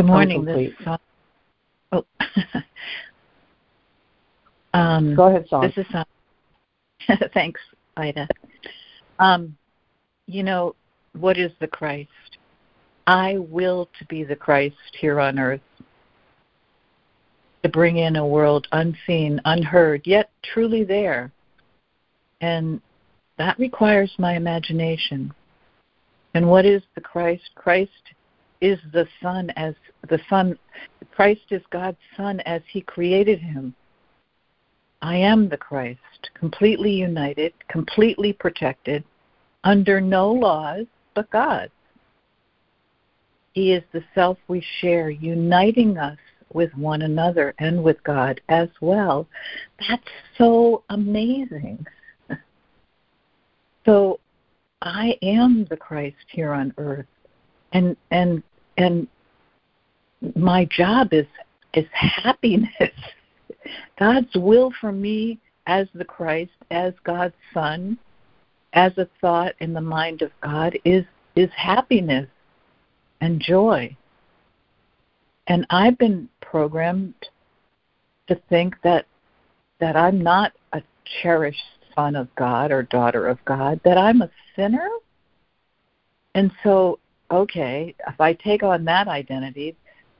Good 0.00 0.06
morning. 0.06 0.46
This, 0.46 0.72
uh, 0.86 0.96
oh. 1.92 2.06
um, 4.72 5.14
Go 5.14 5.24
ahead, 5.24 5.44
Son. 5.50 5.60
This 5.60 5.76
is 5.76 5.94
uh, 5.94 6.04
thanks, 7.34 7.60
Ida. 7.98 8.26
Um, 9.18 9.54
you 10.24 10.42
know 10.42 10.74
what 11.18 11.36
is 11.36 11.52
the 11.60 11.66
Christ? 11.66 12.38
I 13.06 13.36
will 13.36 13.90
to 13.98 14.06
be 14.06 14.24
the 14.24 14.36
Christ 14.36 14.76
here 14.98 15.20
on 15.20 15.38
earth, 15.38 15.60
to 17.62 17.68
bring 17.68 17.98
in 17.98 18.16
a 18.16 18.26
world 18.26 18.68
unseen, 18.72 19.38
unheard, 19.44 20.06
yet 20.06 20.30
truly 20.42 20.82
there, 20.82 21.30
and 22.40 22.80
that 23.36 23.58
requires 23.58 24.14
my 24.16 24.34
imagination. 24.34 25.34
And 26.32 26.48
what 26.48 26.64
is 26.64 26.80
the 26.94 27.02
Christ? 27.02 27.50
Christ 27.54 27.90
is 28.60 28.78
the 28.92 29.06
Son 29.22 29.50
as 29.56 29.74
the 30.08 30.20
Son. 30.28 30.58
Christ 31.14 31.42
is 31.50 31.62
God's 31.70 31.98
Son 32.16 32.40
as 32.40 32.62
He 32.70 32.80
created 32.80 33.40
Him. 33.40 33.74
I 35.02 35.16
am 35.16 35.48
the 35.48 35.56
Christ, 35.56 36.30
completely 36.34 36.92
united, 36.92 37.54
completely 37.68 38.32
protected, 38.32 39.02
under 39.64 40.00
no 40.00 40.30
laws 40.30 40.86
but 41.14 41.30
God. 41.30 41.70
He 43.52 43.72
is 43.72 43.82
the 43.92 44.04
self 44.14 44.38
we 44.48 44.64
share, 44.80 45.10
uniting 45.10 45.98
us 45.98 46.18
with 46.52 46.74
one 46.74 47.02
another 47.02 47.54
and 47.58 47.82
with 47.82 48.02
God 48.04 48.40
as 48.48 48.68
well. 48.80 49.26
That's 49.88 50.02
so 50.36 50.84
amazing. 50.90 51.84
so 53.86 54.20
I 54.82 55.16
am 55.22 55.66
the 55.68 55.76
Christ 55.76 56.16
here 56.28 56.52
on 56.52 56.72
earth. 56.78 57.06
And 57.72 57.96
and 58.10 58.42
and 58.80 59.06
my 60.34 60.64
job 60.64 61.12
is 61.12 61.26
is 61.74 61.86
happiness. 61.92 62.70
God's 63.98 64.34
will 64.34 64.72
for 64.80 64.90
me 64.90 65.38
as 65.66 65.86
the 65.94 66.04
Christ, 66.04 66.52
as 66.70 66.94
God's 67.04 67.34
Son, 67.54 67.98
as 68.72 68.96
a 68.96 69.08
thought 69.20 69.54
in 69.60 69.72
the 69.72 69.80
mind 69.80 70.22
of 70.22 70.30
God 70.40 70.76
is 70.84 71.04
is 71.36 71.50
happiness 71.54 72.28
and 73.20 73.40
joy. 73.40 73.94
And 75.46 75.66
I've 75.70 75.98
been 75.98 76.28
programmed 76.40 77.14
to 78.28 78.40
think 78.48 78.76
that 78.82 79.06
that 79.78 79.96
I'm 79.96 80.22
not 80.22 80.52
a 80.72 80.82
cherished 81.22 81.58
son 81.94 82.16
of 82.16 82.34
God 82.34 82.70
or 82.70 82.82
daughter 82.84 83.28
of 83.28 83.44
God, 83.44 83.80
that 83.84 83.98
I'm 83.98 84.22
a 84.22 84.30
sinner. 84.56 84.88
And 86.34 86.50
so, 86.62 86.98
okay, 87.30 87.94
if 88.06 88.20
I 88.20 88.32
take 88.32 88.62
on 88.62 88.84
that 88.86 89.08
identity, 89.08 89.76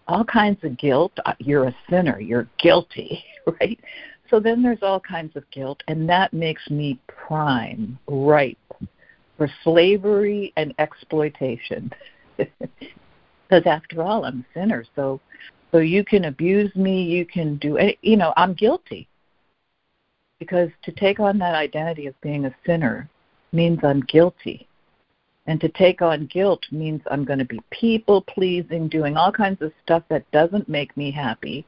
all 0.08 0.24
kinds 0.24 0.62
of 0.64 0.76
guilt, 0.78 1.12
uh, 1.24 1.34
you're 1.38 1.66
a 1.66 1.76
sinner, 1.88 2.20
you're 2.20 2.48
guilty, 2.58 3.24
right? 3.60 3.78
So 4.28 4.40
then 4.40 4.62
there's 4.62 4.82
all 4.82 5.00
kinds 5.00 5.36
of 5.36 5.48
guilt, 5.50 5.82
and 5.88 6.08
that 6.08 6.32
makes 6.32 6.68
me 6.70 6.98
prime, 7.08 7.98
ripe 8.06 8.58
for 9.36 9.48
slavery 9.64 10.52
and 10.56 10.74
exploitation. 10.78 11.90
Because 13.50 13.66
after 13.66 14.00
all, 14.00 14.24
I'm 14.24 14.46
a 14.48 14.58
sinner. 14.58 14.84
So, 14.94 15.20
so 15.72 15.78
you 15.78 16.04
can 16.04 16.26
abuse 16.26 16.74
me, 16.76 17.02
you 17.02 17.26
can 17.26 17.56
do, 17.56 17.78
you 18.00 18.16
know, 18.16 18.32
I'm 18.36 18.54
guilty. 18.54 19.08
Because 20.38 20.70
to 20.84 20.92
take 20.92 21.18
on 21.18 21.36
that 21.38 21.56
identity 21.56 22.06
of 22.06 22.18
being 22.20 22.46
a 22.46 22.54
sinner 22.64 23.10
means 23.52 23.80
I'm 23.82 24.02
guilty. 24.02 24.68
And 25.46 25.60
to 25.60 25.68
take 25.68 26.02
on 26.02 26.26
guilt 26.26 26.64
means 26.70 27.00
I'm 27.10 27.24
going 27.24 27.38
to 27.38 27.44
be 27.44 27.60
people 27.70 28.22
pleasing, 28.22 28.88
doing 28.88 29.16
all 29.16 29.32
kinds 29.32 29.62
of 29.62 29.72
stuff 29.82 30.02
that 30.08 30.30
doesn't 30.30 30.68
make 30.68 30.96
me 30.96 31.10
happy 31.10 31.64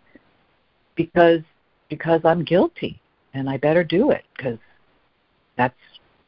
because 0.95 1.41
because 1.89 2.21
I'm 2.25 2.45
guilty 2.45 3.01
and 3.35 3.49
I 3.49 3.57
better 3.57 3.85
do 3.85 4.11
it 4.11 4.25
because 4.37 4.59
that's 5.57 5.75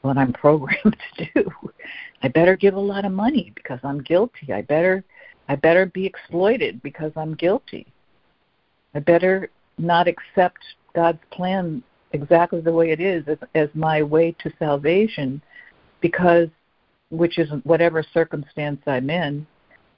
what 0.02 0.18
I'm 0.18 0.32
programmed 0.44 0.96
to 1.18 1.26
do. 1.34 1.50
I 2.22 2.28
better 2.28 2.56
give 2.56 2.74
a 2.74 2.80
lot 2.80 3.04
of 3.04 3.12
money 3.12 3.52
because 3.54 3.80
I'm 3.84 4.02
guilty. 4.02 4.52
I 4.52 4.62
better 4.62 5.04
I 5.48 5.56
better 5.56 5.86
be 5.86 6.06
exploited 6.06 6.82
because 6.82 7.12
I'm 7.16 7.34
guilty. 7.34 7.86
I 8.94 9.00
better 9.00 9.50
not 9.76 10.08
accept 10.08 10.58
God's 10.94 11.18
plan 11.30 11.82
exactly 12.12 12.60
the 12.60 12.72
way 12.72 12.90
it 12.90 13.00
is 13.00 13.24
as, 13.26 13.38
as 13.54 13.68
my 13.74 14.02
way 14.02 14.34
to 14.38 14.52
salvation 14.58 15.42
because 16.00 16.48
which 17.10 17.38
is 17.38 17.48
whatever 17.64 18.04
circumstance 18.12 18.80
I'm 18.86 19.10
in 19.10 19.46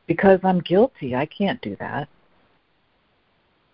because 0.06 0.40
I'm 0.44 0.60
guilty. 0.60 1.14
I 1.14 1.26
can't 1.26 1.60
do 1.62 1.76
that. 1.80 2.08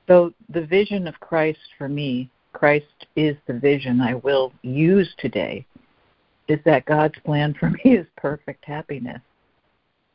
So 0.08 0.32
the 0.48 0.66
vision 0.66 1.06
of 1.06 1.18
Christ 1.20 1.60
for 1.78 1.88
me, 1.88 2.30
Christ 2.52 3.06
is 3.16 3.36
the 3.46 3.54
vision 3.58 4.00
I 4.00 4.14
will 4.14 4.52
use 4.62 5.12
today, 5.18 5.64
is 6.48 6.58
that 6.64 6.84
God's 6.84 7.18
plan 7.24 7.54
for 7.58 7.70
me 7.70 7.80
is 7.84 8.06
perfect 8.16 8.64
happiness. 8.64 9.20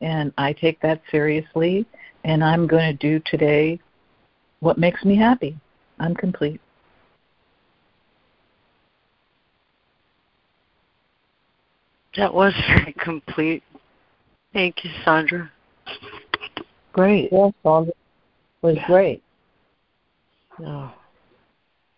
And 0.02 0.32
I 0.38 0.54
take 0.54 0.80
that 0.82 1.02
seriously, 1.10 1.86
and 2.24 2.44
I'm 2.44 2.68
going 2.68 2.96
to 2.96 2.98
do 2.98 3.22
today 3.26 3.80
what 4.60 4.78
makes 4.78 5.04
me 5.04 5.16
happy. 5.16 5.58
I'm 6.00 6.14
complete. 6.14 6.62
That 12.18 12.34
was 12.34 12.54
very 12.68 12.94
complete. 12.94 13.64
Thank 14.52 14.84
you, 14.84 14.90
Sandra. 15.06 15.52
Great. 16.94 17.30
Yes, 17.32 17.54
Sandra. 17.64 17.92
It 17.92 18.66
was 18.66 18.78
great. 18.88 19.24
No. 20.60 20.92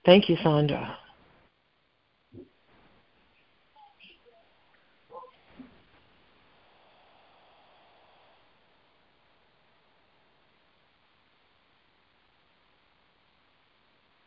Thank 0.05 0.27
you, 0.27 0.35
Sandra. 0.43 0.97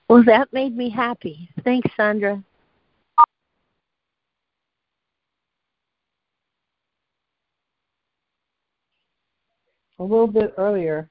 Well, 0.08 0.24
that 0.24 0.52
made 0.52 0.76
me 0.76 0.90
happy. 0.90 1.48
Thanks, 1.64 1.90
Sandra. 1.96 2.42
A 10.02 10.10
little 10.12 10.26
bit 10.26 10.52
earlier, 10.58 11.08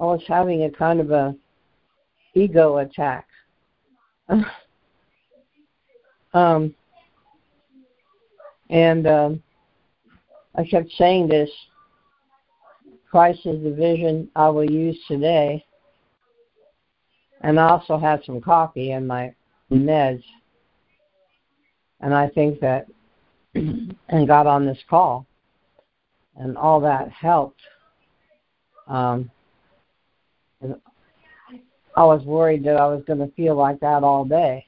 I 0.00 0.04
was 0.04 0.22
having 0.26 0.62
a 0.62 0.70
kind 0.70 1.00
of 1.00 1.10
a 1.10 1.36
ego 2.32 2.78
attack. 2.78 3.26
um, 6.32 6.74
and 8.70 9.06
um, 9.06 9.42
I 10.54 10.64
kept 10.64 10.92
saying 10.92 11.28
this 11.28 11.50
Christ 13.10 13.40
is 13.44 13.62
the 13.62 13.74
vision 13.74 14.30
I 14.34 14.48
will 14.48 14.64
use 14.64 14.98
today. 15.06 15.62
And 17.42 17.60
I 17.60 17.68
also 17.68 17.98
had 17.98 18.24
some 18.24 18.40
coffee 18.40 18.92
in 18.92 19.06
my 19.06 19.34
meds. 19.70 20.24
And 22.00 22.14
I 22.14 22.30
think 22.30 22.60
that, 22.60 22.86
and 23.54 24.26
got 24.26 24.46
on 24.46 24.64
this 24.64 24.82
call. 24.88 25.26
And 26.36 26.56
all 26.56 26.80
that 26.80 27.10
helped. 27.10 27.60
Um, 28.86 29.30
I 31.96 32.02
was 32.04 32.24
worried 32.24 32.64
that 32.64 32.76
I 32.76 32.86
was 32.86 33.02
going 33.06 33.20
to 33.20 33.32
feel 33.34 33.54
like 33.54 33.80
that 33.80 34.02
all 34.02 34.24
day. 34.24 34.66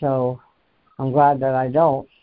So 0.00 0.40
I'm 0.98 1.12
glad 1.12 1.40
that 1.40 1.54
I 1.54 1.68
don't. 1.68 2.08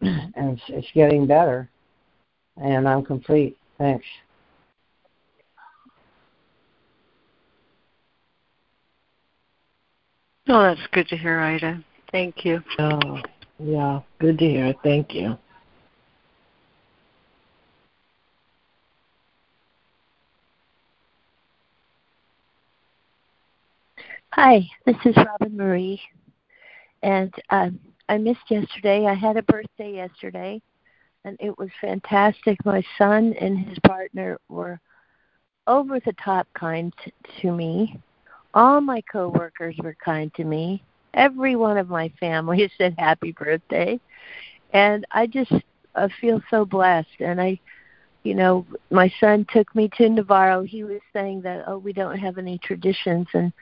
And 0.00 0.56
it's, 0.56 0.62
it's 0.68 0.88
getting 0.94 1.26
better. 1.26 1.68
And 2.56 2.88
I'm 2.88 3.04
complete. 3.04 3.56
Thanks. 3.78 4.04
Oh, 10.48 10.62
that's 10.62 10.80
good 10.92 11.08
to 11.08 11.16
hear, 11.16 11.40
Ida. 11.40 11.84
Thank 12.12 12.44
you. 12.44 12.62
Oh, 12.78 13.20
yeah. 13.58 14.00
Good 14.20 14.38
to 14.38 14.48
hear. 14.48 14.74
Thank 14.82 15.14
you. 15.14 15.36
Hi, 24.40 24.70
this 24.86 24.94
is 25.04 25.16
Robin 25.16 25.56
Marie, 25.56 26.00
and 27.02 27.34
um, 27.50 27.80
I 28.08 28.18
missed 28.18 28.48
yesterday. 28.48 29.04
I 29.04 29.14
had 29.14 29.36
a 29.36 29.42
birthday 29.42 29.94
yesterday, 29.94 30.62
and 31.24 31.36
it 31.40 31.58
was 31.58 31.70
fantastic. 31.80 32.64
My 32.64 32.80
son 32.96 33.34
and 33.40 33.58
his 33.58 33.76
partner 33.84 34.38
were 34.48 34.78
over 35.66 35.98
the 35.98 36.14
top 36.24 36.46
kind 36.54 36.94
to 37.40 37.50
me. 37.50 37.98
All 38.54 38.80
my 38.80 39.02
coworkers 39.10 39.74
were 39.82 39.96
kind 40.04 40.32
to 40.34 40.44
me. 40.44 40.84
Every 41.14 41.56
one 41.56 41.76
of 41.76 41.88
my 41.88 42.08
family 42.20 42.70
said 42.78 42.94
happy 42.96 43.32
birthday, 43.32 43.98
and 44.72 45.04
I 45.10 45.26
just 45.26 45.52
uh, 45.96 46.06
feel 46.20 46.40
so 46.48 46.64
blessed. 46.64 47.08
And 47.18 47.40
I, 47.40 47.58
you 48.22 48.36
know, 48.36 48.64
my 48.92 49.12
son 49.18 49.48
took 49.52 49.74
me 49.74 49.90
to 49.96 50.08
Navarro. 50.08 50.62
He 50.62 50.84
was 50.84 51.00
saying 51.12 51.40
that 51.40 51.64
oh, 51.66 51.78
we 51.78 51.92
don't 51.92 52.20
have 52.20 52.38
any 52.38 52.58
traditions, 52.58 53.26
and 53.34 53.52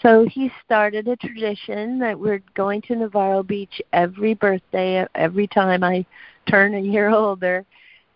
so 0.00 0.26
he 0.30 0.50
started 0.64 1.08
a 1.08 1.16
tradition 1.16 1.98
that 1.98 2.18
we're 2.18 2.42
going 2.54 2.82
to 2.82 2.96
Navarro 2.96 3.42
Beach 3.42 3.80
every 3.92 4.34
birthday, 4.34 5.06
every 5.14 5.46
time 5.46 5.82
I 5.82 6.04
turn 6.48 6.74
a 6.74 6.80
year 6.80 7.10
older. 7.10 7.64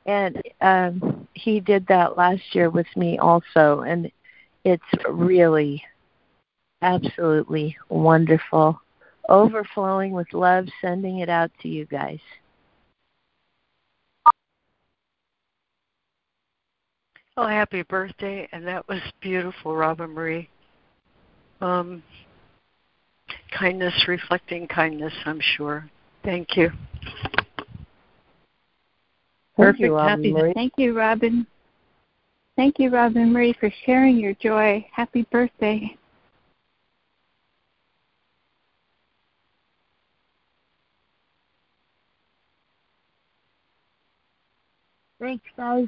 And 0.07 0.43
um 0.61 1.29
he 1.35 1.61
did 1.61 1.87
that 1.87 2.17
last 2.17 2.43
year 2.55 2.71
with 2.71 2.89
me 2.97 3.19
also 3.19 3.81
and 3.81 4.11
it's 4.65 4.83
really 5.09 5.83
absolutely 6.83 7.77
wonderful. 7.89 8.81
Overflowing 9.29 10.13
with 10.13 10.33
love, 10.33 10.67
sending 10.81 11.19
it 11.19 11.29
out 11.29 11.51
to 11.63 11.69
you 11.69 11.87
guys. 11.87 12.19
Oh, 17.37 17.47
happy 17.47 17.83
birthday. 17.83 18.49
And 18.53 18.67
that 18.67 18.87
was 18.89 19.01
beautiful, 19.21 19.75
Robin 19.75 20.11
Marie. 20.11 20.49
Um, 21.63 22.03
kindness 23.57 23.95
reflecting 24.09 24.67
kindness, 24.67 25.13
I'm 25.25 25.41
sure. 25.41 25.89
Thank 26.25 26.57
you. 26.57 26.71
Thank 29.57 29.57
Perfect. 29.57 29.81
you, 29.81 29.95
Robin 29.95 30.09
Happy. 30.09 30.33
Marie. 30.33 30.53
Thank 30.55 30.73
you, 30.77 30.99
Robin. 30.99 31.47
Thank 32.57 32.81
you, 32.81 32.91
Robin 32.91 33.33
Marie, 33.33 33.55
for 33.61 33.71
sharing 33.87 34.17
your 34.19 34.35
joy. 34.35 34.85
Happy 34.93 35.25
birthday. 35.31 35.97
Thanks, 45.21 45.45
guys. 45.57 45.87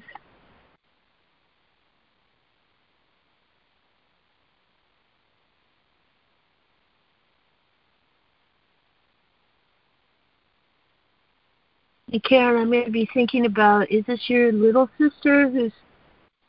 Karen, 12.21 12.63
I 12.63 12.65
may 12.65 12.89
be 12.89 13.09
thinking 13.13 13.47
about 13.47 13.91
is 13.91 14.05
this 14.07 14.29
your 14.29 14.53
little 14.53 14.89
sister 14.99 15.49
who's 15.49 15.73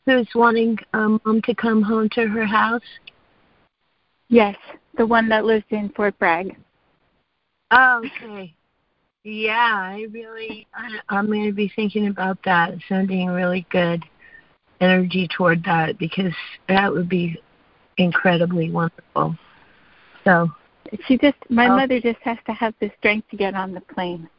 who's 0.05 0.27
wanting 0.35 0.77
um, 0.93 1.19
mom 1.25 1.41
to 1.43 1.55
come 1.55 1.81
home 1.81 2.09
to 2.13 2.27
her 2.27 2.45
house? 2.45 2.83
Yes, 4.29 4.55
the 4.97 5.05
one 5.05 5.29
that 5.29 5.45
lives 5.45 5.65
in 5.69 5.89
Fort 5.89 6.17
Bragg. 6.19 6.55
Oh, 7.71 8.03
okay. 8.05 8.53
Yeah, 9.23 9.73
I 9.75 10.05
really, 10.11 10.67
I, 10.75 10.99
I'm 11.09 11.25
going 11.27 11.45
to 11.45 11.51
be 11.51 11.71
thinking 11.75 12.07
about 12.07 12.37
that, 12.45 12.73
sending 12.87 13.27
really 13.27 13.65
good 13.71 14.03
energy 14.81 15.27
toward 15.35 15.63
that 15.63 15.97
because 15.97 16.33
that 16.67 16.91
would 16.91 17.09
be 17.09 17.41
incredibly 17.97 18.69
wonderful. 18.69 19.35
So, 20.23 20.51
She 21.07 21.17
just, 21.17 21.37
my 21.49 21.67
mother 21.67 21.99
just 21.99 22.19
has 22.19 22.37
to 22.45 22.53
have 22.53 22.75
the 22.79 22.91
strength 22.99 23.29
to 23.31 23.37
get 23.37 23.55
on 23.55 23.73
the 23.73 23.81
plane. 23.81 24.29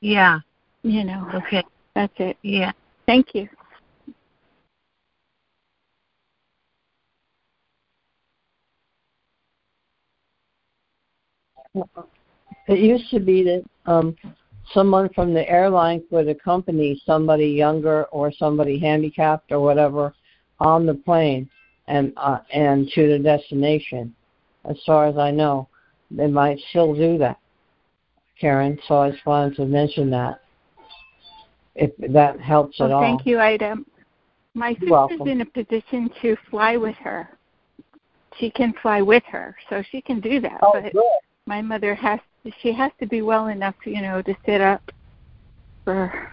Yeah, 0.00 0.40
You 0.82 1.04
know, 1.04 1.28
okay, 1.34 1.64
that's 1.94 2.12
it. 2.18 2.36
yeah. 2.42 2.72
Thank 3.06 3.34
you. 3.34 3.48
It 12.68 12.78
used 12.78 13.10
to 13.10 13.20
be 13.20 13.42
that 13.44 13.64
um, 13.86 14.14
someone 14.72 15.08
from 15.14 15.32
the 15.32 15.48
airline 15.48 16.02
would 16.10 16.28
accompany 16.28 17.00
somebody 17.04 17.46
younger 17.46 18.04
or 18.04 18.32
somebody 18.32 18.78
handicapped 18.78 19.52
or 19.52 19.60
whatever 19.60 20.14
on 20.60 20.86
the 20.86 20.94
plane 20.94 21.48
and 21.86 22.12
uh, 22.16 22.38
and 22.52 22.88
to 22.94 23.08
the 23.08 23.18
destination. 23.18 24.14
As 24.68 24.76
far 24.84 25.06
as 25.06 25.16
I 25.16 25.30
know, 25.30 25.68
they 26.10 26.26
might 26.26 26.58
still 26.70 26.94
do 26.94 27.16
that, 27.18 27.38
Karen. 28.40 28.78
So 28.86 28.98
I 28.98 29.10
just 29.10 29.24
wanted 29.26 29.56
to 29.56 29.64
mention 29.66 30.10
that 30.10 30.40
if 31.74 31.90
that 32.12 32.40
helps 32.40 32.80
at 32.80 32.90
Oh, 32.90 32.94
all. 32.94 33.00
thank 33.02 33.26
you, 33.26 33.38
Ida. 33.38 33.76
My 34.54 34.70
You're 34.70 34.78
sister's 34.78 34.90
welcome. 34.90 35.28
in 35.28 35.40
a 35.42 35.46
position 35.46 36.10
to 36.22 36.36
fly 36.50 36.76
with 36.76 36.96
her. 36.96 37.28
She 38.38 38.50
can 38.50 38.72
fly 38.82 39.02
with 39.02 39.22
her, 39.24 39.56
so 39.68 39.82
she 39.90 40.00
can 40.00 40.20
do 40.20 40.40
that. 40.40 40.58
Oh, 40.62 40.72
but 40.72 40.92
good. 40.92 41.02
my 41.46 41.60
mother 41.62 41.94
has 41.94 42.20
she 42.62 42.72
has 42.72 42.92
to 43.00 43.06
be 43.06 43.20
well 43.22 43.48
enough, 43.48 43.74
you 43.84 44.00
know, 44.00 44.22
to 44.22 44.34
sit 44.46 44.60
up 44.60 44.82
for 45.84 46.32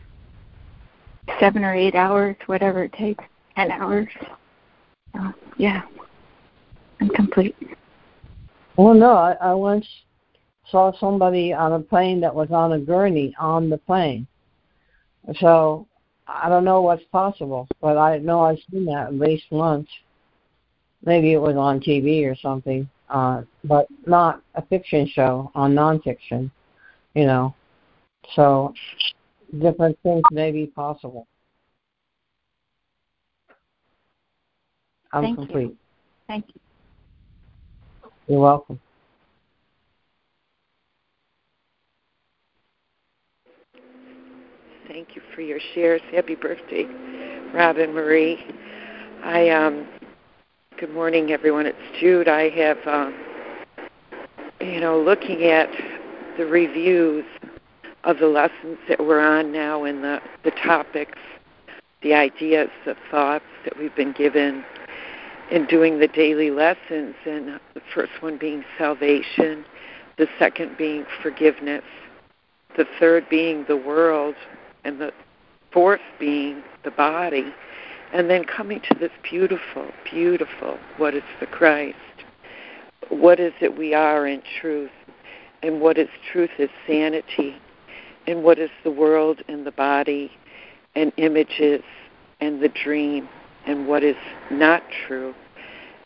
seven 1.39 1.63
or 1.63 1.73
eight 1.73 1.95
hours, 1.95 2.35
whatever 2.45 2.83
it 2.83 2.93
takes, 2.93 3.23
ten 3.55 3.71
hours. 3.71 4.07
So, 5.13 5.33
yeah, 5.57 5.81
I'm 7.01 7.09
complete. 7.09 7.55
Well, 8.77 8.93
no, 8.93 9.13
I, 9.13 9.33
I 9.41 9.53
once 9.53 9.87
saw 10.69 10.91
somebody 10.97 11.53
on 11.53 11.73
a 11.73 11.79
plane 11.79 12.19
that 12.21 12.33
was 12.33 12.51
on 12.51 12.73
a 12.73 12.79
gurney 12.79 13.33
on 13.39 13.69
the 13.69 13.77
plane. 13.77 14.27
So 15.39 15.87
I 16.27 16.49
don't 16.49 16.65
know 16.65 16.81
what's 16.81 17.03
possible, 17.11 17.67
but 17.81 17.97
I 17.97 18.17
know 18.17 18.41
I've 18.41 18.59
seen 18.71 18.85
that 18.85 19.07
at 19.07 19.13
least 19.15 19.45
once. 19.51 19.87
Maybe 21.03 21.33
it 21.33 21.41
was 21.41 21.55
on 21.55 21.79
TV 21.79 22.25
or 22.29 22.35
something, 22.35 22.89
uh, 23.09 23.43
but 23.63 23.87
not 24.07 24.41
a 24.55 24.65
fiction 24.65 25.07
show 25.07 25.51
on 25.53 25.73
nonfiction, 25.73 26.49
you 27.13 27.25
know. 27.25 27.53
So 28.33 28.73
different 29.59 29.97
things 30.01 30.23
may 30.31 30.51
be 30.51 30.65
possible. 30.65 31.27
I'm 35.13 35.23
Thank 35.23 35.39
you. 35.39 35.45
complete. 35.45 35.77
Thank 36.27 36.45
you. 36.47 36.61
You're 38.27 38.41
welcome. 38.41 38.79
Thank 44.87 45.15
you 45.15 45.21
for 45.33 45.41
your 45.41 45.59
shares. 45.73 46.01
Happy 46.11 46.35
birthday, 46.35 46.85
Robin 47.53 47.91
Marie. 47.93 48.45
I 49.23 49.49
um 49.49 49.87
good 50.79 50.93
morning 50.93 51.31
everyone. 51.31 51.65
It's 51.65 51.77
Jude. 51.99 52.27
I 52.27 52.49
have 52.49 52.77
um 52.85 53.15
you 54.61 54.79
know, 54.79 54.99
looking 54.99 55.43
at 55.45 55.69
the 56.37 56.45
reviews 56.45 57.25
of 58.03 58.19
the 58.19 58.27
lessons 58.27 58.77
that 58.87 58.99
we're 58.99 59.19
on 59.19 59.51
now 59.51 59.83
and 59.83 60.03
the, 60.03 60.21
the 60.43 60.51
topics, 60.51 61.17
the 62.01 62.13
ideas, 62.13 62.69
the 62.85 62.95
thoughts 63.09 63.45
that 63.63 63.77
we've 63.77 63.95
been 63.95 64.11
given 64.13 64.63
in 65.51 65.65
doing 65.65 65.99
the 65.99 66.07
daily 66.07 66.51
lessons 66.51 67.15
and 67.25 67.59
the 67.73 67.81
first 67.93 68.11
one 68.21 68.37
being 68.37 68.63
salvation, 68.77 69.65
the 70.17 70.27
second 70.39 70.77
being 70.77 71.05
forgiveness, 71.21 71.83
the 72.77 72.85
third 72.99 73.27
being 73.29 73.65
the 73.67 73.77
world, 73.77 74.35
and 74.85 75.01
the 75.01 75.11
fourth 75.71 76.01
being 76.19 76.63
the 76.83 76.91
body, 76.91 77.53
and 78.13 78.29
then 78.29 78.45
coming 78.45 78.79
to 78.81 78.95
this 78.97 79.11
beautiful, 79.29 79.89
beautiful 80.09 80.77
what 80.97 81.13
is 81.13 81.23
the 81.39 81.47
Christ? 81.47 81.97
What 83.09 83.39
is 83.39 83.53
it 83.59 83.77
we 83.77 83.93
are 83.93 84.25
in 84.25 84.41
truth? 84.61 84.91
And 85.61 85.81
what 85.81 85.97
is 85.97 86.07
truth 86.31 86.51
is 86.57 86.69
sanity. 86.87 87.55
And 88.27 88.43
what 88.43 88.57
is 88.57 88.69
the 88.83 88.91
world 88.91 89.41
and 89.47 89.65
the 89.65 89.71
body 89.71 90.31
and 90.95 91.11
images 91.17 91.83
and 92.39 92.61
the 92.61 92.69
dream 92.69 93.27
and 93.65 93.87
what 93.87 94.03
is 94.03 94.15
not 94.49 94.83
true 95.07 95.33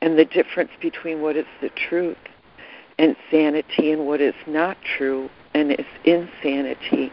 and 0.01 0.17
the 0.17 0.25
difference 0.25 0.71
between 0.81 1.21
what 1.21 1.35
is 1.35 1.45
the 1.61 1.69
truth 1.69 2.17
and 2.97 3.15
sanity 3.29 3.91
and 3.91 4.05
what 4.05 4.21
is 4.21 4.33
not 4.47 4.77
true 4.97 5.29
and 5.53 5.71
is 5.71 5.85
insanity 6.05 7.11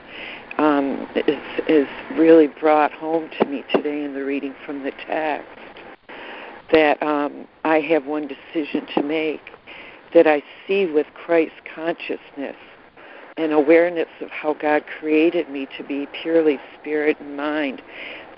um, 0.58 1.06
is, 1.14 1.38
is 1.68 1.88
really 2.12 2.46
brought 2.46 2.92
home 2.92 3.30
to 3.38 3.46
me 3.46 3.64
today 3.72 4.04
in 4.04 4.14
the 4.14 4.24
reading 4.24 4.54
from 4.64 4.82
the 4.82 4.92
text 5.06 5.48
that 6.72 7.02
um, 7.02 7.46
I 7.64 7.80
have 7.80 8.06
one 8.06 8.28
decision 8.28 8.86
to 8.94 9.02
make 9.02 9.40
that 10.14 10.26
I 10.26 10.42
see 10.66 10.86
with 10.86 11.06
Christ 11.14 11.54
consciousness 11.74 12.56
and 13.36 13.52
awareness 13.52 14.08
of 14.20 14.30
how 14.30 14.54
God 14.54 14.84
created 14.98 15.50
me 15.50 15.68
to 15.76 15.84
be 15.84 16.08
purely 16.22 16.58
spirit 16.80 17.18
and 17.20 17.36
mind, 17.36 17.82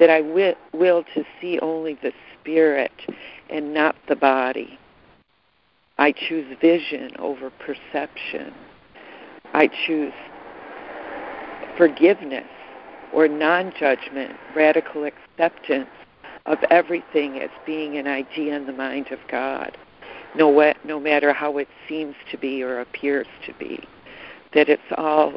that 0.01 0.11
I 0.11 0.21
will, 0.21 0.55
will 0.73 1.05
to 1.15 1.25
see 1.41 1.59
only 1.61 1.95
the 2.03 2.13
spirit 2.35 2.93
and 3.49 3.73
not 3.73 3.95
the 4.09 4.17
body. 4.17 4.79
I 5.99 6.13
choose 6.13 6.57
vision 6.61 7.13
over 7.19 7.51
perception. 7.51 8.53
I 9.55 9.69
choose 9.87 10.13
forgiveness 11.79 12.45
or 13.15 13.29
non 13.29 13.73
judgment, 13.79 14.37
radical 14.55 15.05
acceptance 15.05 15.89
of 16.45 16.59
everything 16.71 17.39
as 17.41 17.51
being 17.65 17.97
an 17.97 18.07
idea 18.07 18.55
in 18.57 18.67
the 18.67 18.73
mind 18.73 19.11
of 19.11 19.19
God, 19.31 19.79
no, 20.35 20.75
no 20.85 21.01
matter 21.01 21.33
how 21.33 21.57
it 21.57 21.69
seems 21.89 22.15
to 22.31 22.37
be 22.37 22.63
or 22.63 22.81
appears 22.81 23.27
to 23.47 23.55
be. 23.55 23.83
That 24.53 24.69
it's 24.69 24.83
all 24.97 25.35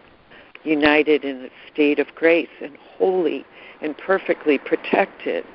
united 0.64 1.24
in 1.24 1.46
a 1.46 1.50
state 1.72 2.00
of 2.00 2.14
grace 2.16 2.50
and 2.62 2.76
holy 2.98 3.46
and 3.82 3.98
perfectly 3.98 4.58
protected 4.58 5.46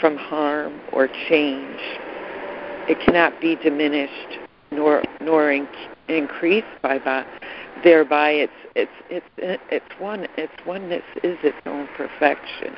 from 0.00 0.16
harm 0.16 0.80
or 0.92 1.08
change. 1.28 1.80
It 2.88 3.00
cannot 3.00 3.40
be 3.40 3.56
diminished 3.56 4.38
nor 4.70 5.02
nor 5.20 5.50
in, 5.50 5.68
increased 6.08 6.66
by 6.82 6.98
that. 6.98 7.26
Thereby, 7.82 8.30
it's 8.30 8.65
it's 8.76 8.92
it's 9.08 9.60
it's 9.70 10.00
one 10.00 10.26
its 10.36 10.52
oneness 10.66 11.02
is 11.22 11.38
its 11.42 11.56
own 11.64 11.88
perfection, 11.96 12.76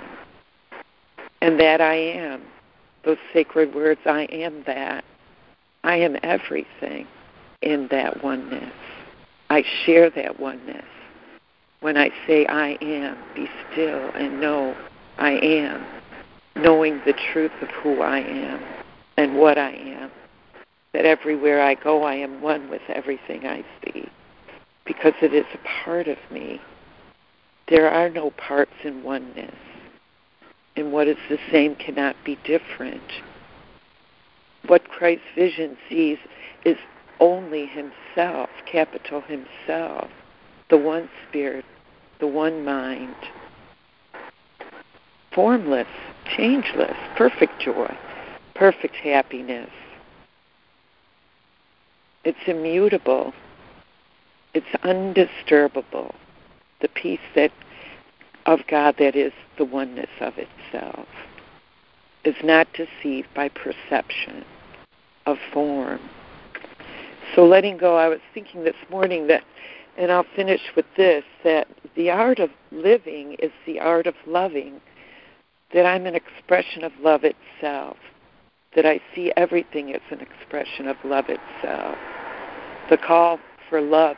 and 1.42 1.59
that 1.59 1.80
I 1.80 1.94
am. 1.94 2.42
Those 3.05 3.18
sacred 3.32 3.74
words, 3.74 4.01
I 4.07 4.22
am 4.30 4.62
that. 4.66 5.05
I 5.82 5.96
am 5.96 6.16
everything 6.22 7.07
in 7.62 7.88
that 7.90 8.22
oneness. 8.22 8.72
I 9.51 9.64
share 9.84 10.11
that 10.11 10.38
oneness. 10.38 10.84
When 11.80 11.96
I 11.96 12.11
say 12.26 12.46
I 12.46 12.76
am, 12.80 13.16
be 13.34 13.49
still 13.72 14.11
and 14.14 14.40
know 14.40 14.76
I 15.16 15.32
am, 15.32 15.84
knowing 16.57 17.01
the 17.07 17.14
truth 17.32 17.53
of 17.62 17.68
who 17.68 18.03
I 18.03 18.18
am 18.18 18.61
and 19.16 19.36
what 19.36 19.59
I 19.59 19.70
am. 19.70 20.11
That 20.92 21.07
everywhere 21.07 21.62
I 21.62 21.74
go, 21.74 22.03
I 22.03 22.14
am 22.14 22.40
one 22.40 22.68
with 22.68 22.82
everything 22.88 23.46
I 23.46 23.64
see 23.84 24.09
because 24.89 25.12
it 25.20 25.34
is 25.34 25.45
a 25.55 25.84
part 25.84 26.09
of 26.09 26.16
me. 26.32 26.61
There 27.68 27.89
are 27.89 28.09
no 28.09 28.30
parts 28.30 28.72
in 28.82 29.03
oneness, 29.05 29.55
and 30.74 30.91
what 30.91 31.07
is 31.07 31.18
the 31.28 31.39
same 31.53 31.76
cannot 31.76 32.16
be 32.24 32.39
different. 32.43 33.03
What 34.66 34.89
Christ's 34.89 35.26
vision 35.36 35.76
sees 35.89 36.18
is 36.64 36.78
only 37.20 37.66
Himself, 37.66 38.49
capital 38.66 39.20
Himself, 39.20 40.09
the 40.70 40.78
one 40.78 41.11
Spirit, 41.28 41.66
the 42.18 42.26
one 42.26 42.64
mind, 42.64 43.14
formless, 45.34 45.86
changeless, 46.36 46.97
perfect 47.16 47.61
joy, 47.61 47.95
perfect 48.55 48.97
happiness. 48.97 49.70
It's 52.24 52.39
immutable. 52.47 53.34
It's 54.59 54.66
undisturbable. 54.82 56.12
The 56.80 56.88
peace 56.88 57.20
that 57.36 57.52
of 58.44 58.66
God 58.66 58.96
that 58.98 59.14
is 59.14 59.32
the 59.56 59.64
oneness 59.64 60.11
of 60.20 60.34
itself 60.36 61.06
is 62.24 62.34
not 62.42 62.66
deceived 62.72 63.28
by 63.34 63.50
perception 63.50 64.44
of 65.26 65.36
form. 65.52 66.00
So 67.36 67.46
letting 67.46 67.76
go, 67.76 67.96
I 67.96 68.09
was 68.09 68.18
thinking 68.34 68.64
this 68.64 68.74
morning 68.90 69.28
that, 69.28 69.44
and 69.96 70.11
I'll 70.11 70.26
finish 70.34 70.62
with 70.74 70.86
this, 70.96 71.22
that 71.44 71.68
the 71.94 72.11
art 72.11 72.40
of 72.40 72.50
living 72.72 73.36
is 73.38 73.52
the 73.64 73.78
art 73.78 74.09
of 74.09 74.14
loving, 74.26 74.80
that 75.72 75.86
I'm 75.86 76.04
an 76.04 76.16
expression 76.16 76.82
of 76.82 76.90
love 77.00 77.22
itself 77.22 77.96
that 78.74 78.84
I 78.84 79.00
see 79.14 79.32
everything 79.36 79.94
as 79.94 80.00
an 80.11 80.20
expression 80.20 80.88
of 80.88 80.96
love 81.04 81.26
itself. 81.28 81.96
The 82.90 82.96
call 82.96 83.38
for 83.68 83.80
love, 83.80 84.16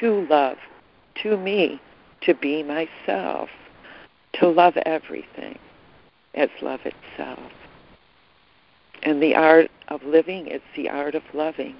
to 0.00 0.26
love, 0.28 0.58
to 1.22 1.36
me, 1.36 1.80
to 2.22 2.34
be 2.34 2.62
myself, 2.62 3.48
to 4.34 4.48
love 4.48 4.76
everything 4.84 5.58
as 6.34 6.48
love 6.62 6.80
itself. 6.84 7.52
And 9.02 9.22
the 9.22 9.34
art 9.34 9.70
of 9.88 10.02
living 10.02 10.46
is 10.46 10.62
the 10.74 10.88
art 10.88 11.14
of 11.14 11.22
loving, 11.32 11.76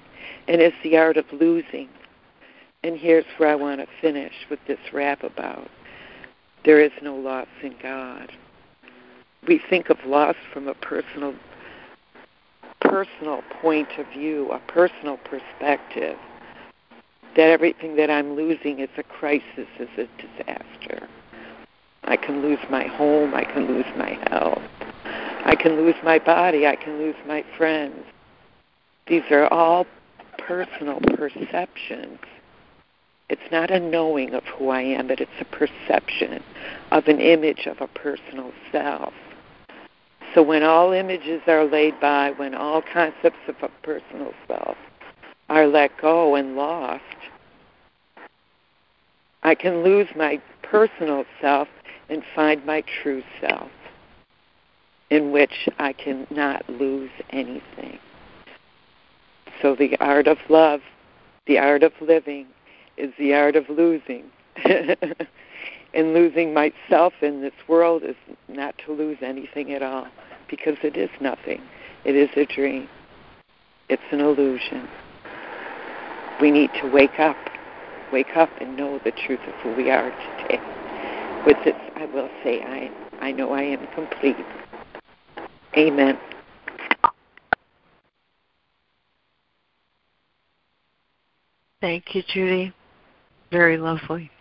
and 0.47 0.61
it's 0.61 0.75
the 0.83 0.97
art 0.97 1.17
of 1.17 1.25
losing. 1.31 1.89
And 2.83 2.97
here's 2.97 3.25
where 3.37 3.49
I 3.49 3.55
want 3.55 3.81
to 3.81 3.87
finish 3.99 4.33
with 4.49 4.59
this 4.67 4.79
rap 4.93 5.23
about 5.23 5.69
there 6.63 6.81
is 6.81 6.91
no 7.01 7.15
loss 7.15 7.47
in 7.61 7.75
God 7.81 8.31
we 9.47 9.61
think 9.69 9.89
of 9.89 9.97
loss 10.05 10.35
from 10.53 10.67
a 10.67 10.73
personal 10.73 11.33
personal 12.81 13.41
point 13.61 13.87
of 13.97 14.05
view, 14.07 14.51
a 14.51 14.59
personal 14.71 15.17
perspective. 15.17 16.17
That 17.35 17.49
everything 17.49 17.95
that 17.97 18.09
I'm 18.09 18.35
losing 18.35 18.79
is 18.79 18.89
a 18.97 19.03
crisis, 19.03 19.67
is 19.79 19.89
a 19.97 20.07
disaster. 20.21 21.07
I 22.05 22.15
can 22.15 22.41
lose 22.41 22.59
my 22.69 22.85
home, 22.85 23.33
I 23.33 23.43
can 23.43 23.67
lose 23.67 23.85
my 23.97 24.17
health, 24.29 24.61
I 25.43 25.55
can 25.55 25.75
lose 25.75 25.95
my 26.03 26.19
body, 26.19 26.67
I 26.67 26.75
can 26.75 26.97
lose 26.97 27.15
my 27.27 27.43
friends. 27.57 28.05
These 29.07 29.23
are 29.31 29.47
all 29.51 29.85
personal 30.37 30.99
perceptions. 30.99 32.19
It's 33.27 33.51
not 33.51 33.71
a 33.71 33.79
knowing 33.79 34.35
of 34.35 34.43
who 34.43 34.69
I 34.69 34.81
am, 34.81 35.07
but 35.07 35.19
it's 35.19 35.31
a 35.41 35.45
perception 35.45 36.43
of 36.91 37.07
an 37.07 37.19
image 37.19 37.65
of 37.65 37.81
a 37.81 37.87
personal 37.87 38.51
self. 38.71 39.13
So 40.35 40.43
when 40.43 40.63
all 40.63 40.91
images 40.91 41.41
are 41.47 41.65
laid 41.65 41.99
by, 41.99 42.31
when 42.31 42.53
all 42.53 42.81
concepts 42.81 43.47
of 43.47 43.55
a 43.61 43.69
personal 43.81 44.33
self 44.47 44.77
are 45.49 45.67
let 45.67 45.91
go 46.01 46.35
and 46.35 46.55
lost, 46.55 47.03
I 49.43 49.55
can 49.55 49.83
lose 49.83 50.07
my 50.15 50.41
personal 50.63 51.25
self 51.39 51.67
and 52.09 52.23
find 52.35 52.65
my 52.65 52.83
true 53.03 53.23
self, 53.39 53.69
in 55.09 55.31
which 55.31 55.69
I 55.77 55.93
cannot 55.93 56.67
lose 56.69 57.11
anything. 57.29 57.99
So 59.61 59.75
the 59.75 59.95
art 59.99 60.27
of 60.27 60.37
love, 60.49 60.81
the 61.47 61.59
art 61.59 61.83
of 61.83 61.93
living, 62.01 62.47
is 62.97 63.11
the 63.17 63.33
art 63.33 63.55
of 63.55 63.69
losing. 63.69 64.25
and 65.95 66.13
losing 66.13 66.53
myself 66.53 67.13
in 67.21 67.41
this 67.41 67.53
world 67.67 68.03
is 68.03 68.15
not 68.47 68.75
to 68.85 68.91
lose 68.91 69.17
anything 69.21 69.73
at 69.73 69.81
all 69.81 70.07
because 70.49 70.75
it 70.83 70.97
is 70.97 71.09
nothing. 71.21 71.61
It 72.03 72.15
is 72.15 72.29
a 72.35 72.45
dream. 72.45 72.87
It's 73.89 74.03
an 74.11 74.19
illusion. 74.19 74.87
We 76.41 76.51
need 76.51 76.71
to 76.81 76.89
wake 76.89 77.19
up, 77.19 77.37
wake 78.11 78.35
up 78.35 78.49
and 78.59 78.75
know 78.75 78.99
the 79.03 79.11
truth 79.11 79.39
of 79.47 79.53
who 79.61 79.73
we 79.75 79.89
are 79.89 80.09
today. 80.41 80.59
With 81.45 81.57
this, 81.63 81.75
I 81.95 82.05
will 82.05 82.29
say, 82.43 82.61
I, 82.61 82.91
I 83.21 83.31
know 83.31 83.53
I 83.53 83.61
am 83.61 83.87
complete. 83.93 84.35
Amen. 85.77 86.17
Thank 91.81 92.15
you, 92.15 92.23
Judy. 92.27 92.73
Very 93.51 93.77
lovely. 93.77 94.31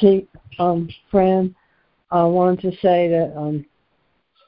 See, 0.00 0.28
um, 0.58 0.88
Fran, 1.10 1.54
I 2.10 2.24
wanted 2.24 2.70
to 2.70 2.76
say 2.78 3.08
that 3.08 3.34
um, 3.36 3.64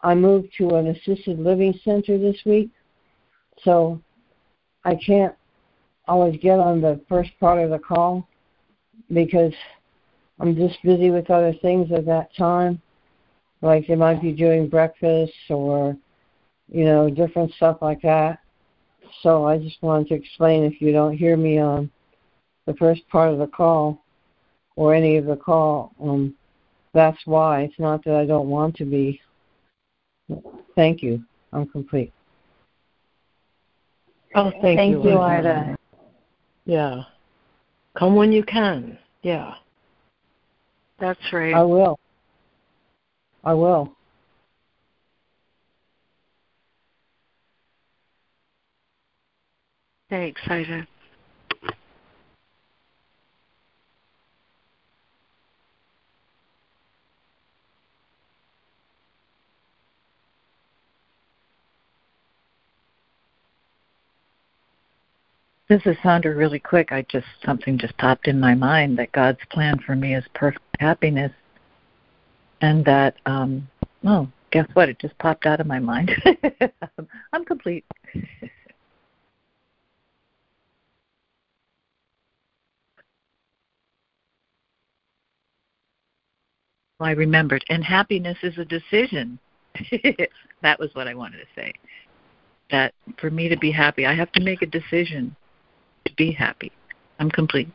I 0.03 0.15
moved 0.15 0.49
to 0.59 0.77
an 0.77 0.89
assisted 0.89 1.39
living 1.39 1.79
center 1.85 2.19
this 2.19 2.37
week, 2.45 2.71
so 3.63 4.01
I 4.85 4.95
can't 4.95 5.35
always 6.07 6.39
get 6.41 6.59
on 6.59 6.81
the 6.81 7.01
first 7.09 7.31
part 7.41 7.59
of 7.59 7.71
the 7.71 7.79
call 7.79 8.29
because 9.13 9.53
I'm 10.41 10.55
just 10.55 10.83
busy 10.83 11.11
with 11.11 11.31
other 11.31 11.55
things 11.61 11.91
at 11.93 12.07
that 12.07 12.35
time. 12.37 12.81
Like 13.61 13.87
they 13.87 13.97
might 13.97 14.23
be 14.23 14.33
doing 14.33 14.69
breakfast 14.69 15.33
or, 15.51 15.97
you 16.69 16.85
know, 16.85 17.11
different 17.11 17.53
stuff 17.55 17.79
like 17.83 18.03
that. 18.03 18.39
So 19.23 19.47
I 19.47 19.59
just 19.59 19.83
wanted 19.83 20.09
to 20.09 20.15
explain 20.15 20.65
if 20.65 20.81
you 20.81 20.93
don't 20.93 21.17
hear 21.17 21.37
me 21.37 21.59
on 21.59 21.91
the 22.67 22.75
first 22.75 23.09
part 23.09 23.33
of 23.33 23.39
the 23.39 23.47
call 23.47 24.05
or 24.79 24.95
any 24.95 25.17
of 25.17 25.27
the 25.27 25.35
call, 25.35 25.93
um, 26.01 26.33
that's 26.95 27.19
why. 27.25 27.63
It's 27.63 27.81
not 27.81 28.05
that 28.05 28.15
I 28.15 28.25
don't 28.25 28.49
want 28.49 28.77
to 28.77 28.85
be. 28.85 29.21
Thank 30.77 31.03
you. 31.03 31.25
I'm 31.53 31.67
complete. 31.67 32.13
Oh, 34.37 34.53
thank, 34.63 34.79
Thank 34.79 34.93
you, 34.93 35.03
you, 35.03 35.19
Arda. 35.19 35.49
Arda. 35.49 35.77
Yeah. 36.65 37.03
Come 37.99 38.15
when 38.15 38.31
you 38.31 38.45
can. 38.45 38.97
Yeah. 39.23 39.55
That's 41.01 41.33
right. 41.33 41.55
I 41.55 41.63
will. 41.65 41.99
I 43.43 43.55
will. 43.55 43.93
Thanks, 50.09 50.41
Ida. 50.47 50.87
This 65.69 65.83
is 65.85 65.97
Sandra 66.03 66.35
really 66.35 66.59
quick. 66.59 66.93
I 66.93 67.03
just 67.11 67.27
something 67.45 67.77
just 67.77 67.97
popped 67.99 68.27
in 68.27 68.41
my 68.41 68.55
mind 68.55 68.99
that 68.99 69.13
God's 69.13 69.41
plan 69.51 69.79
for 69.79 69.95
me 69.95 70.15
is 70.15 70.25
perfect 70.35 70.65
happiness 70.81 71.33
and 72.63 72.83
that 72.87 73.17
um 73.27 73.69
oh, 74.07 74.29
guess 74.51 74.67
what? 74.73 74.89
It 74.89 74.99
just 74.99 75.19
popped 75.19 75.45
out 75.45 75.61
of 75.61 75.67
my 75.67 75.79
mind. 75.79 76.11
I'm 77.35 77.45
complete. 77.45 77.85
I 87.01 87.13
remembered, 87.13 87.65
and 87.69 87.85
happiness 87.85 88.39
is 88.43 88.59
a 88.59 88.65
decision. 88.65 89.39
that 90.63 90.81
was 90.81 90.91
what 90.95 91.07
I 91.07 91.15
wanted 91.15 91.39
to 91.39 91.47
say. 91.55 91.73
That 92.71 92.93
for 93.21 93.31
me 93.31 93.49
to 93.49 93.57
be 93.57 93.71
happy, 93.71 94.05
I 94.07 94.15
have 94.15 94.33
to 94.33 94.41
make 94.41 94.63
a 94.63 94.67
decision 94.67 95.37
to 96.09 96.15
be 96.17 96.33
happy. 96.33 96.73
I'm 97.19 97.31
complete. 97.31 97.69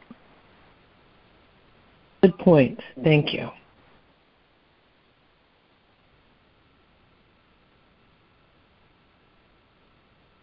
Good 2.21 2.37
point. 2.37 2.79
Thank 3.03 3.33
you. 3.33 3.49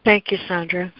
Thank 0.04 0.30
you, 0.30 0.38
Sandra. 0.48 0.92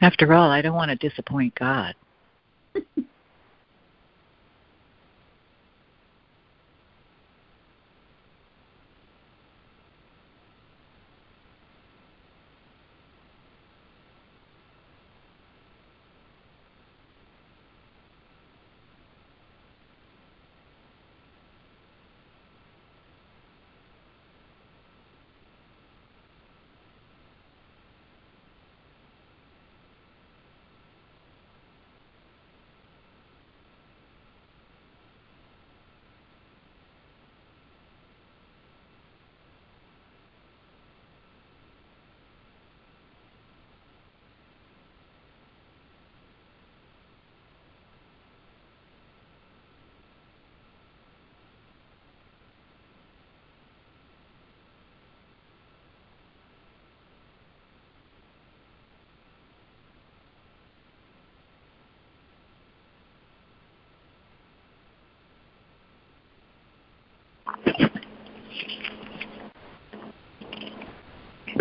After 0.00 0.34
all, 0.34 0.50
I 0.50 0.62
don't 0.62 0.74
want 0.74 0.90
to 0.90 1.08
disappoint 1.08 1.54
God. 1.54 1.94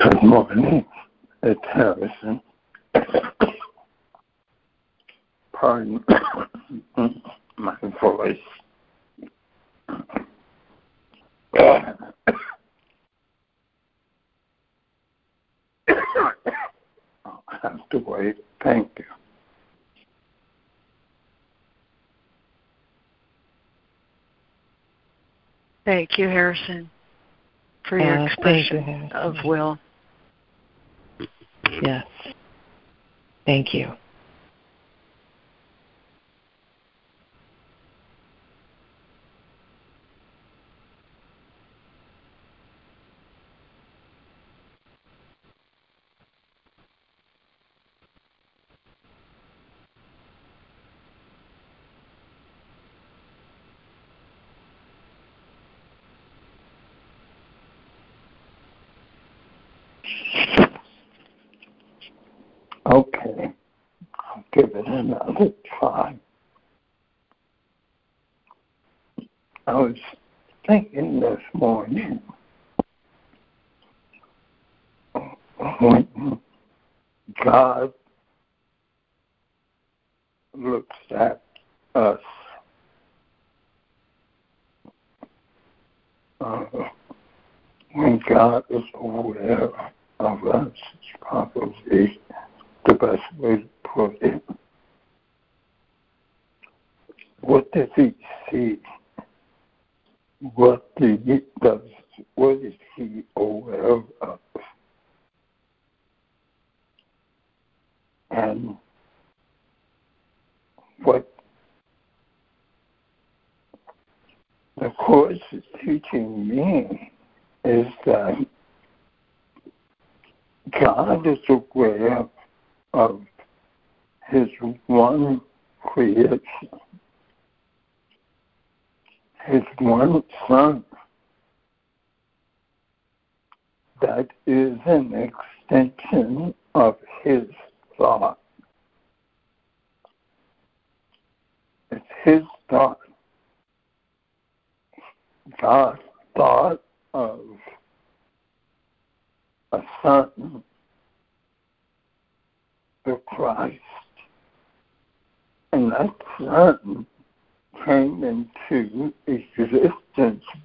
Good 0.04 0.24
morning. 0.24 0.86
It's 1.44 1.62
Harrison. 1.72 2.42
Pardon 5.54 6.04
my 7.58 7.76
voice. 8.02 8.36
I'll 11.58 11.96
have 17.62 17.90
to 17.92 18.00
wait. 18.00 18.38
Thank 18.64 18.90
you. 18.98 19.06
Thank 25.86 26.18
you, 26.18 26.28
Harrison, 26.28 26.90
for 27.88 28.00
your 28.00 28.18
Uh, 28.18 28.28
thank 28.42 28.72
you, 28.72 28.80
expression 28.80 29.12
of 29.12 29.36
will. 29.44 29.78
Yes. 31.82 32.06
Thank 33.46 33.74
you. 33.74 33.94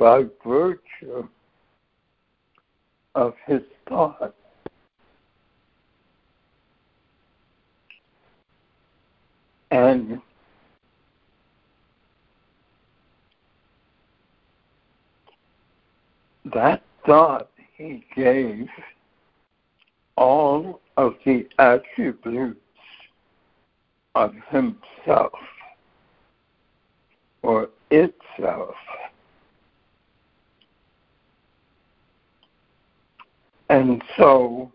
By 0.06 0.24
virtue 0.46 1.26
of 3.16 3.34
his 3.44 3.60
thought. 3.88 4.36
And 9.72 10.20
that 16.54 16.84
thought 17.04 17.50
he 17.76 18.06
gave 18.14 18.68
all 20.16 20.80
of 20.96 21.16
the 21.24 21.48
attributes 21.58 22.60
of 24.14 24.32
himself 24.52 25.32
or 27.42 27.70
itself. 27.90 28.76
And 33.68 34.02
so 34.16 34.70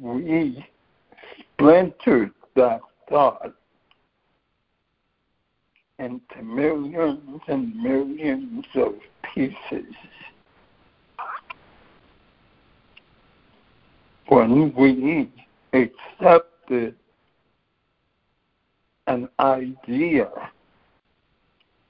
we 0.00 0.64
splintered 1.40 2.32
that 2.54 2.80
thought 3.08 3.52
into 5.98 6.42
millions 6.42 7.40
and 7.48 7.74
millions 7.82 8.64
of 8.76 8.94
pieces. 9.34 9.94
When 14.28 14.72
we 14.74 15.30
accepted 15.72 16.94
an 19.08 19.28
idea 19.40 20.28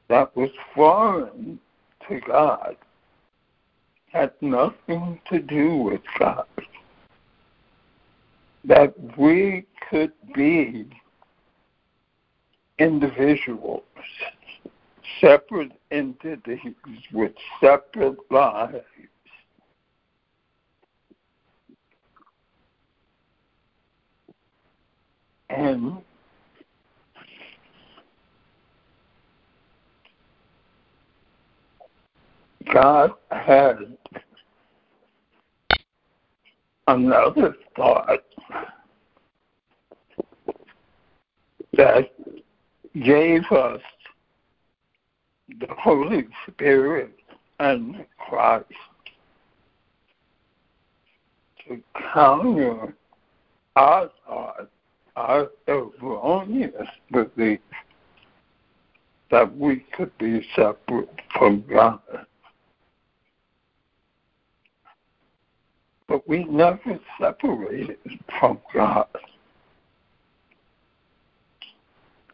that 0.09 0.35
was 0.37 0.51
foreign 0.75 1.59
to 2.09 2.21
God, 2.21 2.77
had 4.13 4.33
nothing 4.41 5.21
to 5.31 5.39
do 5.39 5.77
with 5.77 6.01
God, 6.19 6.47
that 8.65 8.95
we 9.19 9.67
could 9.91 10.13
be 10.35 10.89
individuals, 12.79 13.83
separate 15.21 15.73
entities 15.91 16.75
with 17.13 17.33
separate 17.61 18.19
lives. 18.31 18.85
And 25.51 25.99
God 32.73 33.13
had 33.31 33.97
another 36.87 37.55
thought 37.77 38.25
that 41.77 42.11
gave 43.05 43.45
us 43.53 43.81
the 45.61 45.69
Holy 45.79 46.27
Spirit 46.47 47.15
and 47.59 48.05
Christ 48.19 48.67
to 51.67 51.83
counter 52.13 52.95
our 53.77 54.11
thought, 54.27 54.69
our 55.17 55.51
erroneous 55.69 56.89
belief 57.11 57.61
that 59.31 59.57
we 59.57 59.85
could 59.93 60.17
be 60.19 60.47
separate 60.57 61.09
from 61.37 61.65
God. 61.71 62.01
But 66.09 66.27
we 66.27 66.45
never 66.45 66.99
separated 67.21 67.99
from 68.41 68.59
God. 68.73 69.07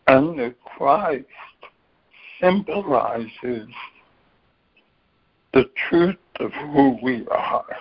And 0.07 0.39
the 0.39 0.55
Christ 0.65 1.27
symbolizes 2.41 3.69
the 5.53 5.71
truth 5.89 6.17
of 6.41 6.53
who 6.53 6.99
we 7.03 7.27
are. 7.29 7.77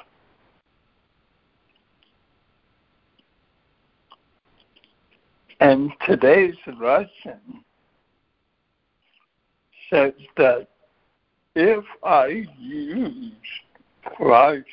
And 5.59 5.91
today's 6.05 6.55
lesson 6.67 7.63
says 9.89 10.13
that 10.37 10.67
if 11.55 11.85
I 12.03 12.45
use 12.59 13.31
Christ's 14.03 14.69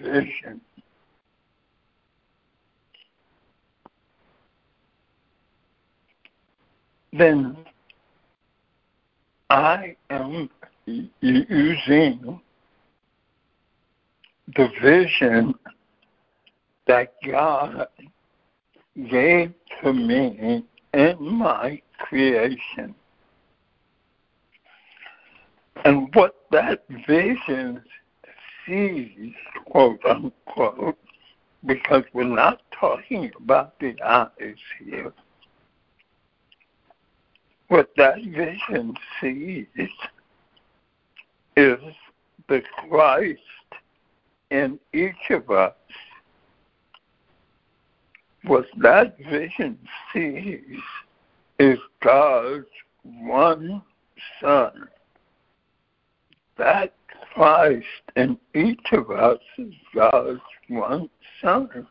vision 0.00 0.60
then 7.12 7.56
I 9.50 9.96
am 10.10 10.50
using 11.20 12.40
the 14.56 14.68
vision 14.82 15.54
that 16.86 17.12
God 17.24 17.86
gave 19.10 19.52
to 19.82 19.92
me 19.92 20.64
in 20.92 21.16
my 21.20 21.80
creation. 21.98 22.94
And 25.84 26.14
what 26.14 26.34
that 26.50 26.84
vision 27.06 27.82
sees, 28.66 29.32
quote 29.66 30.04
unquote, 30.04 30.98
because 31.66 32.04
we're 32.12 32.24
not 32.24 32.60
talking 32.78 33.30
about 33.36 33.78
the 33.80 33.94
eyes 34.02 34.56
here, 34.84 35.12
what 37.68 37.90
that 37.96 38.16
vision 38.22 38.94
sees 39.20 39.66
is 41.56 41.78
the 42.48 42.62
Christ 42.88 43.40
in 44.50 44.78
each 44.92 45.30
of 45.30 45.50
us. 45.50 45.72
What 48.44 48.66
that 48.78 49.16
vision 49.18 49.78
sees 50.12 50.78
is 51.58 51.78
God's 52.02 52.66
one 53.02 53.82
Son. 54.40 54.88
That 56.56 56.94
Christ 57.34 57.86
in 58.16 58.38
each 58.54 58.92
of 58.92 59.10
us 59.10 59.40
is 59.58 59.74
God's 59.94 60.40
one 60.68 61.10
Son. 61.42 61.86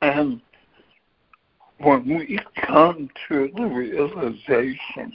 And 0.00 0.40
when 1.78 2.06
we 2.06 2.38
come 2.56 3.10
to 3.28 3.50
the 3.54 3.64
realization 3.66 5.12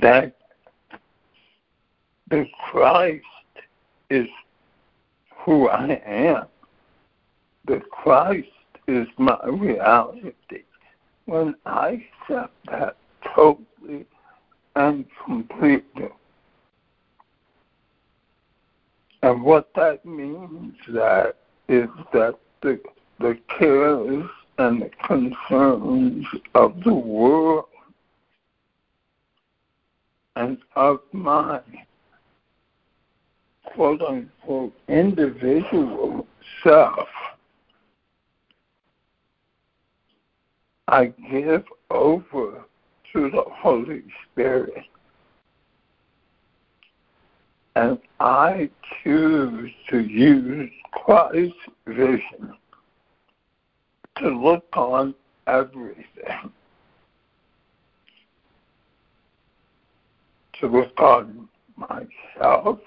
that 0.00 0.36
the 2.28 2.46
Christ 2.70 3.24
is 4.10 4.28
who 5.34 5.68
I 5.68 6.00
am, 6.04 6.46
the 7.66 7.80
Christ 7.90 8.48
is 8.86 9.06
my 9.16 9.38
reality, 9.46 10.32
when 11.26 11.54
I 11.66 12.06
accept 12.22 12.54
that 12.70 12.96
totally 13.34 14.06
and 14.74 15.04
completely, 15.24 16.08
and 19.22 19.42
what 19.42 19.72
that 19.74 20.04
means 20.04 20.74
that 20.88 21.36
is 21.68 21.88
that 22.12 22.38
the 22.62 22.80
the 23.18 23.38
cares 23.58 24.28
and 24.58 24.82
the 24.82 24.90
concerns 25.06 26.26
of 26.54 26.82
the 26.84 26.94
world 26.94 27.66
and 30.36 30.58
of 30.74 31.00
my 31.12 31.60
quote 33.64 34.02
unquote 34.02 34.72
individual 34.88 36.26
self, 36.62 37.08
I 40.88 41.06
give 41.30 41.64
over 41.90 42.64
to 43.12 43.30
the 43.30 43.44
Holy 43.48 44.02
Spirit. 44.24 44.84
And 47.74 47.98
I 48.20 48.70
choose 49.02 49.70
to 49.90 50.00
use 50.00 50.70
Christ's 50.92 51.54
vision 51.86 52.54
to 54.18 54.28
look 54.28 54.64
on 54.72 55.14
everything, 55.46 56.52
to 60.60 60.66
look 60.66 60.98
on 60.98 61.48
myself, 61.76 62.78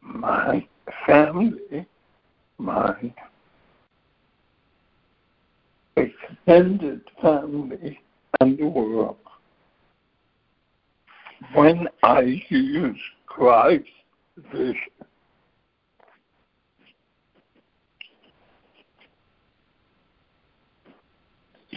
my 0.00 0.66
family, 1.06 1.86
my 2.56 3.12
extended 6.48 7.02
family, 7.20 8.00
and 8.40 8.58
the 8.58 8.66
world. 8.66 9.16
When 11.54 11.88
I 12.02 12.42
use 12.48 13.00
Christ's 13.26 13.86
vision, 14.52 14.76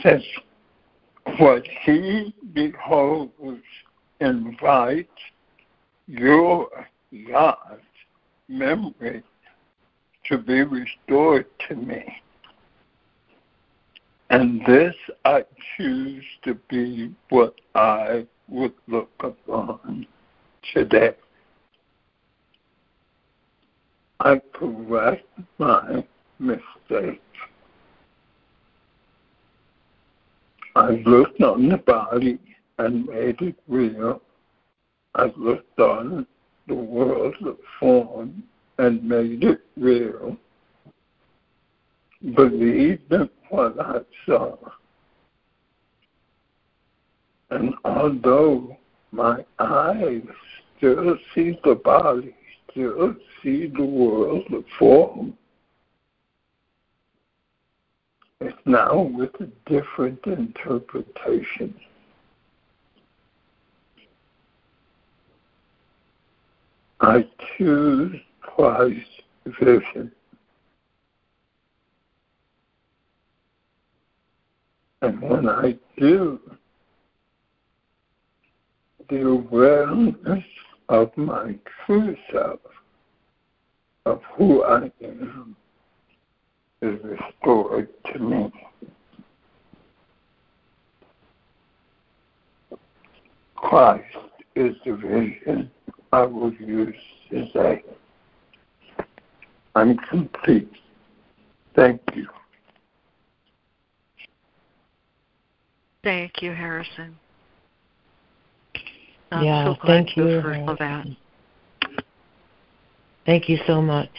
says 0.02 0.24
what 1.38 1.64
he 1.86 2.34
beholds 2.54 3.32
invites 4.20 5.10
your 6.08 6.68
God's 7.30 7.82
memory 8.48 9.24
to 10.26 10.38
be 10.38 10.64
restored 10.64 11.46
to 11.68 11.76
me. 11.76 12.04
And 14.32 14.62
this 14.66 14.96
I 15.26 15.44
choose 15.76 16.24
to 16.44 16.54
be 16.70 17.14
what 17.32 17.54
I 17.76 18.26
would 18.48 18.72
look 18.88 19.12
upon 19.20 20.08
today. 20.74 21.16
I 24.22 24.42
correct 24.54 25.28
my 25.58 26.06
mistakes. 26.40 27.20
I 30.78 30.92
looked 31.06 31.42
on 31.42 31.68
the 31.68 31.80
body 31.80 32.40
and 32.78 33.06
made 33.08 33.42
it 33.42 33.58
real. 33.68 34.22
I 35.14 35.30
looked 35.36 35.78
on 35.78 36.26
the 36.70 36.76
world 36.76 37.36
of 37.46 37.58
form 37.82 38.44
and 38.78 39.04
made 39.04 39.44
it 39.44 39.60
real. 39.76 40.38
Believed 42.24 43.12
in 43.12 43.30
what 43.50 43.80
I 43.80 44.00
saw. 44.26 44.56
And 47.50 47.74
although 47.84 48.78
my 49.12 49.44
eyes 49.60 50.22
still 50.78 51.18
see 51.34 51.60
the 51.64 51.76
body, 51.76 52.36
still 52.70 53.16
see 53.42 53.68
the 53.68 53.84
world 53.84 54.46
of 54.54 54.64
form, 54.78 55.38
it's 58.40 58.58
now 58.66 59.02
with 59.02 59.32
a 59.40 59.48
different 59.70 60.26
interpretation. 60.26 61.76
I 67.02 67.28
choose 67.58 68.16
Christ's 68.42 69.22
vision. 69.60 70.12
And 75.02 75.20
when 75.22 75.50
I 75.50 75.78
do, 75.98 76.40
the 79.10 79.28
awareness 79.28 80.44
of 80.90 81.16
my 81.18 81.56
true 81.86 82.16
self, 82.32 82.60
of 84.06 84.22
who 84.36 84.64
I 84.64 84.92
am, 85.04 85.56
is 86.82 87.00
restored 87.04 87.90
to 88.14 88.20
me. 88.20 88.52
Christ 93.56 94.18
is 94.56 94.76
the 94.86 94.94
vision 94.94 95.72
I 96.12 96.24
will 96.24 96.54
use 96.54 96.96
today. 97.30 97.84
I'm 99.76 99.98
complete. 100.10 100.72
Thank 101.76 102.02
you. 102.14 102.28
Thank 106.04 106.42
you, 106.42 106.52
Harrison. 106.52 107.16
I'm 109.32 109.44
yeah, 109.44 109.66
so 109.66 109.76
glad 109.76 109.88
thank 109.88 110.18
you. 110.18 110.28
you 110.28 110.42
for 110.42 110.56
all 110.56 110.76
that. 110.78 111.06
Thank 113.26 113.48
you 113.48 113.58
so 113.68 113.82
much. 113.82 114.10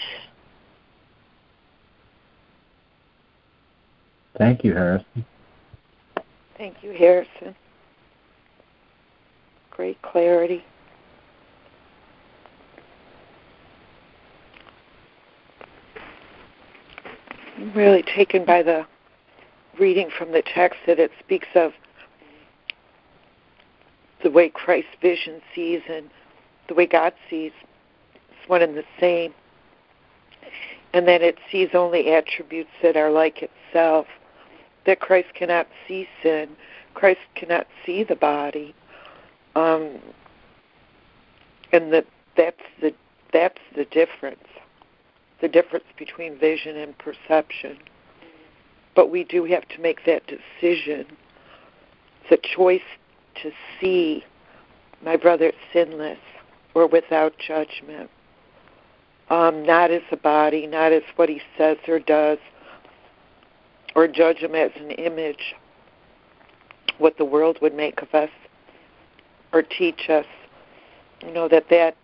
Thank 4.38 4.64
you, 4.64 4.72
Harrison. 4.74 5.24
Thank 6.56 6.82
you, 6.82 6.92
Harrison. 6.92 7.54
Great 9.70 10.00
clarity. 10.02 10.64
I'm 17.56 17.72
really 17.74 18.02
taken 18.02 18.44
by 18.44 18.62
the 18.62 18.86
reading 19.78 20.10
from 20.16 20.32
the 20.32 20.42
text 20.42 20.78
that 20.86 20.98
it 20.98 21.10
speaks 21.20 21.48
of 21.54 21.72
the 24.22 24.30
way 24.30 24.48
Christ's 24.48 24.90
vision 25.00 25.40
sees 25.54 25.80
and 25.88 26.08
the 26.68 26.74
way 26.74 26.86
God 26.86 27.12
sees. 27.28 27.52
It's 28.14 28.48
one 28.48 28.62
and 28.62 28.76
the 28.76 28.84
same. 29.00 29.34
And 30.94 31.08
that 31.08 31.22
it 31.22 31.38
sees 31.50 31.70
only 31.74 32.12
attributes 32.12 32.70
that 32.82 32.96
are 32.96 33.10
like 33.10 33.42
itself. 33.42 34.06
That 34.84 35.00
Christ 35.00 35.28
cannot 35.34 35.66
see 35.88 36.08
sin. 36.22 36.50
Christ 36.94 37.20
cannot 37.34 37.66
see 37.86 38.04
the 38.04 38.16
body. 38.16 38.74
Um, 39.54 39.98
and 41.72 41.92
that 41.92 42.06
that's 42.36 42.62
the 42.80 42.92
that's 43.32 43.60
the 43.74 43.84
difference. 43.86 44.44
The 45.40 45.48
difference 45.48 45.86
between 45.96 46.38
vision 46.38 46.76
and 46.76 46.96
perception. 46.98 47.78
But 48.94 49.10
we 49.10 49.24
do 49.24 49.44
have 49.44 49.66
to 49.68 49.80
make 49.80 50.04
that 50.06 50.22
decision. 50.26 51.06
the 52.30 52.38
choice 52.38 52.80
to 53.42 53.50
see 53.80 54.24
my 55.04 55.16
brother 55.16 55.52
sinless 55.72 56.18
or 56.74 56.86
without 56.86 57.34
judgment. 57.38 58.10
Um, 59.28 59.64
not 59.64 59.90
as 59.90 60.02
a 60.10 60.16
body, 60.16 60.66
not 60.66 60.92
as 60.92 61.02
what 61.16 61.28
he 61.28 61.40
says 61.56 61.78
or 61.88 61.98
does, 61.98 62.38
or 63.94 64.06
judge 64.08 64.38
him 64.38 64.54
as 64.54 64.70
an 64.76 64.90
image, 64.92 65.54
what 66.98 67.18
the 67.18 67.24
world 67.24 67.58
would 67.60 67.74
make 67.74 68.02
of 68.02 68.14
us 68.14 68.30
or 69.52 69.62
teach 69.62 70.08
us. 70.08 70.26
You 71.22 71.32
know, 71.32 71.48
that 71.48 71.68
that 71.70 71.96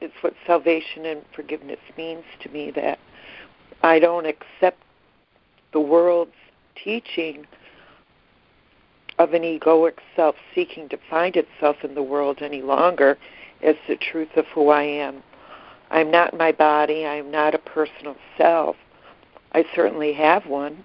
is 0.00 0.10
what 0.20 0.34
salvation 0.46 1.06
and 1.06 1.22
forgiveness 1.34 1.80
means 1.96 2.24
to 2.42 2.48
me, 2.50 2.70
that 2.72 2.98
I 3.82 3.98
don't 3.98 4.26
accept 4.26 4.82
the 5.72 5.80
world's 5.80 6.32
teaching 6.82 7.46
of 9.18 9.34
an 9.34 9.42
egoic 9.42 9.98
self 10.16 10.36
seeking 10.54 10.88
to 10.88 10.98
find 11.08 11.36
itself 11.36 11.76
in 11.82 11.94
the 11.94 12.02
world 12.02 12.38
any 12.40 12.62
longer 12.62 13.18
as 13.62 13.76
the 13.88 13.96
truth 13.96 14.36
of 14.36 14.46
who 14.46 14.68
I 14.68 14.82
am. 14.82 15.22
I'm 15.90 16.10
not 16.10 16.36
my 16.36 16.52
body. 16.52 17.06
I'm 17.06 17.30
not 17.30 17.54
a 17.54 17.58
personal 17.58 18.16
self. 18.36 18.76
I 19.52 19.64
certainly 19.74 20.14
have 20.14 20.46
one, 20.46 20.84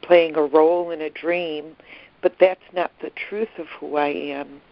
playing 0.00 0.36
a 0.36 0.42
role 0.42 0.90
in 0.90 1.02
a 1.02 1.10
dream, 1.10 1.76
but 2.22 2.36
that's 2.40 2.62
not 2.72 2.90
the 3.02 3.10
truth 3.10 3.58
of 3.58 3.66
who 3.78 3.96
I 3.96 4.08
am. 4.08 4.62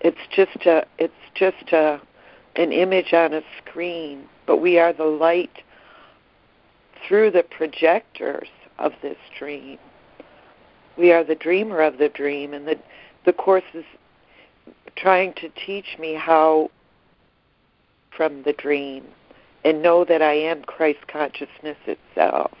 It's 0.00 0.16
just 0.30 0.64
a 0.64 0.86
it's 0.98 1.12
just 1.34 1.72
a 1.72 2.00
an 2.54 2.72
image 2.72 3.12
on 3.12 3.34
a 3.34 3.42
screen, 3.58 4.24
but 4.46 4.58
we 4.58 4.78
are 4.78 4.92
the 4.92 5.04
light 5.04 5.62
through 7.06 7.30
the 7.30 7.42
projectors 7.42 8.48
of 8.78 8.92
this 9.02 9.16
dream. 9.38 9.78
We 10.96 11.12
are 11.12 11.24
the 11.24 11.34
dreamer 11.34 11.80
of 11.80 11.98
the 11.98 12.08
dream, 12.08 12.54
and 12.54 12.66
the, 12.66 12.78
the 13.24 13.32
Course 13.32 13.64
is 13.74 13.84
trying 14.96 15.34
to 15.34 15.48
teach 15.64 15.96
me 15.98 16.14
how, 16.14 16.70
from 18.16 18.42
the 18.42 18.52
dream, 18.52 19.04
and 19.64 19.82
know 19.82 20.04
that 20.04 20.22
I 20.22 20.34
am 20.34 20.62
Christ 20.62 21.06
consciousness 21.08 21.76
itself. 21.86 22.52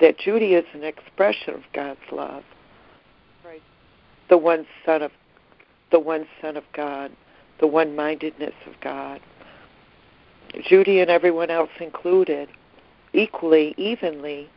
That 0.00 0.18
Judy 0.18 0.54
is 0.54 0.64
an 0.74 0.84
expression 0.84 1.54
of 1.54 1.62
God's 1.72 2.00
love. 2.10 2.42
The 4.28 4.38
one 4.38 4.66
Son 4.84 5.02
of 5.02 5.12
the 5.92 6.00
one 6.00 6.26
Son 6.40 6.56
of 6.56 6.64
God, 6.72 7.12
the 7.60 7.66
one 7.66 7.94
mindedness 7.94 8.54
of 8.66 8.72
God. 8.80 9.20
Judy 10.66 11.00
and 11.00 11.10
everyone 11.10 11.50
else 11.50 11.70
included, 11.78 12.48
equally, 13.14 13.74
evenly, 13.78 14.50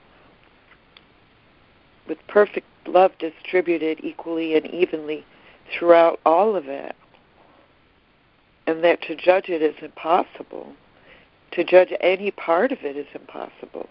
with 2.08 2.18
perfect 2.28 2.68
love 2.88 3.12
distributed 3.20 4.00
equally 4.04 4.56
and 4.56 4.66
evenly 4.68 5.26
throughout 5.78 6.20
all 6.26 6.56
of 6.56 6.68
it. 6.68 6.96
And 8.66 8.84
that 8.84 9.02
to 9.04 9.16
judge 9.16 9.50
it 9.50 9.62
is 9.62 9.76
impossible. 9.82 10.74
To 11.52 11.64
judge 11.64 11.94
any 12.02 12.32
part 12.32 12.72
of 12.72 12.80
it 12.84 12.98
is 12.98 13.08
impossible. 13.14 13.88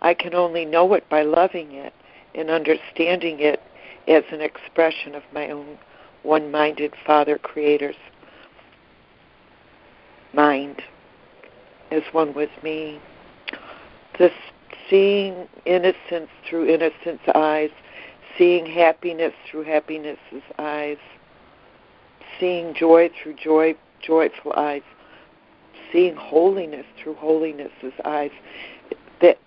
I 0.00 0.14
can 0.14 0.34
only 0.34 0.64
know 0.64 0.94
it 0.94 1.08
by 1.08 1.22
loving 1.22 1.72
it 1.72 1.92
and 2.34 2.50
understanding 2.50 3.40
it 3.40 3.62
as 4.08 4.24
an 4.30 4.40
expression 4.40 5.14
of 5.14 5.22
my 5.32 5.50
own 5.50 5.78
one 6.22 6.50
minded 6.50 6.94
Father 7.06 7.38
Creator's 7.38 7.96
mind, 10.32 10.82
as 11.90 12.02
one 12.12 12.34
with 12.34 12.50
me. 12.62 13.00
This 14.18 14.32
seeing 14.88 15.48
innocence 15.64 16.28
through 16.48 16.68
innocence 16.68 17.20
eyes, 17.34 17.70
seeing 18.38 18.66
happiness 18.66 19.32
through 19.50 19.64
happiness's 19.64 20.42
eyes, 20.58 20.98
seeing 22.38 22.74
joy 22.74 23.10
through 23.20 23.34
joy 23.34 23.74
joyful 24.00 24.52
eyes, 24.56 24.82
seeing 25.92 26.14
holiness 26.14 26.86
through 27.02 27.14
holiness's 27.14 27.94
eyes. 28.04 28.30
That 29.20 29.38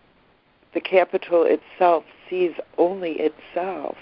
the 0.74 0.82
capital 0.82 1.44
itself 1.44 2.04
sees 2.30 2.54
only 2.78 3.20
itself 3.20 3.98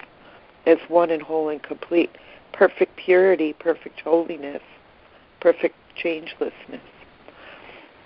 as 0.66 0.78
one 0.88 1.12
and 1.12 1.22
whole 1.22 1.50
and 1.50 1.62
complete, 1.62 2.10
perfect 2.54 2.96
purity, 2.96 3.54
perfect 3.54 4.02
holiness, 4.02 4.62
perfect 5.42 5.76
changelessness, 5.96 6.82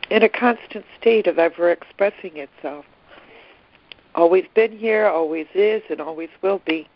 in 0.09 0.23
a 0.23 0.29
constant 0.29 0.85
state 0.99 1.27
of 1.27 1.37
ever 1.37 1.71
expressing 1.71 2.37
itself 2.37 2.85
always 4.15 4.45
been 4.53 4.77
here, 4.77 5.07
always 5.07 5.47
is, 5.53 5.81
and 5.89 6.01
always 6.01 6.29
will 6.41 6.61
be. 6.65 6.87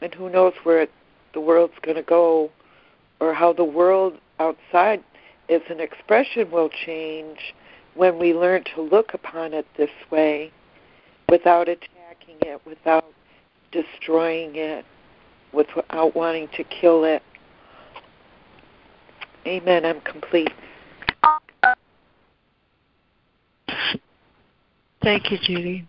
And 0.00 0.12
who 0.14 0.28
knows 0.28 0.52
where 0.62 0.82
it, 0.82 0.92
the 1.32 1.40
world's 1.40 1.78
going 1.82 1.96
to 1.96 2.02
go 2.02 2.50
or 3.20 3.34
how 3.34 3.52
the 3.52 3.64
world 3.64 4.18
outside 4.38 5.02
as 5.48 5.62
an 5.70 5.80
expression 5.80 6.50
will 6.50 6.68
change 6.68 7.54
when 7.94 8.18
we 8.18 8.34
learn 8.34 8.62
to 8.74 8.82
look 8.82 9.14
upon 9.14 9.54
it 9.54 9.66
this 9.76 9.90
way 10.10 10.52
without 11.28 11.68
attacking 11.68 12.36
it, 12.42 12.60
without 12.64 13.04
destroying 13.72 14.54
it, 14.54 14.84
without 15.52 16.14
wanting 16.14 16.48
to 16.56 16.64
kill 16.64 17.04
it. 17.04 17.22
Amen. 19.46 19.84
I'm 19.84 20.00
complete. 20.02 20.52
Thank 25.08 25.30
you, 25.30 25.38
Judy. 25.42 25.88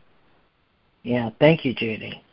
Yeah, 1.03 1.31
thank 1.41 1.65
you, 1.65 1.73
Judy. 1.73 2.23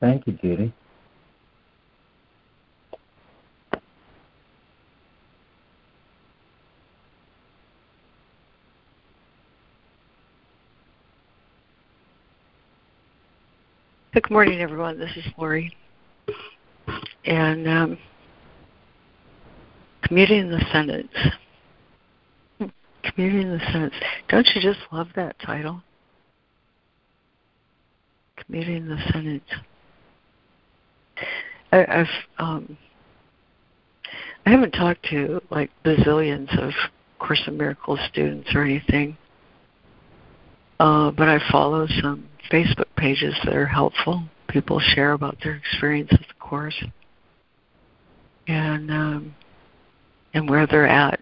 Thank 0.00 0.26
you, 0.26 0.34
Judy. 0.34 0.70
Good 14.12 14.30
morning, 14.30 14.60
everyone. 14.60 14.98
This 14.98 15.16
is 15.16 15.24
Lori. 15.38 15.74
And 17.24 17.66
um, 17.66 17.98
Commuting 20.02 20.50
the 20.50 20.64
Sentence. 20.72 21.12
Commuting 23.02 23.50
the 23.50 23.60
Sentence. 23.72 23.94
Don't 24.28 24.46
you 24.54 24.60
just 24.60 24.80
love 24.92 25.08
that 25.16 25.38
title? 25.38 25.82
Commuting 28.36 28.88
the 28.88 28.98
Sentence. 29.12 29.44
I, 31.72 31.84
I've 31.86 32.06
um, 32.38 32.76
I 34.46 34.50
haven't 34.50 34.72
talked 34.72 35.04
to 35.10 35.40
like 35.50 35.70
bazillions 35.84 36.56
of 36.58 36.72
Course 37.18 37.42
in 37.46 37.56
Miracles 37.56 38.00
students 38.10 38.48
or 38.54 38.62
anything, 38.62 39.16
uh, 40.80 41.10
but 41.10 41.28
I 41.28 41.38
follow 41.52 41.86
some 42.00 42.26
Facebook 42.50 42.86
pages 42.96 43.34
that 43.44 43.54
are 43.54 43.66
helpful. 43.66 44.22
People 44.48 44.80
share 44.80 45.12
about 45.12 45.36
their 45.44 45.54
experience 45.54 46.10
with 46.10 46.22
the 46.22 46.34
Course, 46.40 46.82
and 48.48 48.90
um, 48.90 49.34
and 50.34 50.48
where 50.48 50.66
they're 50.66 50.86
at 50.86 51.20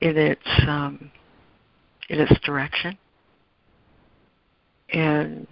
in 0.00 0.16
its 0.16 0.46
um, 0.66 1.10
in 2.08 2.20
its 2.20 2.40
direction. 2.40 2.96
And 4.92 5.46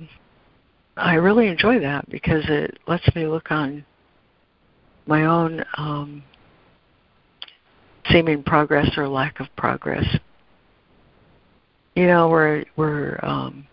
I 0.97 1.15
really 1.15 1.49
enjoy 1.49 1.79
that 1.81 2.09
because 2.09 2.45
it 2.49 2.79
lets 2.87 3.15
me 3.15 3.27
look 3.27 3.51
on 3.51 3.85
my 5.07 5.25
own 5.25 5.65
um, 5.77 6.23
seeming 8.11 8.43
progress 8.43 8.89
or 8.97 9.09
lack 9.09 9.41
of 9.41 9.47
progress. 9.57 10.05
You 11.95 12.07
know, 12.07 12.29
we're 12.29 12.65
we're 12.77 13.19
um, 13.23 13.67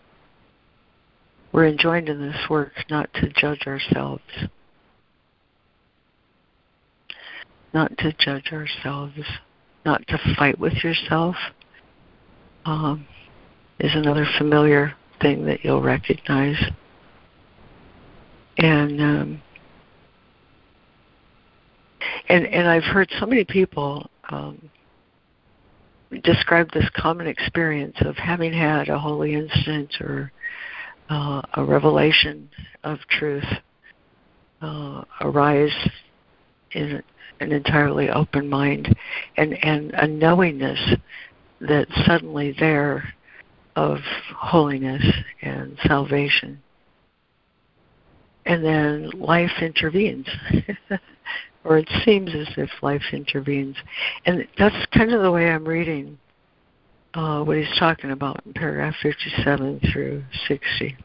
we're 1.52 1.66
enjoined 1.66 2.08
in 2.08 2.20
this 2.20 2.48
work 2.50 2.72
not 2.90 3.12
to 3.14 3.28
judge 3.30 3.66
ourselves 3.66 4.22
not 7.74 7.96
to 7.98 8.12
judge 8.18 8.52
ourselves, 8.52 9.18
not 9.84 10.06
to 10.06 10.18
fight 10.38 10.58
with 10.58 10.72
yourself, 10.84 11.34
um, 12.64 13.06
is 13.80 13.90
another 13.94 14.26
familiar 14.38 14.94
thing 15.20 15.44
that 15.46 15.64
you'll 15.64 15.82
recognize. 15.82 16.56
And 18.56 19.00
um, 19.00 19.42
and 22.28 22.46
and 22.46 22.68
I've 22.68 22.84
heard 22.84 23.10
so 23.18 23.26
many 23.26 23.44
people 23.44 24.08
um, 24.30 24.70
describe 26.22 26.70
this 26.72 26.88
common 26.96 27.26
experience 27.26 27.96
of 28.02 28.16
having 28.16 28.52
had 28.52 28.88
a 28.88 28.98
holy 28.98 29.34
instant 29.34 30.00
or 30.00 30.30
uh, 31.10 31.42
a 31.54 31.64
revelation 31.64 32.48
of 32.84 32.98
truth 33.10 33.44
uh, 34.62 35.02
arise 35.20 35.90
in 36.74 37.02
an 37.40 37.52
entirely 37.52 38.10
open 38.10 38.48
mind 38.48 38.94
and, 39.36 39.54
and 39.64 39.92
a 39.94 40.06
knowingness 40.06 40.96
that 41.60 41.86
suddenly 42.06 42.54
there 42.58 43.14
of 43.76 43.98
holiness 44.36 45.04
and 45.42 45.76
salvation. 45.86 46.60
And 48.46 48.64
then 48.64 49.10
life 49.10 49.50
intervenes. 49.60 50.28
or 51.64 51.78
it 51.78 51.88
seems 52.04 52.30
as 52.34 52.48
if 52.56 52.70
life 52.82 53.02
intervenes. 53.12 53.76
And 54.26 54.46
that's 54.58 54.86
kind 54.92 55.12
of 55.12 55.22
the 55.22 55.30
way 55.30 55.50
I'm 55.50 55.66
reading 55.66 56.18
uh, 57.14 57.42
what 57.42 57.56
he's 57.56 57.78
talking 57.78 58.10
about 58.10 58.42
in 58.44 58.52
paragraph 58.52 58.94
57 59.02 59.80
through 59.92 60.22
60. 60.46 60.96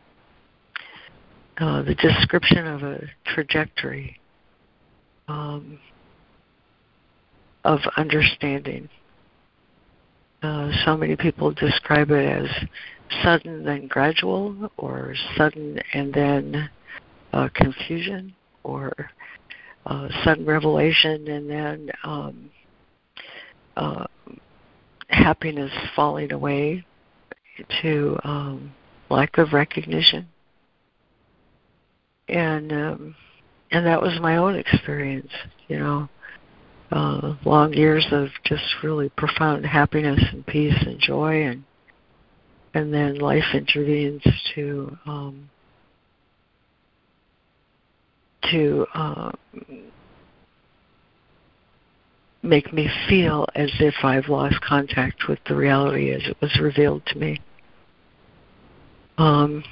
Uh, 1.57 1.81
the 1.83 1.95
description 1.95 2.67
of 2.67 2.83
a 2.83 3.01
trajectory. 3.25 4.18
Um, 5.29 5.79
of 7.63 7.79
understanding. 7.97 8.89
Uh, 10.41 10.71
so 10.85 10.97
many 10.97 11.15
people 11.15 11.51
describe 11.51 12.09
it 12.09 12.25
as 12.25 12.49
sudden 13.23 13.63
then 13.63 13.85
gradual, 13.87 14.71
or 14.77 15.13
sudden 15.37 15.79
and 15.93 16.11
then 16.13 16.69
uh, 17.33 17.47
confusion, 17.53 18.33
or 18.63 18.91
uh, 19.85 20.07
sudden 20.23 20.45
revelation 20.45 21.27
and 21.27 21.49
then 21.49 21.89
um, 22.03 22.49
uh, 23.77 24.05
happiness 25.09 25.71
falling 25.95 26.31
away 26.31 26.83
to 27.81 28.17
um, 28.23 28.73
lack 29.09 29.37
of 29.37 29.53
recognition. 29.53 30.27
And 32.27 32.71
um, 32.71 33.15
and 33.71 33.85
that 33.85 34.01
was 34.01 34.19
my 34.19 34.37
own 34.37 34.55
experience, 34.55 35.31
you 35.67 35.79
know 35.79 36.09
uh, 36.91 37.35
long 37.45 37.73
years 37.73 38.05
of 38.11 38.29
just 38.43 38.63
really 38.83 39.09
profound 39.09 39.65
happiness 39.65 40.21
and 40.31 40.45
peace 40.45 40.75
and 40.85 40.99
joy, 40.99 41.43
and 41.43 41.63
and 42.73 42.93
then 42.93 43.15
life 43.15 43.43
intervenes 43.53 44.23
to 44.55 44.97
um, 45.05 45.49
to 48.51 48.85
uh, 48.93 49.31
make 52.41 52.73
me 52.73 52.89
feel 53.07 53.45
as 53.55 53.69
if 53.79 53.95
I've 54.03 54.29
lost 54.29 54.59
contact 54.61 55.27
with 55.27 55.39
the 55.47 55.55
reality 55.55 56.11
as 56.11 56.21
it 56.25 56.37
was 56.41 56.57
revealed 56.59 57.05
to 57.07 57.17
me. 57.17 57.39
Um, 59.17 59.63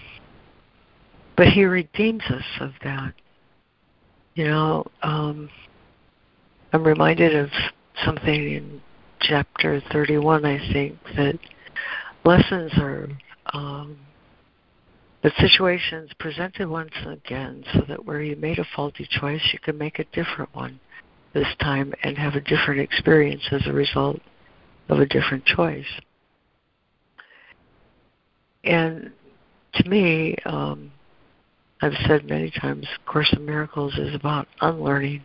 but 1.35 1.47
he 1.47 1.63
redeems 1.63 2.23
us 2.29 2.43
of 2.59 2.71
that. 2.83 3.13
You 4.37 4.43
know, 4.43 4.85
um, 5.01 5.49
I'm 6.71 6.83
reminded 6.83 7.35
of 7.35 7.49
something 8.05 8.53
in 8.53 8.81
chapter 9.19 9.81
31, 9.91 10.45
I 10.45 10.59
think, 10.71 10.95
that 11.15 11.39
lessons 12.23 12.71
are 12.77 13.09
um, 13.51 13.97
the 15.23 15.31
situations 15.39 16.11
presented 16.19 16.69
once 16.69 16.93
again 17.07 17.63
so 17.73 17.81
that 17.87 18.05
where 18.05 18.21
you 18.21 18.35
made 18.35 18.59
a 18.59 18.65
faulty 18.75 19.07
choice, 19.09 19.41
you 19.53 19.57
can 19.57 19.75
make 19.75 19.97
a 19.97 20.05
different 20.13 20.53
one 20.53 20.79
this 21.33 21.47
time 21.59 21.91
and 22.03 22.15
have 22.15 22.35
a 22.35 22.41
different 22.41 22.79
experience 22.79 23.41
as 23.51 23.65
a 23.65 23.73
result 23.73 24.19
of 24.89 24.99
a 24.99 25.07
different 25.07 25.45
choice. 25.45 25.99
And 28.63 29.11
to 29.73 29.89
me, 29.89 30.35
um, 30.45 30.91
I've 31.81 31.93
said 32.07 32.25
many 32.25 32.51
times, 32.51 32.87
Course 33.05 33.31
in 33.33 33.45
Miracles 33.45 33.97
is 33.97 34.15
about 34.15 34.47
unlearning. 34.61 35.23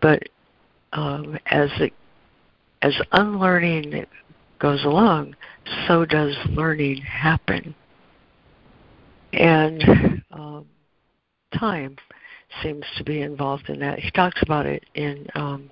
But 0.00 0.22
um, 0.92 1.38
as 1.46 1.70
it, 1.80 1.92
as 2.82 2.94
unlearning 3.12 4.06
goes 4.58 4.84
along, 4.84 5.34
so 5.86 6.04
does 6.04 6.36
learning 6.50 7.02
happen. 7.02 7.74
And 9.32 10.22
um, 10.30 10.66
time 11.58 11.96
seems 12.62 12.84
to 12.96 13.04
be 13.04 13.22
involved 13.22 13.68
in 13.68 13.80
that. 13.80 13.98
He 13.98 14.10
talks 14.10 14.42
about 14.42 14.66
it 14.66 14.84
in 14.94 15.26
um, 15.34 15.70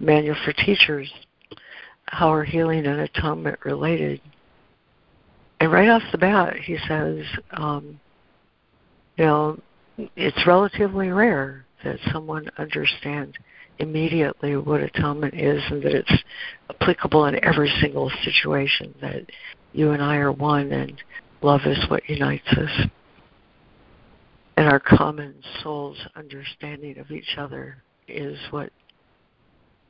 Manual 0.00 0.36
for 0.44 0.52
Teachers, 0.52 1.10
how 2.06 2.32
are 2.32 2.44
healing 2.44 2.86
and 2.86 3.00
atonement 3.00 3.58
related. 3.64 4.20
And 5.60 5.72
right 5.72 5.88
off 5.88 6.02
the 6.12 6.18
bat, 6.18 6.56
he 6.56 6.76
says, 6.86 7.24
um, 7.52 7.98
know, 9.24 9.58
it's 10.16 10.46
relatively 10.46 11.08
rare 11.08 11.64
that 11.84 11.98
someone 12.12 12.48
understands 12.58 13.34
immediately 13.78 14.56
what 14.56 14.80
atonement 14.80 15.34
is 15.34 15.62
and 15.70 15.82
that 15.82 15.94
it's 15.94 16.22
applicable 16.70 17.26
in 17.26 17.44
every 17.44 17.72
single 17.80 18.10
situation, 18.24 18.94
that 19.00 19.22
you 19.72 19.90
and 19.90 20.02
I 20.02 20.16
are 20.16 20.32
one 20.32 20.72
and 20.72 21.00
love 21.42 21.60
is 21.66 21.78
what 21.88 22.08
unites 22.08 22.48
us. 22.48 22.88
And 24.56 24.68
our 24.68 24.80
common 24.80 25.34
soul's 25.62 25.98
understanding 26.16 26.98
of 26.98 27.10
each 27.10 27.36
other 27.36 27.76
is 28.08 28.38
what 28.50 28.70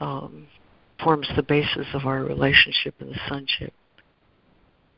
um, 0.01 0.47
forms 1.03 1.29
the 1.37 1.43
basis 1.43 1.87
of 1.95 2.05
our 2.07 2.25
relationship 2.25 2.95
and 2.99 3.11
the 3.11 3.21
sonship. 3.29 3.73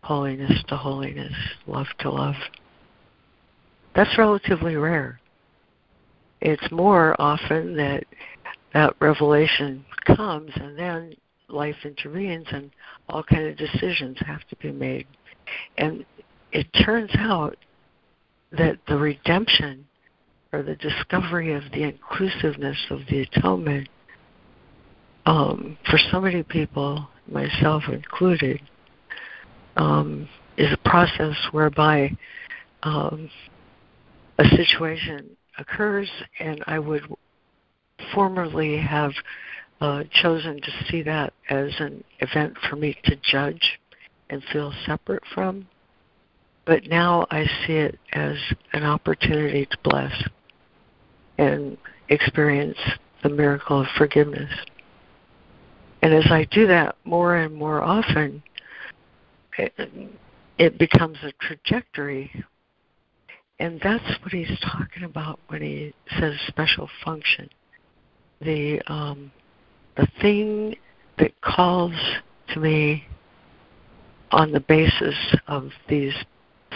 Holiness 0.03 0.63
to 0.69 0.77
holiness, 0.77 1.35
love 1.67 1.87
to 2.01 2.11
love. 2.11 2.37
That's 3.99 4.17
relatively 4.17 4.77
rare. 4.77 5.19
It's 6.41 6.71
more 6.71 7.21
often 7.21 7.77
that 7.79 8.05
that 8.73 8.95
revelation 9.01 9.85
comes 10.07 10.53
and 10.55 10.79
then 10.79 11.15
life 11.49 11.75
intervenes 11.85 12.47
and 12.53 12.71
all 13.09 13.25
kind 13.25 13.49
of 13.49 13.57
decisions 13.57 14.17
have 14.25 14.47
to 14.51 14.57
be 14.63 14.71
made. 14.71 15.09
And 15.79 16.07
it 16.53 16.69
turns 16.85 17.11
out 17.19 17.57
that 18.53 18.79
the 18.87 18.97
redemption 18.97 19.85
or 20.53 20.63
the 20.63 20.77
discovery 20.77 21.53
of 21.55 21.65
the 21.73 21.83
inclusiveness 21.83 22.79
of 22.91 23.01
the 23.11 23.23
atonement 23.23 23.89
um, 25.27 25.77
for 25.91 25.99
so 26.13 26.21
many 26.21 26.45
people, 26.45 27.09
myself 27.27 27.83
included, 27.93 28.61
um, 29.77 30.29
is 30.57 30.73
a 30.73 30.89
process 30.89 31.35
whereby 31.51 32.17
um, 32.85 33.29
a 34.39 34.45
situation 34.57 35.37
occurs 35.59 36.09
and 36.39 36.63
I 36.67 36.79
would 36.79 37.03
formerly 38.15 38.79
have 38.79 39.13
uh, 39.81 40.05
chosen 40.23 40.61
to 40.61 40.71
see 40.89 41.03
that 41.03 41.33
as 41.51 41.73
an 41.79 42.03
event 42.21 42.57
for 42.69 42.77
me 42.77 42.97
to 43.05 43.17
judge 43.23 43.79
and 44.31 44.43
feel 44.53 44.73
separate 44.87 45.23
from. 45.35 45.67
But 46.65 46.85
now 46.87 47.27
I 47.31 47.45
see 47.67 47.75
it 47.75 47.99
as 48.13 48.37
an 48.73 48.85
opportunity 48.85 49.67
to 49.67 49.79
bless 49.83 50.13
and 51.39 51.79
experience 52.09 52.79
the 53.23 53.29
miracle 53.29 53.81
of 53.81 53.87
forgiveness. 53.97 54.51
And 56.03 56.13
as 56.13 56.27
I 56.31 56.47
do 56.51 56.67
that 56.67 56.97
more 57.05 57.37
and 57.37 57.55
more 57.55 57.83
often, 57.83 58.43
it, 59.57 59.73
it 60.59 60.79
becomes 60.79 61.19
a 61.23 61.33
trajectory. 61.41 62.45
And 63.61 63.81
that's 63.83 64.05
what 64.23 64.33
he's 64.33 64.59
talking 64.61 65.05
about 65.05 65.41
when 65.49 65.63
he 65.63 65.93
says 66.19 66.35
special 66.47 66.89
function. 67.05 67.49
The 68.41 68.81
um, 68.87 69.33
the 69.97 70.07
thing 70.21 70.77
that 71.19 71.41
calls 71.41 71.95
to 72.55 72.61
me 72.61 73.05
on 74.31 74.53
the 74.53 74.61
basis 74.61 75.17
of 75.49 75.71
these 75.89 76.15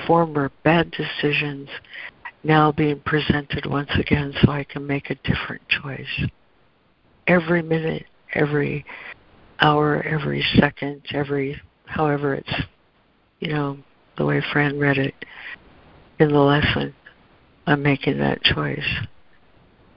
former 0.07 0.51
bad 0.65 0.91
decisions 0.91 1.69
now 2.43 2.73
being 2.73 2.99
presented 3.01 3.67
once 3.67 3.91
again 3.97 4.35
so 4.43 4.51
I 4.51 4.65
can 4.65 4.85
make 4.85 5.11
a 5.11 5.15
different 5.23 5.63
choice. 5.69 6.27
Every 7.29 7.63
minute, 7.63 8.07
every 8.35 8.85
hour, 9.61 10.03
every 10.03 10.45
second, 10.59 11.03
every 11.13 11.61
however 11.87 12.35
it's 12.35 12.53
you 13.43 13.49
know, 13.49 13.77
the 14.17 14.25
way 14.25 14.41
Fran 14.53 14.79
read 14.79 14.99
it 14.99 15.15
in 16.19 16.29
the 16.29 16.39
lesson, 16.39 16.95
I'm 17.67 17.83
making 17.83 18.19
that 18.19 18.43
choice. 18.43 18.89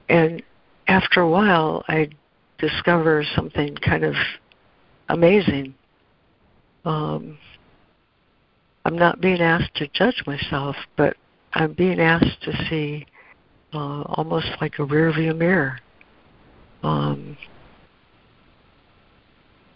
And 0.08 0.42
after 0.88 1.20
a 1.20 1.28
while 1.28 1.84
I 1.88 2.08
discover 2.58 3.24
something 3.34 3.74
kind 3.76 4.04
of 4.04 4.14
amazing. 5.08 5.74
Um, 6.84 7.38
I'm 8.84 8.96
not 8.96 9.20
being 9.20 9.40
asked 9.40 9.74
to 9.76 9.88
judge 9.88 10.22
myself, 10.26 10.76
but 10.96 11.16
I'm 11.52 11.72
being 11.72 12.00
asked 12.00 12.42
to 12.42 12.52
see 12.68 13.06
uh, 13.72 14.02
almost 14.02 14.46
like 14.60 14.78
a 14.78 14.84
rear 14.84 15.12
view 15.12 15.34
mirror. 15.34 15.80
Um, 16.82 17.36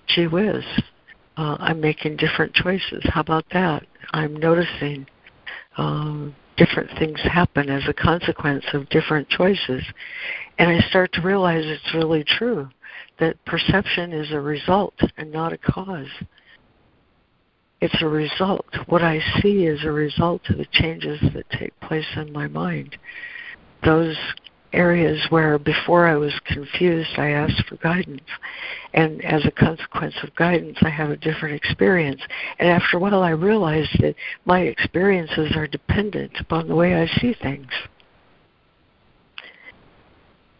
gee 0.07 0.27
whiz, 0.27 0.65
uh, 1.37 1.57
I'm 1.59 1.81
making 1.81 2.17
different 2.17 2.55
choices. 2.55 3.03
How 3.05 3.21
about 3.21 3.45
that? 3.53 3.85
I'm 4.13 4.37
noticing 4.37 5.07
um, 5.81 6.37
different 6.59 6.91
things 6.99 7.19
happen 7.23 7.71
as 7.71 7.83
a 7.89 7.95
consequence 7.95 8.65
of 8.75 8.89
different 8.91 9.29
choices. 9.31 9.83
And 10.59 10.71
I 10.71 10.79
start 10.91 11.11
to 11.15 11.23
realize 11.23 11.65
it's 11.65 11.95
really 11.95 12.23
true 12.23 12.69
that 13.19 13.43
perception 13.47 14.13
is 14.13 14.31
a 14.31 14.41
result 14.41 14.95
and 15.17 15.33
not 15.33 15.55
a 15.55 15.59
cause. 15.59 16.11
It's 17.81 18.03
a 18.03 18.09
result. 18.09 18.67
What 18.89 19.03
I 19.03 19.21
see 19.41 19.65
is 19.65 19.85
a 19.85 19.91
result 19.91 20.43
of 20.51 20.59
the 20.59 20.67
changes 20.71 21.19
that 21.33 21.49
take 21.51 21.79
place 21.81 22.07
in 22.15 22.31
my 22.31 22.47
mind. 22.47 22.99
Those 23.83 24.19
areas 24.73 25.25
where 25.31 25.59
before 25.59 26.07
I 26.07 26.17
was 26.17 26.33
confused, 26.47 27.11
I 27.17 27.31
asked 27.31 27.67
for 27.69 27.77
guidance. 27.77 28.23
And 28.93 29.25
as 29.25 29.45
a 29.45 29.51
consequence 29.51 30.15
of 30.23 30.35
guidance, 30.35 30.79
I 30.83 30.91
have 30.91 31.11
a 31.11 31.17
different 31.17 31.55
experience. 31.55 32.21
And 32.59 32.69
after 32.69 32.97
a 32.97 33.01
while, 33.01 33.23
I 33.23 33.31
realized 33.31 33.97
that 34.01 34.15
my 34.45 34.61
experiences 34.61 35.57
are 35.57 35.67
dependent 35.67 36.33
upon 36.41 36.69
the 36.69 36.75
way 36.75 36.95
I 36.95 37.07
see 37.21 37.35
things. 37.35 37.71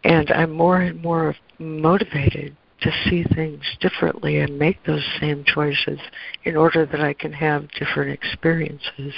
And 0.03 0.31
I'm 0.31 0.51
more 0.51 0.77
and 0.77 1.01
more 1.01 1.35
motivated 1.59 2.55
to 2.81 2.91
see 3.07 3.23
things 3.35 3.61
differently 3.79 4.39
and 4.39 4.57
make 4.57 4.83
those 4.85 5.05
same 5.19 5.43
choices 5.45 5.99
in 6.43 6.55
order 6.57 6.85
that 6.85 6.99
I 6.99 7.13
can 7.13 7.31
have 7.33 7.69
different 7.71 8.11
experiences. 8.11 9.13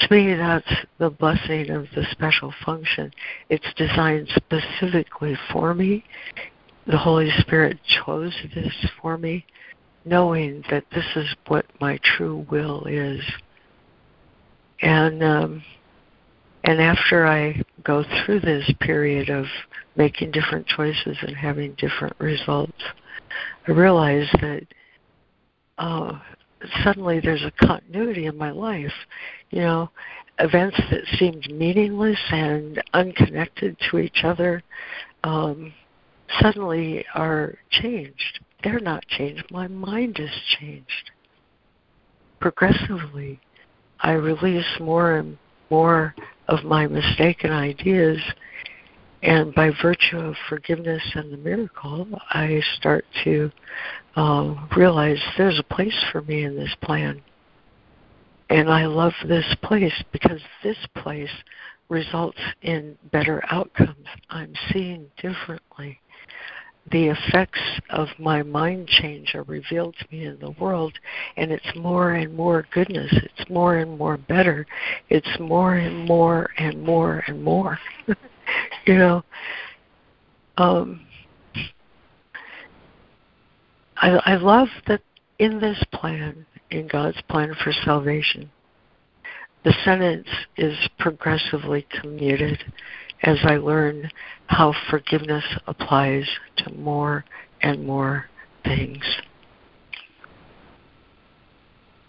To 0.00 0.14
me, 0.14 0.34
that's 0.34 0.72
the 0.98 1.10
blessing 1.10 1.70
of 1.70 1.86
the 1.94 2.04
special 2.10 2.54
function. 2.64 3.12
It's 3.50 3.66
designed 3.76 4.28
specifically 4.34 5.36
for 5.52 5.74
me. 5.74 6.04
The 6.86 6.96
Holy 6.96 7.30
Spirit 7.38 7.78
chose 8.04 8.34
this 8.54 8.72
for 9.00 9.18
me, 9.18 9.44
knowing 10.04 10.64
that 10.70 10.84
this 10.92 11.04
is 11.16 11.26
what 11.48 11.66
my 11.80 11.98
true 12.02 12.46
will 12.50 12.84
is. 12.86 13.20
And 14.80 15.22
um, 15.22 15.62
and 16.64 16.80
after 16.80 17.26
I 17.26 17.62
go 17.84 18.04
through 18.24 18.40
this 18.40 18.70
period 18.80 19.28
of 19.28 19.46
making 19.96 20.30
different 20.30 20.66
choices 20.66 21.16
and 21.22 21.36
having 21.36 21.74
different 21.74 22.14
results, 22.18 22.82
I 23.66 23.72
realize 23.72 24.28
that 24.40 24.62
uh, 25.78 26.18
suddenly 26.84 27.20
there's 27.20 27.44
a 27.44 27.66
continuity 27.66 28.26
in 28.26 28.36
my 28.36 28.50
life. 28.50 28.92
You 29.50 29.60
know, 29.60 29.90
events 30.38 30.80
that 30.90 31.04
seemed 31.18 31.50
meaningless 31.50 32.18
and 32.30 32.82
unconnected 32.94 33.76
to 33.90 33.98
each 33.98 34.24
other 34.24 34.62
um, 35.24 35.72
suddenly 36.40 37.04
are 37.14 37.54
changed. 37.70 38.40
They're 38.62 38.80
not 38.80 39.06
changed. 39.06 39.44
My 39.50 39.68
mind 39.68 40.18
is 40.18 40.30
changed. 40.58 41.10
Progressively, 42.40 43.40
I 44.00 44.12
release 44.12 44.64
more 44.80 45.16
and 45.16 45.36
more 45.70 46.14
of 46.48 46.64
my 46.64 46.86
mistaken 46.86 47.52
ideas, 47.52 48.18
and 49.22 49.54
by 49.54 49.70
virtue 49.82 50.18
of 50.18 50.34
forgiveness 50.48 51.02
and 51.14 51.32
the 51.32 51.36
miracle, 51.36 52.06
I 52.30 52.62
start 52.78 53.04
to 53.24 53.50
uh, 54.16 54.54
realize 54.76 55.18
there's 55.36 55.58
a 55.58 55.74
place 55.74 55.96
for 56.10 56.22
me 56.22 56.44
in 56.44 56.56
this 56.56 56.74
plan. 56.82 57.20
And 58.48 58.70
I 58.70 58.86
love 58.86 59.12
this 59.28 59.54
place 59.62 60.02
because 60.10 60.40
this 60.62 60.78
place 60.96 61.30
results 61.88 62.38
in 62.62 62.96
better 63.12 63.42
outcomes. 63.50 64.06
I'm 64.30 64.54
seeing 64.72 65.06
differently. 65.20 66.00
The 66.90 67.08
effects 67.08 67.60
of 67.90 68.08
my 68.18 68.42
mind 68.42 68.88
change 68.88 69.34
are 69.34 69.42
revealed 69.44 69.94
to 70.00 70.06
me 70.10 70.24
in 70.24 70.38
the 70.40 70.52
world, 70.52 70.94
and 71.36 71.52
it's 71.52 71.76
more 71.76 72.12
and 72.12 72.34
more 72.34 72.66
goodness. 72.72 73.12
It's 73.12 73.50
more 73.50 73.76
and 73.76 73.98
more 73.98 74.16
better. 74.16 74.66
It's 75.08 75.38
more 75.38 75.74
and 75.74 76.08
more 76.08 76.48
and 76.56 76.82
more 76.82 77.22
and 77.28 77.44
more. 77.44 77.78
you 78.86 78.94
know, 78.94 79.22
um, 80.56 81.06
I, 83.96 84.10
I 84.24 84.36
love 84.36 84.68
that 84.86 85.02
in 85.38 85.60
this 85.60 85.82
plan, 85.92 86.46
in 86.70 86.86
God's 86.86 87.20
plan 87.28 87.54
for 87.62 87.72
salvation, 87.84 88.50
the 89.64 89.74
sentence 89.84 90.28
is 90.56 90.76
progressively 90.98 91.86
commuted 92.00 92.58
as 93.22 93.38
I 93.44 93.56
learn 93.56 94.10
how 94.46 94.74
forgiveness 94.88 95.44
applies 95.66 96.26
to 96.58 96.72
more 96.72 97.24
and 97.60 97.86
more 97.86 98.26
things. 98.64 99.04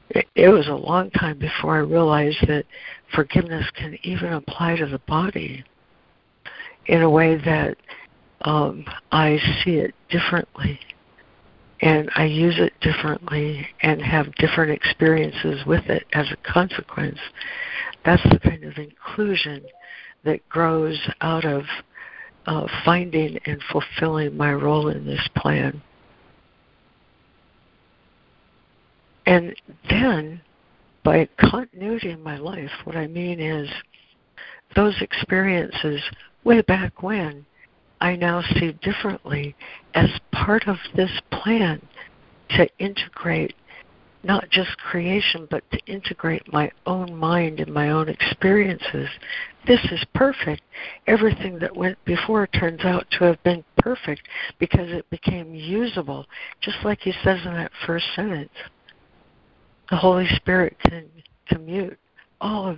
It, 0.10 0.28
it 0.36 0.50
was 0.50 0.68
a 0.68 0.74
long 0.74 1.10
time 1.12 1.40
before 1.40 1.76
I 1.76 1.80
realized 1.80 2.48
that 2.48 2.66
forgiveness 3.14 3.66
can 3.76 3.98
even 4.04 4.34
apply 4.34 4.78
to 4.78 4.86
the 4.86 5.00
body 5.00 5.64
in 6.88 7.02
a 7.02 7.10
way 7.10 7.36
that 7.36 7.78
um, 8.42 8.86
I 9.12 9.38
see 9.64 9.76
it 9.76 9.94
differently 10.10 10.80
and 11.82 12.10
I 12.16 12.26
use 12.26 12.60
it 12.60 12.74
differently 12.82 13.68
and 13.82 14.02
have 14.02 14.34
different 14.36 14.72
experiences 14.72 15.66
with 15.66 15.86
it 15.88 16.06
as 16.14 16.28
a 16.32 16.52
consequence. 16.52 17.18
That's 18.06 18.24
the 18.24 18.40
kind 18.40 18.64
of 18.64 18.78
inclusion 18.78 19.64
that 20.24 20.48
grows 20.48 21.00
out 21.22 21.44
of 21.44 21.64
uh, 22.46 22.68
finding 22.86 23.40
and 23.46 23.62
fulfilling 23.72 24.38
my 24.38 24.54
role 24.54 24.90
in 24.90 25.06
this 25.06 25.28
plan. 25.36 25.82
And 29.26 29.56
then, 29.90 30.42
by 31.04 31.28
continuity 31.40 32.12
in 32.12 32.22
my 32.22 32.38
life, 32.38 32.72
what 32.84 32.96
I 32.96 33.08
mean 33.08 33.40
is 33.40 33.70
those 34.76 34.96
experiences 35.02 36.02
way 36.44 36.62
back 36.62 37.04
when 37.04 37.46
I 38.00 38.16
now 38.16 38.42
see 38.42 38.72
differently 38.82 39.56
as 39.94 40.10
part 40.32 40.68
of 40.68 40.78
this 40.96 41.12
plan 41.32 41.82
to 42.52 42.68
integrate 42.80 43.56
not 44.24 44.50
just 44.50 44.78
creation, 44.78 45.48
but 45.50 45.64
to 45.72 45.80
integrate 45.88 46.52
my 46.52 46.72
own 46.86 47.16
mind 47.16 47.60
and 47.60 47.74
my 47.74 47.90
own 47.90 48.08
experiences. 48.08 49.10
This 49.66 49.80
is 49.92 50.04
perfect. 50.14 50.62
Everything 51.08 51.58
that 51.60 51.76
went 51.76 52.04
before 52.06 52.46
turns 52.48 52.82
out 52.82 53.06
to 53.12 53.24
have 53.26 53.42
been 53.44 53.64
perfect 53.78 54.28
because 54.60 54.92
it 54.92 55.10
became 55.10 55.56
usable, 55.56 56.26
just 56.62 56.78
like 56.84 57.00
he 57.02 57.14
says 57.24 57.40
in 57.46 57.54
that 57.54 57.72
first 57.86 58.06
sentence. 58.16 58.52
The 59.90 59.98
Holy 59.98 60.28
Spirit 60.36 60.78
can 60.84 61.06
commute 61.48 61.98
all 62.40 62.68
of 62.68 62.78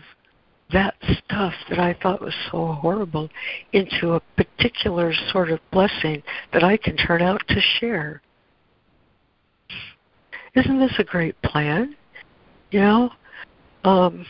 that 0.72 0.96
stuff 1.26 1.54
that 1.70 1.80
I 1.80 1.96
thought 2.02 2.22
was 2.22 2.34
so 2.52 2.74
horrible 2.74 3.30
into 3.74 4.14
a 4.14 4.20
particular 4.36 5.14
sort 5.32 5.52
of 5.52 5.60
blessing 5.72 6.24
that 6.52 6.64
I 6.64 6.78
can 6.78 6.98
turn 6.98 7.22
out 7.22 7.42
to 7.50 7.60
share. 7.80 8.22
Isn't 10.56 10.80
this 10.80 10.94
a 11.00 11.04
great 11.04 11.40
plan? 11.42 11.96
You 12.72 12.80
know? 12.80 13.10
Um, 13.84 14.26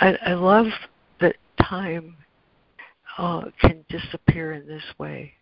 I, 0.00 0.16
I 0.26 0.34
love 0.34 0.66
that 1.20 1.36
time 1.62 2.16
uh, 3.18 3.44
can 3.60 3.84
disappear 3.88 4.52
in 4.52 4.66
this 4.66 4.82
way 4.98 5.32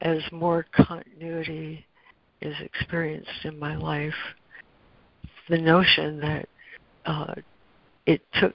as 0.00 0.18
more 0.32 0.66
continuity 0.72 1.84
is 2.40 2.54
experienced 2.60 3.44
in 3.44 3.58
my 3.58 3.76
life 3.76 4.14
the 5.48 5.58
notion 5.58 6.20
that 6.20 6.48
uh, 7.06 7.34
it 8.06 8.22
took 8.40 8.54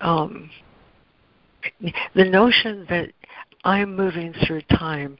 um, 0.00 0.50
the 2.14 2.24
notion 2.24 2.86
that 2.88 3.10
I'm 3.64 3.96
moving 3.96 4.34
through 4.46 4.62
time 4.62 5.18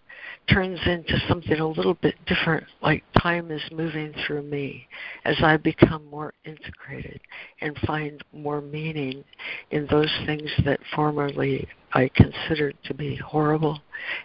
turns 0.49 0.79
into 0.85 1.19
something 1.27 1.59
a 1.59 1.67
little 1.67 1.95
bit 1.95 2.15
different, 2.27 2.65
like 2.83 3.03
time 3.23 3.51
is 3.51 3.63
moving 3.73 4.13
through 4.27 4.43
me 4.43 4.87
as 5.25 5.37
I 5.43 5.57
become 5.57 6.05
more 6.11 6.35
integrated 6.45 7.21
and 7.63 7.79
find 7.87 8.23
more 8.33 8.61
meaning 8.61 9.25
in 9.71 9.87
those 9.91 10.13
things 10.27 10.51
that 10.67 10.81
formerly 10.95 11.67
I 11.95 12.11
considered 12.15 12.77
to 12.85 12.95
be 12.95 13.17
horrible 13.17 13.81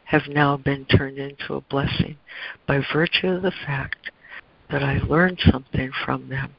have 0.05 0.27
now 0.27 0.57
been 0.57 0.85
turned 0.85 1.19
into 1.19 1.53
a 1.53 1.61
blessing 1.61 2.17
by 2.67 2.81
virtue 2.93 3.27
of 3.27 3.43
the 3.43 3.53
fact 3.65 4.11
that 4.69 4.83
I 4.83 4.99
learned 4.99 5.39
something 5.51 5.91
from 6.05 6.29
them 6.29 6.53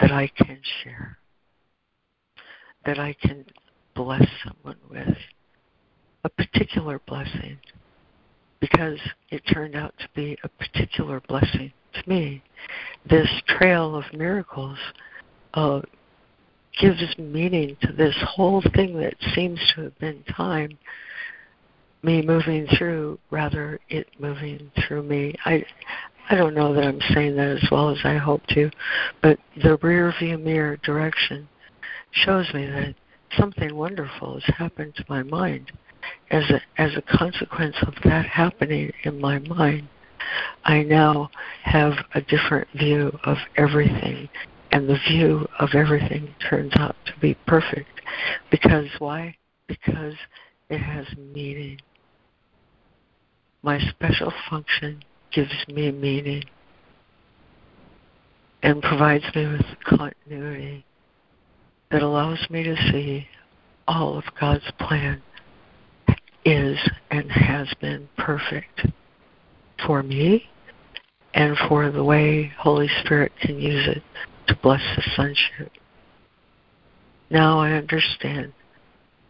that 0.00 0.12
I 0.12 0.28
can 0.36 0.60
share, 0.82 1.18
that 2.86 2.98
I 2.98 3.14
can 3.20 3.44
bless 3.94 4.26
someone 4.44 4.78
with 4.88 5.16
a 6.24 6.28
particular 6.28 7.00
blessing 7.06 7.58
because 8.60 8.98
it 9.30 9.42
turned 9.52 9.74
out 9.74 9.94
to 9.98 10.08
be 10.14 10.36
a 10.44 10.48
particular 10.48 11.20
blessing 11.28 11.72
to 11.94 12.08
me. 12.08 12.42
This 13.08 13.28
trail 13.46 13.96
of 13.96 14.04
miracles 14.12 14.78
uh, 15.54 15.80
gives 16.80 17.02
meaning 17.18 17.76
to 17.82 17.92
this 17.92 18.14
whole 18.22 18.62
thing 18.74 18.98
that 18.98 19.14
seems 19.34 19.60
to 19.74 19.82
have 19.82 19.98
been 19.98 20.22
time, 20.24 20.78
me 22.02 22.22
moving 22.22 22.66
through, 22.76 23.18
rather 23.30 23.80
it 23.88 24.08
moving 24.18 24.70
through 24.86 25.02
me. 25.02 25.34
I 25.44 25.64
I 26.30 26.34
don't 26.34 26.54
know 26.54 26.74
that 26.74 26.84
I'm 26.84 27.00
saying 27.14 27.36
that 27.36 27.58
as 27.62 27.70
well 27.70 27.88
as 27.88 27.98
I 28.04 28.16
hope 28.16 28.46
to, 28.48 28.70
but 29.22 29.38
the 29.62 29.78
rear 29.78 30.12
view 30.18 30.36
mirror 30.36 30.76
direction 30.78 31.48
shows 32.10 32.52
me 32.52 32.66
that 32.66 32.94
something 33.38 33.74
wonderful 33.74 34.34
has 34.34 34.54
happened 34.56 34.94
to 34.96 35.04
my 35.08 35.22
mind. 35.22 35.72
As 36.30 36.44
a, 36.50 36.60
as 36.80 36.92
a 36.96 37.16
consequence 37.16 37.76
of 37.82 37.94
that 38.04 38.26
happening 38.26 38.92
in 39.04 39.20
my 39.20 39.38
mind, 39.38 39.88
I 40.64 40.82
now 40.82 41.30
have 41.62 41.94
a 42.14 42.20
different 42.20 42.68
view 42.74 43.18
of 43.24 43.38
everything, 43.56 44.28
and 44.70 44.88
the 44.88 44.98
view 45.08 45.46
of 45.58 45.70
everything 45.74 46.34
turns 46.48 46.72
out 46.76 46.96
to 47.06 47.12
be 47.20 47.34
perfect. 47.46 48.02
Because 48.50 48.86
why? 48.98 49.36
Because 49.66 50.14
it 50.68 50.78
has 50.78 51.06
meaning. 51.16 51.80
My 53.62 53.78
special 53.78 54.32
function 54.50 55.02
gives 55.32 55.52
me 55.68 55.90
meaning 55.90 56.44
and 58.62 58.82
provides 58.82 59.24
me 59.34 59.46
with 59.46 59.66
continuity 59.84 60.84
that 61.90 62.02
allows 62.02 62.44
me 62.50 62.62
to 62.62 62.76
see 62.90 63.26
all 63.86 64.18
of 64.18 64.24
God's 64.38 64.70
plan 64.78 65.22
is 66.44 66.78
and 67.10 67.30
has 67.30 67.68
been 67.80 68.08
perfect 68.16 68.86
for 69.86 70.02
me 70.02 70.48
and 71.34 71.56
for 71.68 71.90
the 71.90 72.02
way 72.02 72.52
Holy 72.58 72.88
Spirit 73.04 73.32
can 73.40 73.58
use 73.58 73.86
it 73.86 74.02
to 74.48 74.56
bless 74.56 74.82
the 74.96 75.02
sonship. 75.14 75.72
Now 77.30 77.58
I 77.58 77.72
understand 77.72 78.52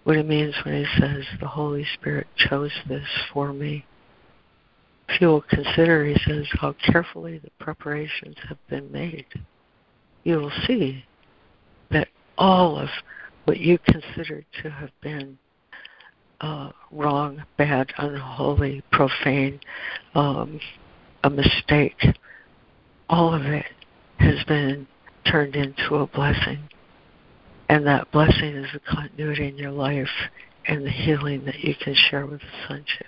what 0.04 0.16
it 0.16 0.26
means 0.26 0.54
when 0.64 0.84
he 0.84 1.00
says 1.00 1.24
the 1.40 1.48
Holy 1.48 1.84
Spirit 1.94 2.26
chose 2.36 2.72
this 2.88 3.06
for 3.32 3.52
me. 3.52 3.84
If 5.08 5.20
you 5.20 5.28
will 5.28 5.42
consider, 5.42 6.04
he 6.04 6.16
says, 6.26 6.46
how 6.60 6.74
carefully 6.84 7.38
the 7.38 7.50
preparations 7.58 8.36
have 8.48 8.58
been 8.68 8.90
made, 8.92 9.26
you 10.24 10.36
will 10.36 10.52
see 10.66 11.04
that 11.90 12.08
all 12.36 12.78
of 12.78 12.88
what 13.44 13.58
you 13.58 13.78
considered 13.78 14.44
to 14.62 14.70
have 14.70 14.90
been 15.00 15.38
uh, 16.40 16.70
wrong, 16.90 17.42
bad, 17.56 17.92
unholy, 17.98 18.82
profane, 18.92 19.58
um, 20.14 20.60
a 21.24 21.30
mistake. 21.30 21.96
All 23.08 23.34
of 23.34 23.42
it 23.42 23.66
has 24.18 24.44
been 24.44 24.86
turned 25.24 25.56
into 25.56 25.96
a 25.96 26.06
blessing. 26.06 26.68
And 27.70 27.86
that 27.86 28.10
blessing 28.12 28.54
is 28.54 28.66
the 28.72 28.80
continuity 28.80 29.48
in 29.48 29.56
your 29.56 29.72
life 29.72 30.08
and 30.66 30.84
the 30.84 30.90
healing 30.90 31.44
that 31.46 31.60
you 31.60 31.74
can 31.82 31.94
share 31.94 32.26
with 32.26 32.40
the 32.40 32.68
sonship. 32.68 33.06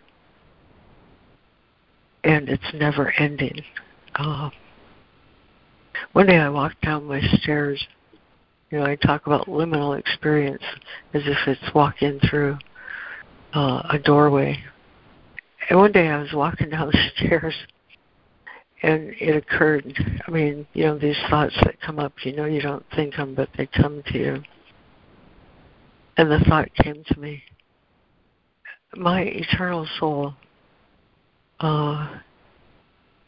And 2.24 2.48
it's 2.48 2.74
never 2.74 3.12
ending. 3.12 3.62
Uh, 4.14 4.50
one 6.12 6.26
day 6.26 6.36
I 6.36 6.48
walked 6.48 6.82
down 6.82 7.04
my 7.04 7.20
stairs. 7.38 7.84
You 8.70 8.78
know, 8.78 8.86
I 8.86 8.96
talk 8.96 9.26
about 9.26 9.46
liminal 9.46 9.98
experience 9.98 10.62
as 11.14 11.22
if 11.24 11.38
it's 11.46 11.74
walking 11.74 12.20
through 12.28 12.58
uh, 13.54 13.82
a 13.90 13.98
doorway. 13.98 14.62
And 15.68 15.78
one 15.78 15.92
day 15.92 16.08
I 16.08 16.20
was 16.20 16.32
walking 16.32 16.70
down 16.70 16.88
the 16.88 17.10
stairs 17.16 17.54
and 18.82 19.14
it 19.20 19.36
occurred. 19.36 19.94
I 20.26 20.30
mean, 20.30 20.66
you 20.72 20.84
know, 20.84 20.98
these 20.98 21.18
thoughts 21.28 21.54
that 21.64 21.80
come 21.80 21.98
up, 21.98 22.12
you 22.24 22.34
know, 22.34 22.44
you 22.46 22.60
don't 22.60 22.84
think 22.94 23.16
them, 23.16 23.34
but 23.34 23.48
they 23.56 23.66
come 23.66 24.02
to 24.06 24.18
you. 24.18 24.42
And 26.16 26.30
the 26.30 26.40
thought 26.48 26.74
came 26.74 27.02
to 27.06 27.20
me 27.20 27.42
my 28.96 29.22
eternal 29.22 29.86
soul 29.98 30.34
uh, 31.60 32.18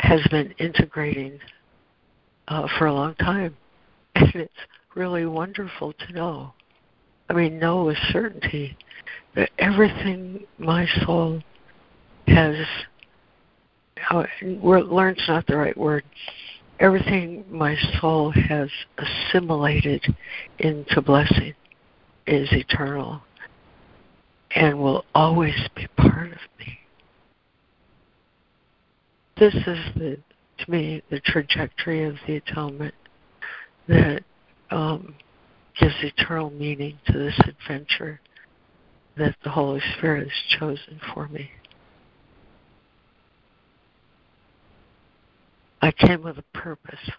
has 0.00 0.20
been 0.30 0.52
integrating 0.58 1.38
uh, 2.48 2.66
for 2.78 2.86
a 2.86 2.92
long 2.92 3.14
time. 3.16 3.56
And 4.14 4.34
it's 4.34 4.52
really 4.94 5.24
wonderful 5.24 5.94
to 5.94 6.12
know. 6.12 6.52
I 7.30 7.32
mean, 7.32 7.58
know 7.58 7.84
with 7.84 7.96
certainty 8.10 8.76
that 9.34 9.50
everything 9.58 10.44
my 10.58 10.86
soul 11.04 11.40
has 12.26 12.56
uh, 14.10 14.24
learn's 14.50 15.22
not 15.28 15.46
the 15.46 15.56
right 15.56 15.76
word. 15.76 16.04
Everything 16.78 17.44
my 17.48 17.76
soul 18.00 18.32
has 18.32 18.68
assimilated 18.98 20.04
into 20.58 21.00
blessing 21.00 21.54
is 22.26 22.48
eternal 22.52 23.22
and 24.54 24.78
will 24.78 25.04
always 25.14 25.54
be 25.74 25.86
part 25.96 26.32
of 26.32 26.38
me. 26.58 26.81
This 29.38 29.54
is 29.54 29.78
the, 29.96 30.18
to 30.58 30.70
me, 30.70 31.02
the 31.10 31.20
trajectory 31.20 32.04
of 32.04 32.16
the 32.26 32.36
atonement 32.36 32.94
that 33.88 34.22
um, 34.70 35.14
gives 35.78 35.94
eternal 36.02 36.50
meaning 36.50 36.98
to 37.06 37.18
this 37.18 37.38
adventure 37.46 38.20
that 39.16 39.34
the 39.44 39.50
Holy 39.50 39.80
Spirit 39.96 40.28
has 40.28 40.58
chosen 40.58 41.00
for 41.12 41.28
me. 41.28 41.50
I 45.80 45.90
came 45.90 46.22
with 46.22 46.38
a 46.38 46.44
purpose. 46.54 47.10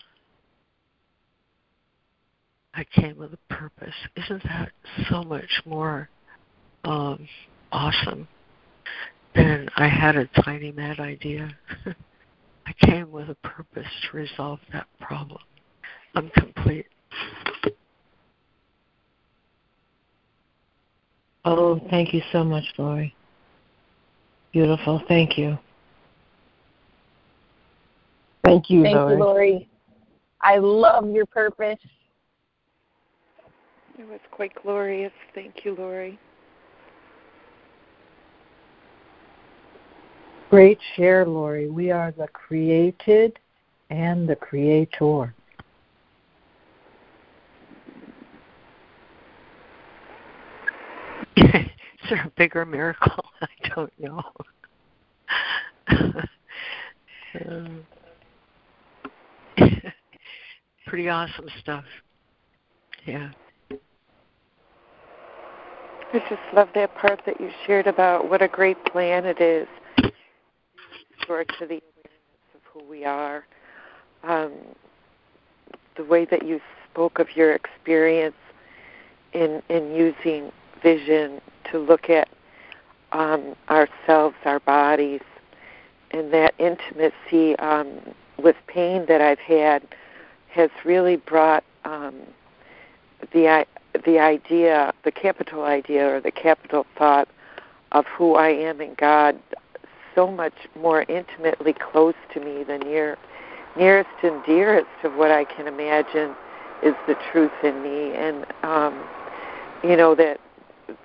I 2.74 2.86
came 2.86 3.18
with 3.18 3.34
a 3.34 3.54
purpose. 3.54 3.94
Isn't 4.16 4.44
that 4.44 4.72
so 5.10 5.24
much 5.24 5.62
more 5.66 6.10
um, 6.86 7.28
awesome 7.72 8.28
than 9.36 9.70
I 9.76 9.88
had 9.88 10.16
a 10.16 10.26
tiny 10.44 10.72
mad 10.72 11.00
idea? 11.00 11.56
I 12.66 12.74
came 12.86 13.12
with 13.12 13.30
a 13.30 13.36
purpose 13.36 13.88
to 14.04 14.18
resolve 14.18 14.60
that 14.72 14.88
problem. 15.00 15.40
I'm 16.16 16.30
complete. 16.30 16.86
Oh, 21.46 21.80
thank 21.90 22.14
you 22.14 22.22
so 22.32 22.44
much, 22.44 22.64
Lori. 22.78 23.14
Beautiful. 24.54 25.02
Thank 25.08 25.38
you. 25.38 25.58
Thank 28.46 28.70
you, 28.70 28.84
Thank 28.84 28.96
Lori. 28.96 29.14
you, 29.14 29.24
Lori. 29.24 29.70
I 30.42 30.58
love 30.58 31.10
your 31.12 31.26
purpose. 31.26 31.80
It 33.98 34.08
was 34.08 34.20
quite 34.32 34.52
glorious. 34.62 35.12
Thank 35.34 35.66
you, 35.66 35.76
Lori. 35.76 36.20
Great 40.54 40.78
share, 40.96 41.26
Lori. 41.26 41.68
We 41.68 41.90
are 41.90 42.12
the 42.12 42.28
created 42.28 43.40
and 43.90 44.30
the 44.30 44.36
creator. 44.36 45.34
Is 51.38 51.66
there 52.08 52.22
a 52.28 52.32
bigger 52.38 52.66
miracle? 52.68 53.26
I 53.42 53.48
don't 53.74 53.92
know. 54.00 54.22
um, 57.50 57.88
pretty 60.86 61.10
awesome 61.10 61.48
stuff. 61.62 61.86
Yeah. 63.08 63.32
I 66.14 66.20
just 66.30 66.42
love 66.54 66.70
that 66.76 66.94
part 66.94 67.24
that 67.26 67.42
you 67.42 67.50
shared 67.66 67.88
about 67.88 68.30
what 68.30 68.44
a 68.44 68.48
great 68.48 68.78
plan 68.86 69.26
it 69.26 69.42
is 69.42 69.68
for 71.26 71.44
to 71.44 71.60
the 71.60 71.82
awareness 71.82 72.54
of 72.56 72.62
who 72.72 72.84
we 72.84 73.06
are. 73.06 73.46
Um, 74.24 74.52
the 75.96 76.04
way 76.04 76.26
that 76.26 76.46
you 76.46 76.60
spoke 76.92 77.20
of 77.20 77.36
your 77.36 77.54
experience 77.54 78.36
in 79.34 79.62
in 79.70 79.94
using 79.94 80.52
vision 80.82 81.42
to 81.72 81.80
look 81.80 82.10
at 82.10 82.30
um, 83.12 83.56
ourselves, 83.70 84.36
our 84.46 84.60
bodies, 84.60 85.22
and 86.12 86.34
that 86.34 86.54
intimacy 86.58 87.58
um, 87.60 88.00
with 88.38 88.56
pain 88.68 89.06
that 89.08 89.22
I've 89.22 89.40
had 89.40 89.84
has 90.50 90.70
really 90.84 91.16
brought 91.16 91.64
um, 91.86 92.16
the 93.32 93.66
the 94.06 94.20
idea, 94.20 94.94
the 95.04 95.12
capital 95.12 95.64
idea 95.64 96.16
or 96.16 96.20
the 96.20 96.32
capital 96.32 96.86
thought 96.98 97.28
of 97.92 98.06
who 98.08 98.36
I 98.36 98.50
am 98.50 98.82
in 98.82 98.96
God 98.96 99.40
so 100.16 100.30
much 100.32 100.54
more 100.80 101.04
intimately 101.10 101.74
close 101.74 102.16
to 102.34 102.40
me 102.40 102.64
than 102.64 102.82
near 102.82 103.18
nearest 103.76 104.10
and 104.22 104.44
dearest 104.46 104.88
of 105.04 105.16
what 105.16 105.32
I 105.32 105.46
can 105.46 105.68
imagine 105.68 106.36
is 106.84 106.94
the 107.08 107.16
truth 107.32 107.52
in 107.64 107.82
me. 107.82 108.14
And 108.14 108.46
um 108.64 109.04
you 109.84 109.96
know 109.96 110.16
that 110.16 110.40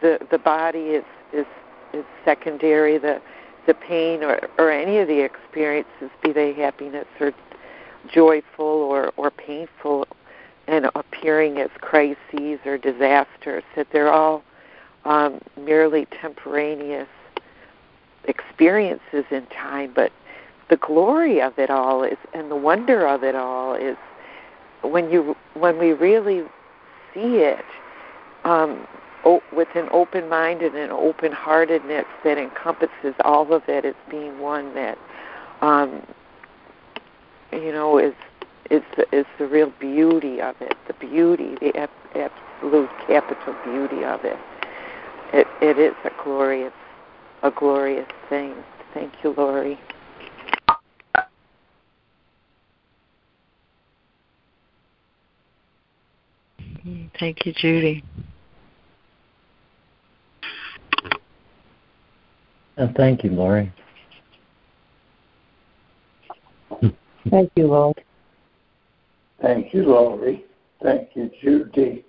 the 0.00 0.18
the 0.30 0.38
body 0.38 0.90
is 0.90 1.04
is 1.32 1.46
is 1.92 2.04
secondary. 2.24 2.98
The 2.98 3.20
the 3.66 3.74
pain 3.74 4.22
or 4.22 4.48
or 4.58 4.70
any 4.70 4.98
of 4.98 5.08
the 5.08 5.20
experiences 5.20 6.10
be 6.22 6.32
they 6.32 6.52
happiness 6.52 7.06
or 7.20 7.32
joyful 8.12 8.66
or 8.66 9.12
or 9.16 9.30
painful 9.30 10.06
and 10.68 10.90
appearing 10.94 11.58
as 11.58 11.70
crises 11.80 12.58
or 12.66 12.76
disasters, 12.76 13.64
that 13.74 13.86
they're 13.90 14.12
all 14.12 14.44
um, 15.06 15.40
merely 15.56 16.06
temporaneous 16.20 17.08
experiences 18.28 19.24
in 19.30 19.46
time. 19.46 19.92
But 19.94 20.12
the 20.70 20.76
glory 20.76 21.40
of 21.40 21.58
it 21.58 21.70
all 21.70 22.02
is, 22.02 22.18
and 22.34 22.50
the 22.50 22.56
wonder 22.56 23.06
of 23.06 23.24
it 23.24 23.34
all 23.34 23.74
is, 23.74 23.96
when 24.82 25.10
you 25.10 25.36
when 25.54 25.78
we 25.78 25.92
really 25.92 26.44
see 27.14 27.38
it 27.38 27.64
um, 28.44 28.86
o- 29.24 29.42
with 29.52 29.68
an 29.74 29.88
open 29.90 30.28
mind 30.28 30.62
and 30.62 30.76
an 30.76 30.90
open 30.90 31.32
heartedness 31.32 32.06
that 32.24 32.38
encompasses 32.38 33.14
all 33.24 33.52
of 33.52 33.68
it 33.68 33.84
as 33.84 33.94
being 34.10 34.38
one 34.40 34.74
that 34.74 34.98
um, 35.62 36.02
you 37.52 37.72
know 37.72 37.98
is 37.98 38.14
is 38.70 38.82
the, 38.96 39.16
is 39.16 39.26
the 39.38 39.46
real 39.46 39.72
beauty 39.80 40.40
of 40.40 40.54
it, 40.60 40.76
the 40.86 40.92
beauty, 40.94 41.56
the 41.60 41.76
absolute 41.76 42.90
capital 43.06 43.54
beauty 43.64 44.04
of 44.04 44.24
it. 44.24 44.38
It 45.32 45.46
it 45.60 45.78
is 45.78 45.94
a 46.04 46.10
glorious 46.22 46.72
a 47.42 47.50
glorious 47.50 48.08
thing. 48.28 48.54
Thank 48.94 49.12
you, 49.22 49.34
Lori. 49.36 49.78
Thank 57.18 57.44
you, 57.44 57.52
Judy. 57.52 58.04
And 62.76 62.94
thank 62.94 63.24
you, 63.24 63.30
Lori. 63.30 63.72
Thank 67.30 67.50
you, 67.56 67.66
Lord. 67.66 68.00
Thank 69.42 69.74
you, 69.74 69.82
Laurie. 69.84 70.44
Thank 70.82 71.10
you, 71.14 71.30
Judy. 71.42 72.04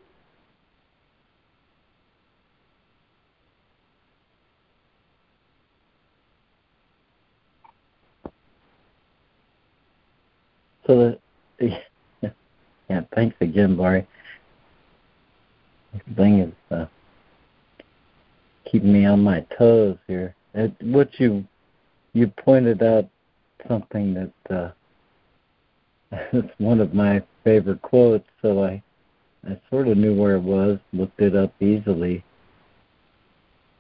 So 10.90 11.16
the 11.60 11.78
yeah, 12.90 13.02
thanks 13.14 13.36
again, 13.41 13.78
Laurie. 13.78 14.07
This 15.94 16.02
thing 16.16 16.40
is 16.40 16.53
uh, 16.72 16.86
keeping 18.66 18.91
me 18.91 19.06
on 19.06 19.22
my 19.22 19.41
toes 19.56 19.98
here. 20.07 20.34
It, 20.56 20.74
what 20.82 21.20
you 21.20 21.45
you 22.14 22.26
pointed 22.44 22.82
out 22.82 23.07
something 23.68 24.16
that 24.16 24.56
uh, 24.56 24.72
it's 26.34 26.57
one 26.57 26.80
of 26.80 26.95
my 26.95 27.22
favorite 27.44 27.84
quotes, 27.84 28.28
so 28.41 28.64
I 28.64 28.82
I 29.48 29.61
sort 29.70 29.90
of 29.90 29.98
knew 29.98 30.16
where 30.16 30.38
it 30.38 30.41
was, 30.41 30.80
looked 30.91 31.22
it 31.22 31.36
up 31.36 31.53
easily. 31.61 32.24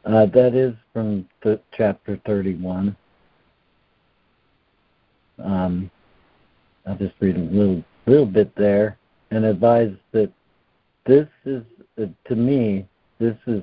Uh, 0.05 0.27
that 0.27 0.53
is 0.53 0.75
from 0.93 1.27
th- 1.41 1.59
chapter 1.75 2.21
31. 2.27 2.95
Um, 5.43 5.89
I'll 6.85 6.95
just 6.95 7.15
read 7.19 7.35
a 7.35 7.39
little 7.39 7.83
little 8.05 8.25
bit 8.25 8.55
there 8.55 8.97
and 9.31 9.45
advise 9.45 9.93
that 10.11 10.31
this 11.05 11.27
is 11.45 11.63
uh, 12.01 12.05
to 12.25 12.35
me 12.35 12.87
this 13.19 13.35
is 13.47 13.61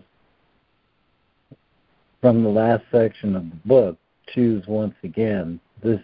from 2.20 2.42
the 2.42 2.48
last 2.48 2.82
section 2.90 3.36
of 3.36 3.48
the 3.48 3.56
book. 3.64 3.96
Choose 4.28 4.66
once 4.66 4.94
again. 5.04 5.60
This 5.82 6.00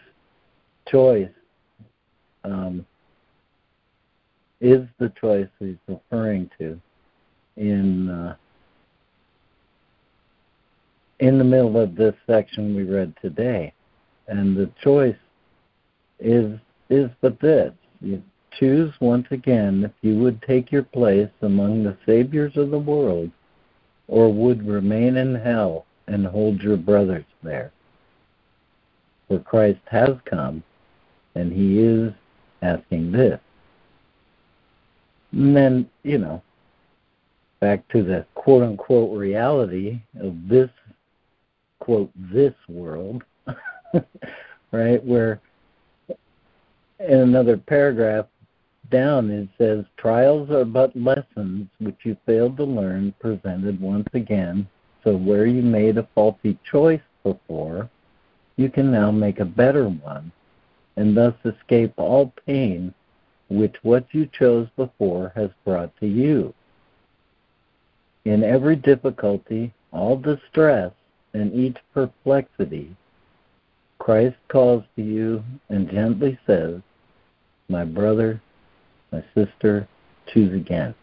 choice 0.88 1.28
um, 2.44 2.86
is 4.60 4.86
the 4.98 5.12
choice 5.20 5.48
he's 5.58 5.76
referring 5.88 6.50
to 6.58 6.80
in 7.56 8.08
uh, 8.08 8.36
in 11.18 11.38
the 11.38 11.44
middle 11.44 11.76
of 11.76 11.94
this 11.94 12.14
section 12.26 12.74
we 12.74 12.82
read 12.82 13.14
today, 13.20 13.72
and 14.28 14.56
the 14.56 14.70
choice 14.82 15.16
is 16.18 16.58
is 16.92 17.10
but 17.20 17.40
this: 17.40 17.72
you 18.00 18.22
choose 18.58 18.92
once 19.00 19.26
again 19.30 19.84
if 19.84 19.92
you 20.02 20.18
would 20.18 20.42
take 20.42 20.70
your 20.70 20.82
place 20.82 21.30
among 21.40 21.82
the 21.82 21.96
saviors 22.04 22.56
of 22.56 22.70
the 22.70 22.78
world, 22.78 23.30
or 24.08 24.32
would 24.32 24.66
remain 24.66 25.16
in 25.16 25.34
hell 25.34 25.86
and 26.06 26.26
hold 26.26 26.60
your 26.60 26.76
brothers 26.76 27.24
there. 27.42 27.72
For 29.28 29.38
Christ 29.38 29.80
has 29.86 30.10
come, 30.26 30.62
and 31.34 31.52
he 31.52 31.78
is 31.78 32.12
asking 32.60 33.12
this. 33.12 33.40
And 35.32 35.56
then, 35.56 35.90
you 36.02 36.18
know, 36.18 36.42
back 37.60 37.88
to 37.88 38.02
the 38.02 38.26
quote 38.34 38.62
unquote 38.62 39.16
reality 39.16 40.02
of 40.20 40.48
this 40.48 40.68
quote 41.80 42.10
this 42.16 42.54
world, 42.68 43.24
right? 44.72 45.02
Where 45.02 45.40
in 47.06 47.20
another 47.20 47.56
paragraph 47.56 48.26
down 48.90 49.30
it 49.30 49.48
says 49.58 49.84
trials 49.96 50.50
are 50.50 50.64
but 50.64 50.94
lessons 50.96 51.66
which 51.78 51.96
you 52.04 52.16
failed 52.26 52.56
to 52.56 52.64
learn 52.64 53.14
presented 53.18 53.80
once 53.80 54.08
again 54.12 54.66
so 55.02 55.16
where 55.16 55.46
you 55.46 55.62
made 55.62 55.98
a 55.98 56.08
faulty 56.14 56.58
choice 56.70 57.00
before 57.22 57.88
you 58.56 58.68
can 58.68 58.90
now 58.90 59.10
make 59.10 59.40
a 59.40 59.44
better 59.44 59.88
one 59.88 60.30
and 60.96 61.16
thus 61.16 61.34
escape 61.44 61.92
all 61.96 62.32
pain 62.46 62.92
which 63.52 63.76
what 63.82 64.06
you 64.12 64.26
chose 64.26 64.68
before 64.76 65.32
has 65.34 65.50
brought 65.64 65.94
to 66.00 66.06
you. 66.06 66.54
In 68.24 68.42
every 68.42 68.76
difficulty, 68.76 69.74
all 69.92 70.16
distress, 70.16 70.92
and 71.34 71.52
each 71.54 71.76
perplexity, 71.92 72.94
Christ 73.98 74.36
calls 74.48 74.84
to 74.96 75.02
you 75.02 75.44
and 75.68 75.90
gently 75.90 76.38
says, 76.46 76.80
My 77.68 77.84
brother, 77.84 78.40
my 79.10 79.24
sister, 79.34 79.88
choose 80.32 80.54
again. 80.54 80.94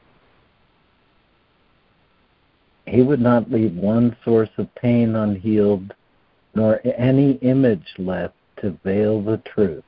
He 2.86 3.02
would 3.02 3.22
not 3.22 3.52
leave 3.52 3.76
one 3.76 4.16
source 4.26 4.50
of 4.58 4.74
pain 4.76 5.16
unhealed, 5.16 5.94
nor 6.56 6.82
any 6.84 7.34
image 7.34 7.94
left 7.98 8.34
to 8.62 8.78
veil 8.84 9.22
the 9.22 9.38
truth. 9.38 9.84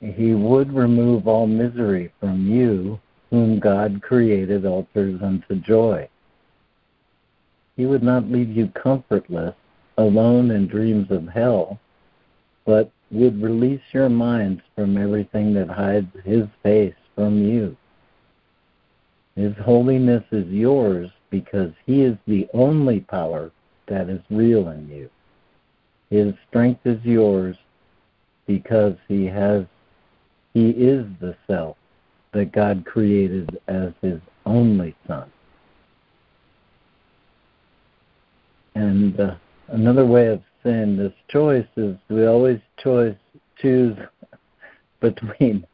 He 0.00 0.34
would 0.34 0.72
remove 0.72 1.28
all 1.28 1.46
misery 1.46 2.12
from 2.18 2.48
you, 2.48 2.98
whom 3.30 3.60
God 3.60 4.02
created 4.02 4.66
altars 4.66 5.22
unto 5.22 5.54
joy. 5.56 6.08
He 7.76 7.86
would 7.86 8.02
not 8.02 8.30
leave 8.30 8.50
you 8.50 8.68
comfortless, 8.68 9.54
alone 9.98 10.50
in 10.50 10.66
dreams 10.66 11.10
of 11.10 11.28
hell, 11.28 11.78
but 12.64 12.90
would 13.12 13.40
release 13.42 13.82
your 13.92 14.08
minds 14.08 14.62
from 14.74 14.96
everything 14.96 15.54
that 15.54 15.68
hides 15.68 16.10
His 16.24 16.46
face 16.62 16.94
from 17.14 17.42
you. 17.42 17.76
His 19.36 19.54
holiness 19.58 20.24
is 20.32 20.48
yours 20.48 21.10
because 21.30 21.72
He 21.86 22.02
is 22.02 22.16
the 22.26 22.48
only 22.52 23.00
power 23.00 23.50
that 23.86 24.08
is 24.08 24.20
real 24.30 24.68
in 24.68 24.88
you. 24.88 25.10
His 26.10 26.34
strength 26.48 26.86
is 26.86 27.02
yours 27.04 27.56
because 28.46 28.96
He 29.08 29.26
has 29.26 29.64
he 30.54 30.70
is 30.70 31.06
the 31.20 31.34
self 31.46 31.76
that 32.32 32.52
God 32.52 32.84
created 32.84 33.58
as 33.68 33.92
his 34.02 34.20
only 34.44 34.94
son. 35.06 35.30
And 38.74 39.18
uh, 39.18 39.34
another 39.68 40.04
way 40.06 40.26
of 40.28 40.42
saying 40.64 40.96
this 40.96 41.12
choice 41.28 41.66
is 41.76 41.96
we 42.08 42.26
always 42.26 42.60
choice 42.82 43.16
choose 43.58 43.96
between 45.00 45.66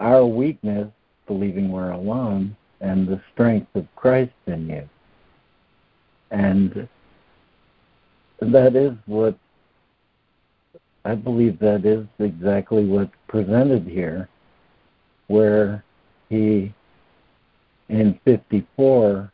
our 0.00 0.26
weakness, 0.26 0.88
believing 1.26 1.70
we're 1.70 1.90
alone, 1.90 2.56
and 2.80 3.08
the 3.08 3.20
strength 3.32 3.74
of 3.74 3.86
Christ 3.96 4.32
in 4.46 4.68
you. 4.68 4.88
And 6.30 6.88
that 8.40 8.76
is 8.76 8.92
what 9.06 9.38
I 11.04 11.14
believe 11.14 11.58
that 11.60 11.84
is 11.84 12.06
exactly 12.18 12.84
what's 12.84 13.12
presented 13.28 13.86
here, 13.86 14.28
where 15.28 15.84
he, 16.28 16.74
in 17.88 18.18
54, 18.24 19.30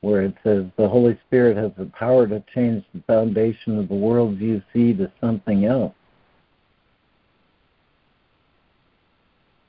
where 0.00 0.22
it 0.22 0.34
says 0.42 0.64
the 0.76 0.88
Holy 0.88 1.18
Spirit 1.26 1.56
has 1.56 1.72
the 1.76 1.86
power 1.86 2.26
to 2.26 2.42
change 2.54 2.84
the 2.94 3.02
foundation 3.06 3.78
of 3.78 3.88
the 3.88 3.94
world 3.94 4.38
you 4.40 4.62
see 4.72 4.94
to 4.94 5.10
something 5.20 5.66
else. 5.66 5.94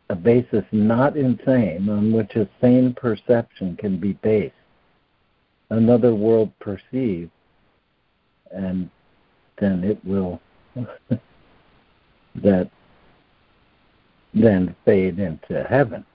A 0.09 0.15
basis 0.15 0.63
not 0.71 1.15
insane 1.15 1.87
on 1.89 2.11
which 2.11 2.35
a 2.35 2.49
sane 2.59 2.93
perception 2.93 3.77
can 3.77 3.97
be 3.97 4.13
based. 4.13 4.53
Another 5.69 6.13
world 6.13 6.51
perceived, 6.59 7.31
and 8.51 8.89
then 9.57 9.83
it 9.85 10.03
will 10.03 10.41
that 12.35 12.69
then 14.33 14.75
fade 14.85 15.19
into 15.19 15.63
heaven. 15.63 16.05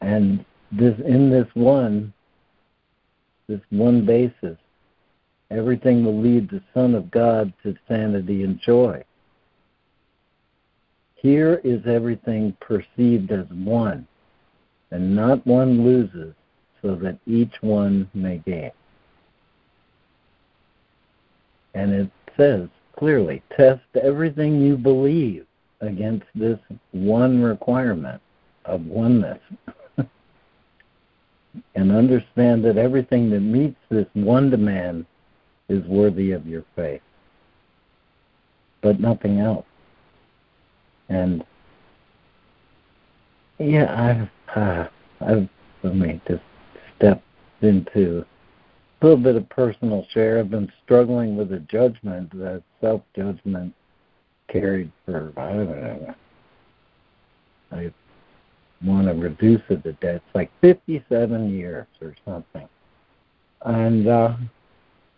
And 0.00 0.44
this 0.72 0.98
in 1.06 1.30
this 1.30 1.46
one 1.54 2.12
this 3.48 3.60
one 3.70 4.04
basis, 4.04 4.56
everything 5.50 6.04
will 6.04 6.20
lead 6.20 6.48
the 6.48 6.62
Son 6.72 6.94
of 6.94 7.10
God 7.10 7.52
to 7.62 7.76
sanity 7.88 8.42
and 8.44 8.60
joy. 8.60 9.02
Here 11.14 11.60
is 11.64 11.80
everything 11.86 12.56
perceived 12.60 13.32
as 13.32 13.46
one, 13.50 14.06
and 14.90 15.14
not 15.14 15.46
one 15.46 15.84
loses, 15.84 16.34
so 16.82 16.94
that 16.96 17.18
each 17.26 17.54
one 17.62 18.10
may 18.14 18.38
gain. 18.38 18.70
And 21.74 21.92
it 21.92 22.10
says, 22.36 22.68
clearly 22.96 23.42
test 23.56 23.82
everything 24.00 24.60
you 24.60 24.76
believe 24.76 25.46
against 25.80 26.26
this 26.34 26.58
one 26.92 27.42
requirement 27.42 28.20
of 28.64 28.84
oneness. 28.86 29.40
and 31.74 31.92
understand 31.92 32.64
that 32.64 32.76
everything 32.76 33.30
that 33.30 33.40
meets 33.40 33.78
this 33.90 34.06
one 34.14 34.50
demand 34.50 35.06
is 35.68 35.84
worthy 35.86 36.32
of 36.32 36.46
your 36.46 36.64
faith, 36.76 37.02
but 38.82 39.00
nothing 39.00 39.40
else. 39.40 39.66
And 41.08 41.44
yeah, 43.58 44.28
I've 44.56 44.56
uh, 44.56 44.88
I've 45.20 45.48
let 45.82 45.96
me 45.96 46.20
just 46.26 46.42
step 46.96 47.22
into 47.60 48.24
a 49.00 49.06
little 49.06 49.22
bit 49.22 49.36
of 49.36 49.48
personal 49.48 50.06
share. 50.12 50.38
I've 50.38 50.50
been 50.50 50.72
struggling 50.84 51.36
with 51.36 51.52
a 51.52 51.60
judgment, 51.60 52.30
that 52.38 52.62
self 52.80 53.02
judgment 53.14 53.74
carried 54.48 54.90
for 55.04 55.32
I 55.36 55.52
don't 55.52 55.68
know. 55.68 56.14
I 57.72 57.92
want 58.84 59.06
to 59.06 59.14
reduce 59.14 59.62
it 59.68 59.82
to 59.84 59.92
death. 59.94 60.16
It's 60.26 60.34
like 60.34 60.50
fifty 60.60 61.04
seven 61.08 61.50
years 61.50 61.86
or 62.00 62.14
something. 62.24 62.68
And 63.62 64.06
uh 64.06 64.36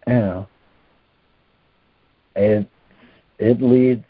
you 0.07 0.15
know 0.15 0.49
it 2.35 2.69
it 3.39 3.61
leads 3.61 4.05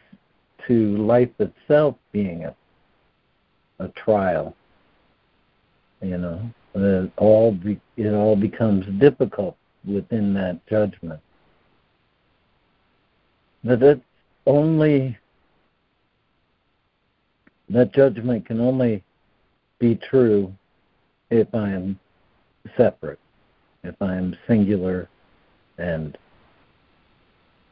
to 0.66 0.97
life 0.99 1.31
itself 1.39 1.97
being 2.12 2.45
a 2.45 2.55
a 3.78 3.89
trial. 3.89 4.55
You 6.03 6.19
know, 6.19 6.51
it 6.74 7.11
all 7.16 7.53
be, 7.53 7.81
it 7.97 8.12
all 8.12 8.37
becomes 8.37 8.87
difficult 9.01 9.57
within 9.85 10.35
that 10.35 10.65
judgment. 10.66 11.20
that 13.66 13.83
it's 13.83 14.01
only 14.47 15.19
that 17.69 17.93
judgment 17.93 18.47
can 18.47 18.61
only 18.61 19.03
be 19.78 19.97
true 19.97 20.53
if 21.31 21.48
I 21.55 21.70
am 21.70 21.98
separate, 22.77 23.19
if 23.85 23.94
I 24.01 24.15
am 24.15 24.36
singular 24.47 25.09
and 25.78 26.16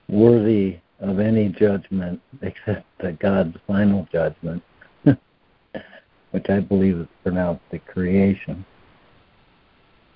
worthy 0.09 0.79
of 1.01 1.19
any 1.19 1.49
judgment 1.49 2.21
except 2.43 2.87
the 3.01 3.13
God's 3.13 3.57
final 3.67 4.07
judgment, 4.13 4.63
which 5.05 6.49
I 6.49 6.61
believe 6.61 6.99
is 6.99 7.09
pronounced 7.23 7.63
at 7.73 7.87
creation. 7.87 8.65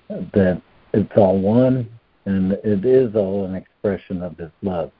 That 0.09 0.61
it's 0.93 1.11
all 1.15 1.39
one 1.39 1.87
and 2.25 2.53
it 2.53 2.85
is 2.85 3.15
all 3.15 3.45
an 3.45 3.55
expression 3.55 4.21
of 4.21 4.37
his 4.37 4.51
love. 4.61 4.91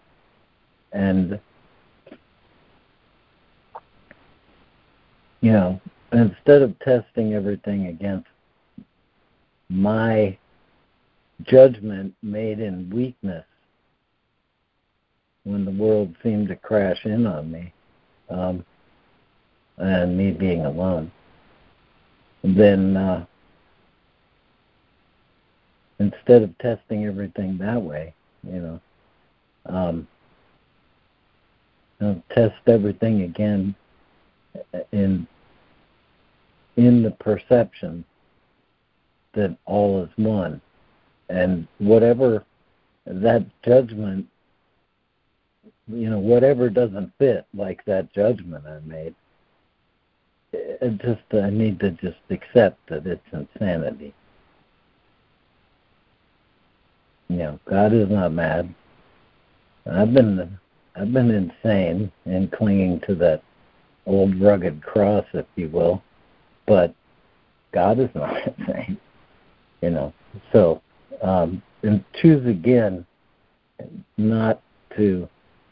And 0.91 1.40
you 5.41 5.52
know, 5.52 5.82
instead 6.11 6.61
of 6.61 6.77
testing 6.80 7.34
everything 7.34 7.88
against 7.88 8.27
my 9.69 10.38
judgment 11.44 12.14
made 12.22 12.60
in 12.60 12.90
weakness 12.90 13.45
when 15.44 15.65
the 15.65 15.72
world 15.72 16.15
seemed 16.23 16.48
to 16.48 16.56
crash 16.56 16.99
in 17.06 17.26
on 17.26 17.52
me 17.52 17.73
um, 18.30 18.65
and 19.77 20.18
me 20.18 20.31
being 20.31 20.65
alone, 20.65 21.11
then 22.44 22.98
uh, 22.98 23.26
instead 25.99 26.44
of 26.44 26.57
testing 26.57 27.06
everything 27.06 27.57
that 27.57 27.81
way, 27.81 28.14
you 28.44 28.60
know, 28.60 28.81
um, 29.65 30.07
know 32.02 32.22
test 32.34 32.56
everything 32.68 33.23
again 33.23 33.76
in 34.91 35.27
in 36.78 37.04
the 37.04 37.12
perception 37.12 38.04
that 39.34 39.56
all 39.66 40.04
is 40.04 40.10
one. 40.18 40.62
And 41.30 41.68
whatever 41.78 42.44
that 43.06 43.46
judgment 43.64 44.28
you 45.88 46.10
know 46.10 46.20
whatever 46.20 46.70
doesn't 46.70 47.12
fit 47.18 47.46
like 47.56 47.84
that 47.86 48.14
judgment 48.14 48.64
i 48.68 48.80
made 48.86 49.16
it 50.54 50.98
just 51.02 51.44
i 51.44 51.50
need 51.50 51.80
to 51.80 51.91
just 51.91 52.18
accept 52.30 52.78
that 52.88 53.06
it's 53.06 53.22
insanity. 53.34 54.14
You 57.28 57.38
know 57.38 57.60
god 57.66 57.94
is 57.94 58.10
not 58.10 58.32
mad. 58.32 58.74
I've 59.91 60.14
been 60.14 60.60
i've 60.96 61.14
been 61.14 61.32
insane 61.32 62.12
in 62.26 62.48
clinging 62.50 63.02
to 63.02 63.16
that 63.16 63.44
old 64.06 64.40
rugged 64.40 64.82
cross 64.82 65.26
if 65.34 65.46
you 65.56 65.70
will 65.70 66.04
but 66.70 66.96
god 67.74 68.00
is 68.00 68.10
not 68.16 68.34
the 68.46 68.66
same, 68.66 68.98
you 69.82 69.90
know 69.90 70.14
so 70.54 70.82
um, 71.22 71.62
and 71.84 72.04
choose 72.22 72.46
again 72.48 73.06
not 74.18 74.62
to 74.96 75.28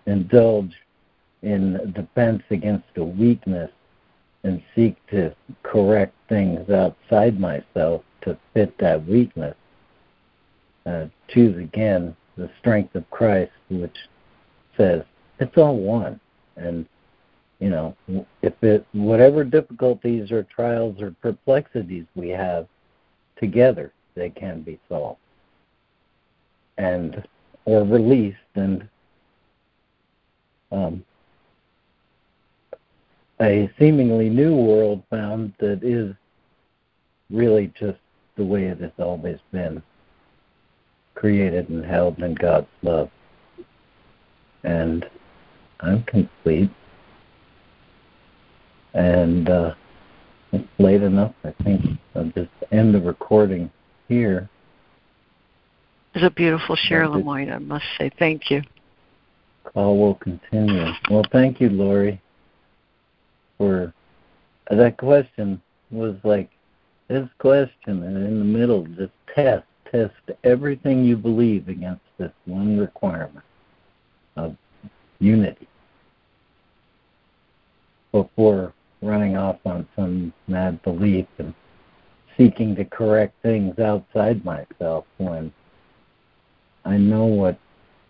indulge 0.06 0.74
in 1.42 1.94
defense 1.96 2.42
against 2.50 2.86
a 2.98 3.04
weakness 3.04 3.72
and 4.44 4.62
seek 4.76 4.96
to 5.08 5.36
correct 5.64 6.14
things 6.30 6.70
outside 6.70 7.40
myself 7.40 8.02
to 8.22 8.38
fit 8.54 8.78
that 8.80 9.06
weakness. 9.08 9.56
Uh, 10.86 11.06
choose 11.28 11.58
again 11.58 12.16
the 12.38 12.50
strength 12.60 12.96
of 12.96 13.10
Christ, 13.10 13.52
which 13.70 13.96
says 14.78 15.04
it's 15.40 15.58
all 15.58 15.78
one. 15.78 16.20
And 16.56 16.86
you 17.60 17.70
know, 17.70 17.96
if 18.42 18.54
it 18.62 18.86
whatever 18.94 19.44
difficulties 19.44 20.32
or 20.32 20.44
trials 20.44 21.02
or 21.02 21.16
perplexities 21.22 22.06
we 22.16 22.30
have 22.30 22.68
together, 23.40 23.92
they 24.16 24.30
can 24.30 24.62
be 24.62 24.80
solved 24.90 25.20
and 26.78 27.24
or 27.66 27.84
released 27.84 28.38
and 28.56 28.88
um, 30.72 31.04
a 33.42 33.70
seemingly 33.78 34.30
new 34.30 34.56
world 34.56 35.04
found 35.10 35.54
that 35.60 35.84
is 35.84 36.14
really 37.30 37.72
just 37.80 38.00
the 38.36 38.44
way 38.44 38.66
it 38.66 38.80
has 38.80 38.92
always 39.00 39.38
been 39.52 39.82
created 41.16 41.70
and 41.70 41.86
held 41.86 42.20
in 42.20 42.34
God's 42.36 42.68
love. 42.84 43.10
And 44.64 45.06
I'm 45.80 46.04
complete. 46.04 46.70
And 48.98 49.48
uh, 49.48 49.76
it's 50.52 50.68
late 50.80 51.04
enough. 51.04 51.34
I 51.44 51.54
think 51.64 51.86
I'll 52.16 52.32
just 52.36 52.50
end 52.72 52.96
the 52.96 53.00
recording 53.00 53.70
here. 54.08 54.50
It's 56.16 56.26
a 56.26 56.32
beautiful 56.32 56.76
share, 56.76 57.06
LeMoyne, 57.06 57.54
I 57.54 57.60
must 57.60 57.86
say. 58.00 58.10
Thank 58.18 58.50
you. 58.50 58.64
Call 59.66 60.00
will 60.00 60.16
continue. 60.16 60.92
Well, 61.12 61.24
thank 61.32 61.62
you, 61.62 61.70
Lori, 61.70 62.20
for 63.60 63.94
that 64.72 64.98
question 64.98 65.62
was 65.92 66.16
like 66.24 66.50
this 67.08 67.30
question, 67.38 68.02
and 68.02 68.18
in 68.18 68.40
the 68.40 68.46
middle, 68.46 68.88
just 68.98 69.12
test, 69.36 69.66
test 69.92 70.14
everything 70.44 71.06
you 71.06 71.16
believe 71.16 71.68
against 71.68 72.02
this 72.18 72.32
one 72.46 72.80
requirement 72.80 73.46
of 74.38 74.56
unity 75.20 75.68
before 78.12 78.74
running 79.02 79.38
off 79.38 79.58
on 79.66 79.88
some 79.96 80.34
mad 80.48 80.82
belief 80.84 81.28
and 81.38 81.54
seeking 82.38 82.76
to 82.76 82.86
correct 82.86 83.34
things 83.42 83.78
outside 83.80 84.44
myself 84.46 85.06
when 85.18 85.52
I 86.86 86.98
know 86.98 87.26
what 87.26 87.60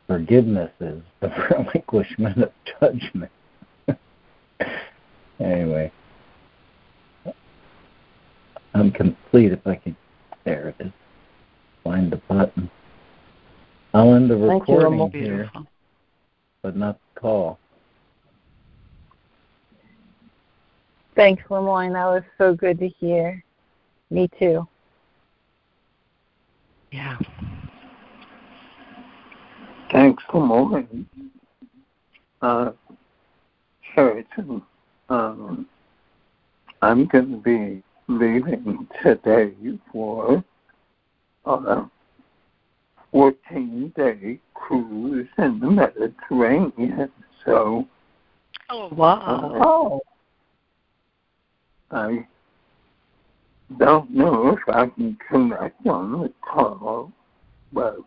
forgiveness 0.05 0.71
is 0.79 1.01
the 1.21 1.29
relinquishment 1.49 2.37
of 2.41 2.51
judgment. 2.79 3.31
anyway, 5.39 5.91
I'm 8.73 8.91
complete 8.91 9.51
if 9.51 9.65
I 9.65 9.75
can. 9.75 9.95
There 10.45 10.69
it 10.69 10.85
is. 10.85 10.91
Find 11.83 12.11
the 12.11 12.17
button. 12.17 12.69
I'll 13.93 14.13
end 14.13 14.29
the 14.29 14.37
recording 14.37 15.09
here, 15.11 15.49
but 16.61 16.75
not 16.75 16.99
the 17.15 17.19
call. 17.19 17.59
Thanks, 21.17 21.41
LeMoyne. 21.49 21.93
That 21.93 22.05
was 22.05 22.21
so 22.37 22.53
good 22.53 22.77
to 22.77 22.87
hear. 22.87 23.43
Me 24.11 24.29
too. 24.37 24.67
Yeah. 26.91 27.17
Thanks 29.91 30.23
for 30.31 30.45
morning. 30.45 31.07
Uh, 32.43 32.71
Harrison, 33.95 34.61
um, 35.09 35.67
I'm 36.83 37.07
going 37.07 37.31
to 37.31 37.37
be 37.37 37.83
leaving 38.07 38.87
today 39.01 39.53
for 39.91 40.43
a 41.45 41.89
14 43.11 43.93
day 43.95 44.39
cruise 44.53 45.27
in 45.39 45.59
the 45.59 45.71
Mediterranean. 45.71 47.11
So, 47.43 47.87
oh, 48.69 48.89
wow. 48.93 49.19
Uh, 49.19 49.65
oh. 49.65 50.01
I 51.91 52.27
don't 53.77 54.09
know 54.11 54.57
if 54.57 54.59
I 54.67 54.87
can 54.87 55.17
connect 55.29 55.85
on 55.87 56.23
the 56.23 56.33
call, 56.41 57.11
but 57.71 57.97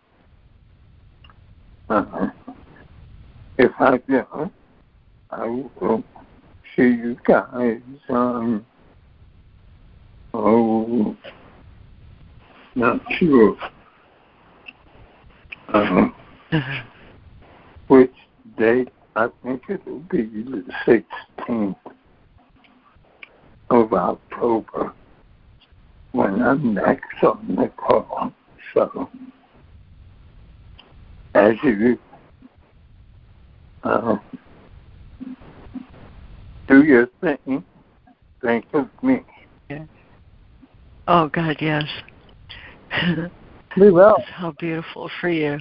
uh, 1.89 2.29
if 3.59 3.73
I 3.79 3.99
do, 4.09 4.51
I 5.31 5.47
will 5.81 6.05
see 6.77 6.83
you 6.83 7.17
guys 7.27 7.81
on, 8.09 8.67
oh, 10.35 11.17
not 12.75 13.01
sure, 13.19 13.57
uh, 15.69 16.09
which 17.89 18.13
date, 18.59 18.89
I 19.17 19.29
think 19.43 19.63
it'll 19.69 20.01
be 20.01 20.23
the 20.23 20.65
16th 20.87 21.77
of 23.71 23.93
October 23.93 24.93
when 26.13 26.43
I'm 26.43 26.75
next 26.75 27.23
on 27.23 27.57
the 27.57 27.69
call. 27.77 28.33
So, 28.75 29.09
as 31.35 31.55
you 31.63 31.99
uh, 33.85 34.17
do 36.69 36.83
your 36.85 37.09
thing, 37.21 37.65
think 38.43 38.67
of 38.73 38.89
me. 39.03 39.21
Oh, 41.09 41.29
God, 41.29 41.57
yes. 41.61 41.85
we 43.77 43.91
will. 43.91 44.17
How 44.33 44.53
beautiful 44.59 45.11
for 45.21 45.29
you. 45.29 45.59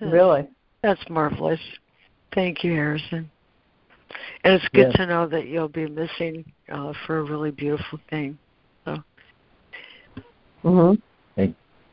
Really. 0.00 0.48
That's 0.82 1.00
marvelous. 1.08 1.60
Thank 2.34 2.62
you, 2.62 2.72
Harrison. 2.72 3.30
And 4.44 4.54
it's 4.54 4.68
good 4.68 4.88
Yes. 4.88 4.96
to 4.96 5.06
know 5.06 5.26
that 5.28 5.46
you'll 5.48 5.68
be 5.68 5.86
missing 5.86 6.44
uh, 6.70 6.92
for 7.06 7.18
a 7.18 7.22
really 7.22 7.50
beautiful 7.50 7.98
thing. 8.10 8.38
So 8.84 9.02
Mhm. 10.64 11.00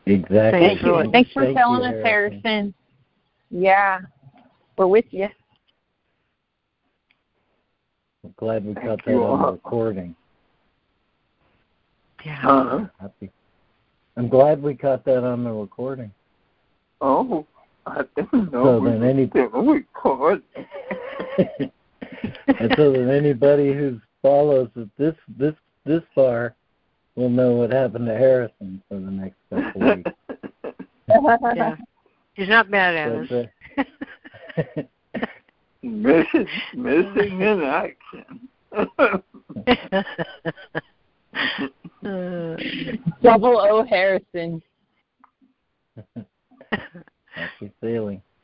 Exactly. 0.07 0.59
Thanks 0.67 0.81
for- 0.83 1.05
Thanks 1.11 1.31
for 1.33 1.43
Thank 1.45 1.57
telling 1.57 1.81
you, 1.81 1.97
us, 1.99 2.03
Harrison. 2.05 2.73
Yeah. 3.49 4.01
We're 4.77 4.87
with 4.87 5.05
you. 5.11 5.27
I'm 8.23 8.33
glad 8.37 8.65
we 8.65 8.73
Thank 8.75 8.85
got 8.85 9.05
that 9.05 9.15
on 9.15 9.41
the 9.41 9.51
recording. 9.53 10.15
yeah. 12.23 12.47
Uh, 12.47 12.87
Happy. 12.99 13.31
I'm 14.17 14.27
glad 14.29 14.61
we 14.61 14.75
caught 14.75 15.03
that 15.05 15.23
on 15.23 15.43
the 15.43 15.51
recording. 15.51 16.11
oh, 17.01 17.45
I 17.85 18.03
didn't 18.15 18.51
know 18.51 18.63
So 18.63 18.79
we 18.79 18.89
then 18.91 18.99
were 18.99 19.05
any- 19.07 19.29
still 19.29 19.49
recording. 19.63 20.43
And 22.59 22.73
so 22.77 22.91
that 22.91 23.09
anybody 23.09 23.73
who 23.73 23.99
follows 24.21 24.69
it 24.75 24.89
this 24.97 25.15
this 25.37 25.55
this 25.85 26.03
far 26.13 26.53
will 27.15 27.29
know 27.29 27.53
what 27.53 27.71
happened 27.71 28.05
to 28.07 28.13
Harrison 28.13 28.83
for 28.89 28.95
the 28.95 29.11
next 29.11 29.37
couple 29.49 29.89
of 29.89 29.97
weeks. 29.97 30.11
yeah. 31.55 31.75
He's 32.33 32.49
not 32.49 32.69
mad 32.69 32.95
at 32.95 33.11
us. 33.11 33.27
That's 33.29 33.47
it. 34.75 34.89
missing, 35.81 36.47
missing 36.75 37.41
in 37.41 37.63
action. 37.63 38.49
Double 43.23 43.57
O 43.57 43.85
Harrison. 43.85 44.61
Happy 46.71 47.71
sailing. 47.81 48.21